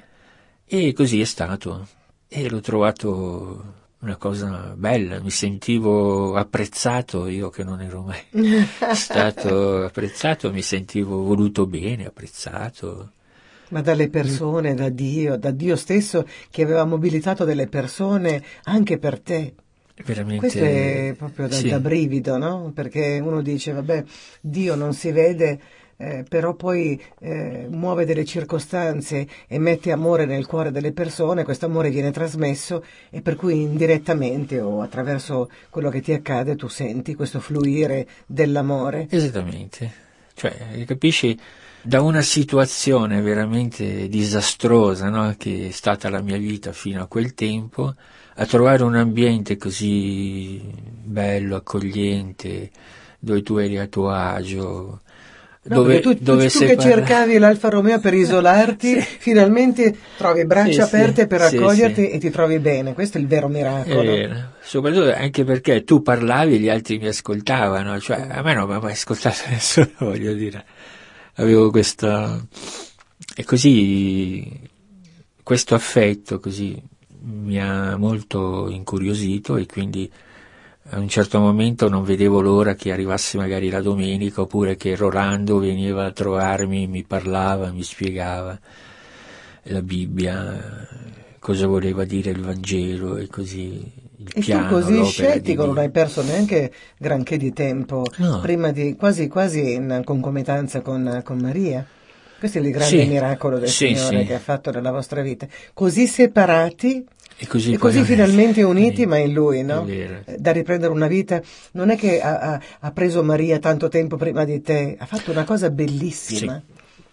Eh? 0.66 0.88
E 0.88 0.93
così 0.93 1.22
è 1.22 1.26
stato. 1.26 1.88
E 2.28 2.49
l'ho 2.49 2.61
trovato 2.61 3.82
una 4.03 4.18
cosa 4.18 4.74
bella, 4.76 5.22
mi 5.22 5.30
sentivo 5.30 6.36
apprezzato, 6.36 7.28
io 7.28 7.49
che 7.49 7.64
non 7.64 7.82
ero 7.82 8.01
mai 8.01 8.22
stato 8.93 9.86
apprezzato, 9.86 10.51
mi 10.51 10.61
sentivo 10.61 11.24
voluto 11.24 11.66
bene, 11.66 12.05
apprezzato. 12.05 13.11
Ma 13.70 13.82
dalle 13.82 14.09
persone, 14.09 14.76
da 14.76 14.89
Dio, 14.89 15.38
da 15.38 15.51
Dio 15.51 15.76
stesso 15.76 16.28
che 16.51 16.64
aveva 16.64 16.86
mobilitato 16.86 17.45
delle 17.45 17.68
persone 17.68 18.43
anche 18.64 18.97
per 18.97 19.20
te. 19.20 19.53
Veramente, 20.05 20.39
Questo 20.39 20.63
è 20.63 21.13
proprio 21.15 21.47
da, 21.47 21.55
sì. 21.55 21.69
da, 21.69 21.79
brivido, 21.79 22.37
no? 22.37 22.71
Perché 22.73 23.19
uno 23.23 23.41
dice, 23.41 23.73
vabbè, 23.73 24.03
Dio 24.41 24.73
non 24.73 24.93
si 24.93 25.11
vede, 25.11 25.59
eh, 25.97 26.25
però 26.27 26.55
poi 26.55 27.01
eh, 27.19 27.67
muove 27.69 28.05
delle 28.05 28.25
circostanze 28.25 29.27
e 29.47 29.59
mette 29.59 29.91
amore 29.91 30.25
nel 30.25 30.47
cuore 30.47 30.71
delle 30.71 30.91
persone, 30.93 31.43
questo 31.43 31.67
amore 31.67 31.91
viene 31.91 32.11
trasmesso 32.11 32.83
e 33.11 33.21
per 33.21 33.35
cui 33.35 33.61
indirettamente 33.61 34.59
o 34.59 34.81
attraverso 34.81 35.49
quello 35.69 35.89
che 35.89 36.01
ti 36.01 36.11
accade 36.11 36.55
tu 36.55 36.67
senti 36.67 37.13
questo 37.13 37.39
fluire 37.39 38.07
dell'amore. 38.25 39.07
Esattamente, 39.09 39.91
cioè 40.33 40.83
capisci 40.85 41.37
da 41.85 42.01
una 42.01 42.21
situazione 42.21 43.21
veramente 43.21 44.07
disastrosa 44.07 45.09
no? 45.09 45.35
che 45.37 45.67
è 45.67 45.71
stata 45.71 46.09
la 46.09 46.21
mia 46.21 46.37
vita 46.37 46.71
fino 46.71 47.03
a 47.03 47.07
quel 47.07 47.33
tempo, 47.33 47.93
a 48.36 48.45
trovare 48.45 48.84
un 48.84 48.95
ambiente 48.95 49.57
così 49.57 50.61
bello, 51.03 51.55
accogliente, 51.55 52.69
dove 53.19 53.41
tu 53.41 53.57
eri 53.57 53.77
a 53.77 53.88
tuo 53.88 54.09
agio, 54.09 55.01
No, 55.65 55.75
dove, 55.75 56.01
tu, 56.01 56.13
dove 56.19 56.49
tu, 56.49 56.59
tu 56.59 56.65
che 56.65 56.77
cercavi 56.77 57.38
l'Alfa 57.38 57.69
Romeo 57.69 57.97
per 57.99 58.13
isolarti, 58.13 58.99
Sì. 58.99 59.07
finalmente 59.19 59.95
trovi 60.17 60.45
braccia 60.45 60.71
Sì, 60.86 60.95
aperte 60.95 61.21
sì, 61.21 61.27
per 61.27 61.41
accoglierti 61.41 62.09
e 62.09 62.17
ti 62.17 62.29
trovi 62.31 62.59
bene. 62.59 62.93
Questo 62.93 63.17
è 63.17 63.21
il 63.21 63.27
vero 63.27 63.47
miracolo. 63.47 64.01
vero. 64.01 64.51
Soprattutto 64.61 65.13
anche 65.13 65.45
perché 65.45 65.86
tu 65.86 66.01
parlavi 66.01 66.55
e 66.55 66.59
gli 66.59 66.67
altri 66.67 66.97
mi 66.97 67.07
ascoltavano, 67.07 67.97
cioè 68.01 68.27
a 68.29 68.41
me 68.41 68.53
non 68.53 68.67
mi 68.67 68.73
ha 68.75 68.79
mai 68.79 68.91
ascoltato 68.91 69.38
nessuno, 69.51 69.88
voglio 69.99 70.34
dire. 70.34 70.65
Avevo 71.36 71.69
questa... 71.71 72.45
E 73.36 73.43
così 73.45 74.69
questo 75.41 75.75
affetto 75.75 76.39
così 76.39 76.81
mi 77.26 77.59
ha 77.59 77.95
molto 77.97 78.69
incuriosito 78.69 79.57
e 79.57 79.65
quindi 79.65 80.11
a 80.89 80.99
un 80.99 81.07
certo 81.07 81.39
momento 81.39 81.88
non 81.89 82.03
vedevo 82.03 82.41
l'ora 82.41 82.76
che 82.76 82.91
arrivasse 82.91 83.38
magari 83.38 83.69
la 83.69 83.82
domenica 83.82 84.41
oppure 84.41 84.76
che 84.76 84.95
Rolando 84.95 85.57
veniva 85.59 86.05
a 86.05 86.11
trovarmi, 86.11 86.88
mi 86.88 87.03
parlava, 87.03 87.71
mi 87.71 87.84
spiegava 87.84 88.59
la 89.63 89.82
Bibbia, 89.82 90.88
cosa 91.39 91.67
voleva 91.67 92.03
dire 92.03 92.32
il 92.32 92.41
Vangelo 92.41 93.17
e 93.17 93.28
così 93.28 93.91
il 94.17 94.30
E 94.34 94.39
piano, 94.41 94.67
tu 94.67 94.74
così 94.76 95.03
scettico 95.05 95.65
non 95.65 95.78
hai 95.78 95.89
perso 95.89 96.21
neanche 96.21 96.71
granché 96.97 97.38
di 97.38 97.53
tempo 97.53 98.11
No. 98.17 98.39
prima 98.41 98.71
di 98.71 98.95
quasi 98.95 99.28
quasi 99.28 99.74
in 99.74 100.01
concomitanza 100.03 100.82
con, 100.82 101.21
con 101.24 101.38
Maria. 101.39 101.86
Questo 102.38 102.57
è 102.57 102.61
il 102.61 102.71
grande 102.71 103.03
Sì, 103.03 103.05
miracolo 103.05 103.57
del 103.57 103.69
sì, 103.69 103.95
Signore 103.95 104.21
sì. 104.21 104.26
che 104.26 104.34
ha 104.36 104.39
fatto 104.39 104.69
nella 104.71 104.91
vostra 104.91 105.21
vita. 105.21 105.47
Così 105.74 106.07
separati 106.07 107.05
E 107.38 107.47
così, 107.47 107.73
e 107.73 107.77
così 107.77 108.03
finalmente 108.03 108.61
uniti, 108.63 109.01
Sì, 109.01 109.05
ma 109.05 109.17
in 109.17 109.34
Lui, 109.34 109.63
no? 109.63 109.86
è. 109.86 110.21
Eh, 110.25 110.38
Da 110.38 110.51
riprendere 110.51 110.91
una 110.91 111.07
vita. 111.07 111.41
Non 111.71 111.89
è 111.89 111.97
che 111.97 112.21
ha, 112.21 112.38
ha- 112.39 112.61
ha 112.79 112.91
preso 112.91 113.23
Maria 113.23 113.59
tanto 113.59 113.88
tempo 113.89 114.15
prima 114.17 114.45
di 114.45 114.61
te, 114.61 114.95
ha 114.97 115.05
fatto 115.05 115.31
una 115.31 115.43
cosa 115.43 115.69
bellissima. 115.69 116.61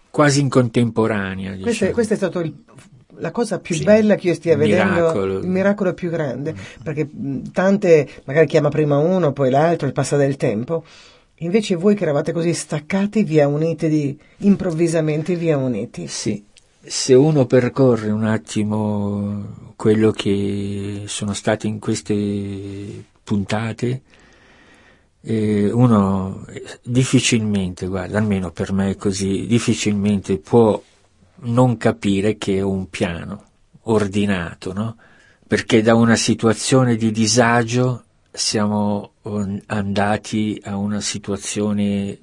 Quasi 0.09 0.41
in 0.41 0.49
contemporanea. 0.49 1.51
Questa, 1.51 1.69
diciamo. 1.69 1.91
questa 1.91 2.13
è 2.13 2.17
stata 2.17 2.41
la 3.15 3.31
cosa 3.31 3.59
più 3.59 3.75
Sì, 3.75 3.83
bella 3.83 4.15
che 4.15 4.27
io 4.27 4.33
stia 4.33 4.53
il 4.53 4.59
vedendo, 4.59 4.93
miracolo. 4.93 5.39
il 5.39 5.47
miracolo 5.47 5.93
più 5.93 6.09
grande, 6.09 6.55
perché 6.83 7.05
mh, 7.11 7.51
tante 7.51 8.07
magari 8.25 8.45
chiama 8.47 8.69
prima 8.69 8.97
uno, 8.97 9.31
poi 9.31 9.49
l'altro, 9.49 9.87
e 9.87 9.91
passa 9.91 10.17
del 10.17 10.37
tempo. 10.37 10.83
Invece 11.39 11.75
voi 11.75 11.95
che 11.95 12.03
eravate 12.03 12.31
così 12.33 12.53
staccati, 12.53 13.23
via 13.23 13.47
uniti, 13.47 13.89
di, 13.89 14.19
improvvisamente 14.39 15.35
via 15.35 15.57
uniti. 15.57 16.07
Sì, 16.07 16.43
se 16.83 17.13
uno 17.13 17.45
percorre 17.45 18.09
un 18.09 18.25
attimo 18.25 19.73
quello 19.75 20.11
che 20.11 21.03
sono 21.07 21.33
state 21.33 21.67
in 21.67 21.79
queste 21.79 23.03
puntate, 23.23 24.01
eh, 25.21 25.71
uno 25.71 26.45
eh, 26.47 26.79
difficilmente, 26.83 27.87
guarda, 27.87 28.17
almeno 28.17 28.51
per 28.51 28.73
me 28.73 28.91
è 28.91 28.95
così, 28.95 29.45
difficilmente 29.47 30.37
può 30.37 30.81
non 31.43 31.77
capire 31.77 32.37
che 32.37 32.57
è 32.57 32.61
un 32.61 32.89
piano 32.89 33.43
ordinato, 33.83 34.73
no? 34.73 34.97
Perché 35.47 35.81
da 35.81 35.95
una 35.95 36.15
situazione 36.15 36.95
di 36.95 37.11
disagio 37.11 38.03
siamo 38.31 39.13
on- 39.23 39.61
andati 39.67 40.61
a 40.63 40.77
una 40.77 41.01
situazione 41.01 42.17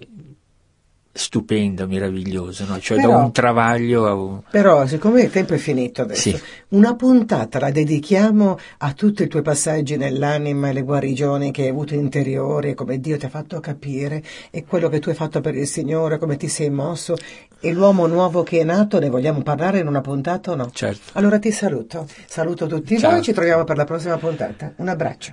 stupenda, 1.18 1.86
meravigliosa, 1.86 2.64
no? 2.64 2.78
Cioè 2.78 2.96
da 2.98 3.06
Però- 3.08 3.22
un 3.24 3.32
travaglio 3.32 4.06
a 4.06 4.14
un... 4.14 4.40
Però, 4.50 4.86
siccome 4.86 5.22
il 5.22 5.30
tempo 5.30 5.54
è 5.54 5.58
finito 5.58 6.02
adesso, 6.02 6.30
Sì. 6.30 6.40
una 6.68 6.94
puntata 6.94 7.58
la 7.58 7.70
dedichiamo 7.70 8.56
a 8.78 8.92
tutti 8.92 9.24
i 9.24 9.26
tuoi 9.26 9.42
passaggi 9.42 9.96
nell'anima 9.96 10.68
e 10.68 10.72
le 10.72 10.82
guarigioni 10.82 11.50
che 11.50 11.62
hai 11.62 11.68
avuto 11.68 11.94
interiori, 11.94 12.74
come 12.74 13.00
Dio 13.00 13.16
ti 13.18 13.26
ha 13.26 13.28
fatto 13.28 13.58
capire, 13.60 14.22
e 14.50 14.64
quello 14.64 14.88
che 14.88 15.00
tu 15.00 15.08
hai 15.08 15.14
fatto 15.16 15.40
per 15.40 15.54
il 15.56 15.66
Signore, 15.66 16.18
come 16.18 16.36
ti 16.36 16.48
sei 16.48 16.70
mosso, 16.70 17.16
e 17.60 17.72
l'uomo 17.72 18.06
nuovo 18.06 18.44
che 18.44 18.60
è 18.60 18.64
nato, 18.64 19.00
ne 19.00 19.08
vogliamo 19.10 19.42
parlare 19.42 19.80
in 19.80 19.88
una 19.88 20.00
puntata 20.00 20.52
o 20.52 20.54
no? 20.54 20.70
Certo. 20.72 21.10
Allora 21.14 21.38
ti 21.40 21.50
saluto, 21.50 22.06
saluto 22.26 22.66
tutti 22.68 22.96
Ciao. 22.96 23.10
voi, 23.10 23.22
ci 23.22 23.32
troviamo 23.32 23.64
per 23.64 23.76
la 23.76 23.84
prossima 23.84 24.16
puntata. 24.16 24.72
Un 24.76 24.88
abbraccio. 24.88 25.32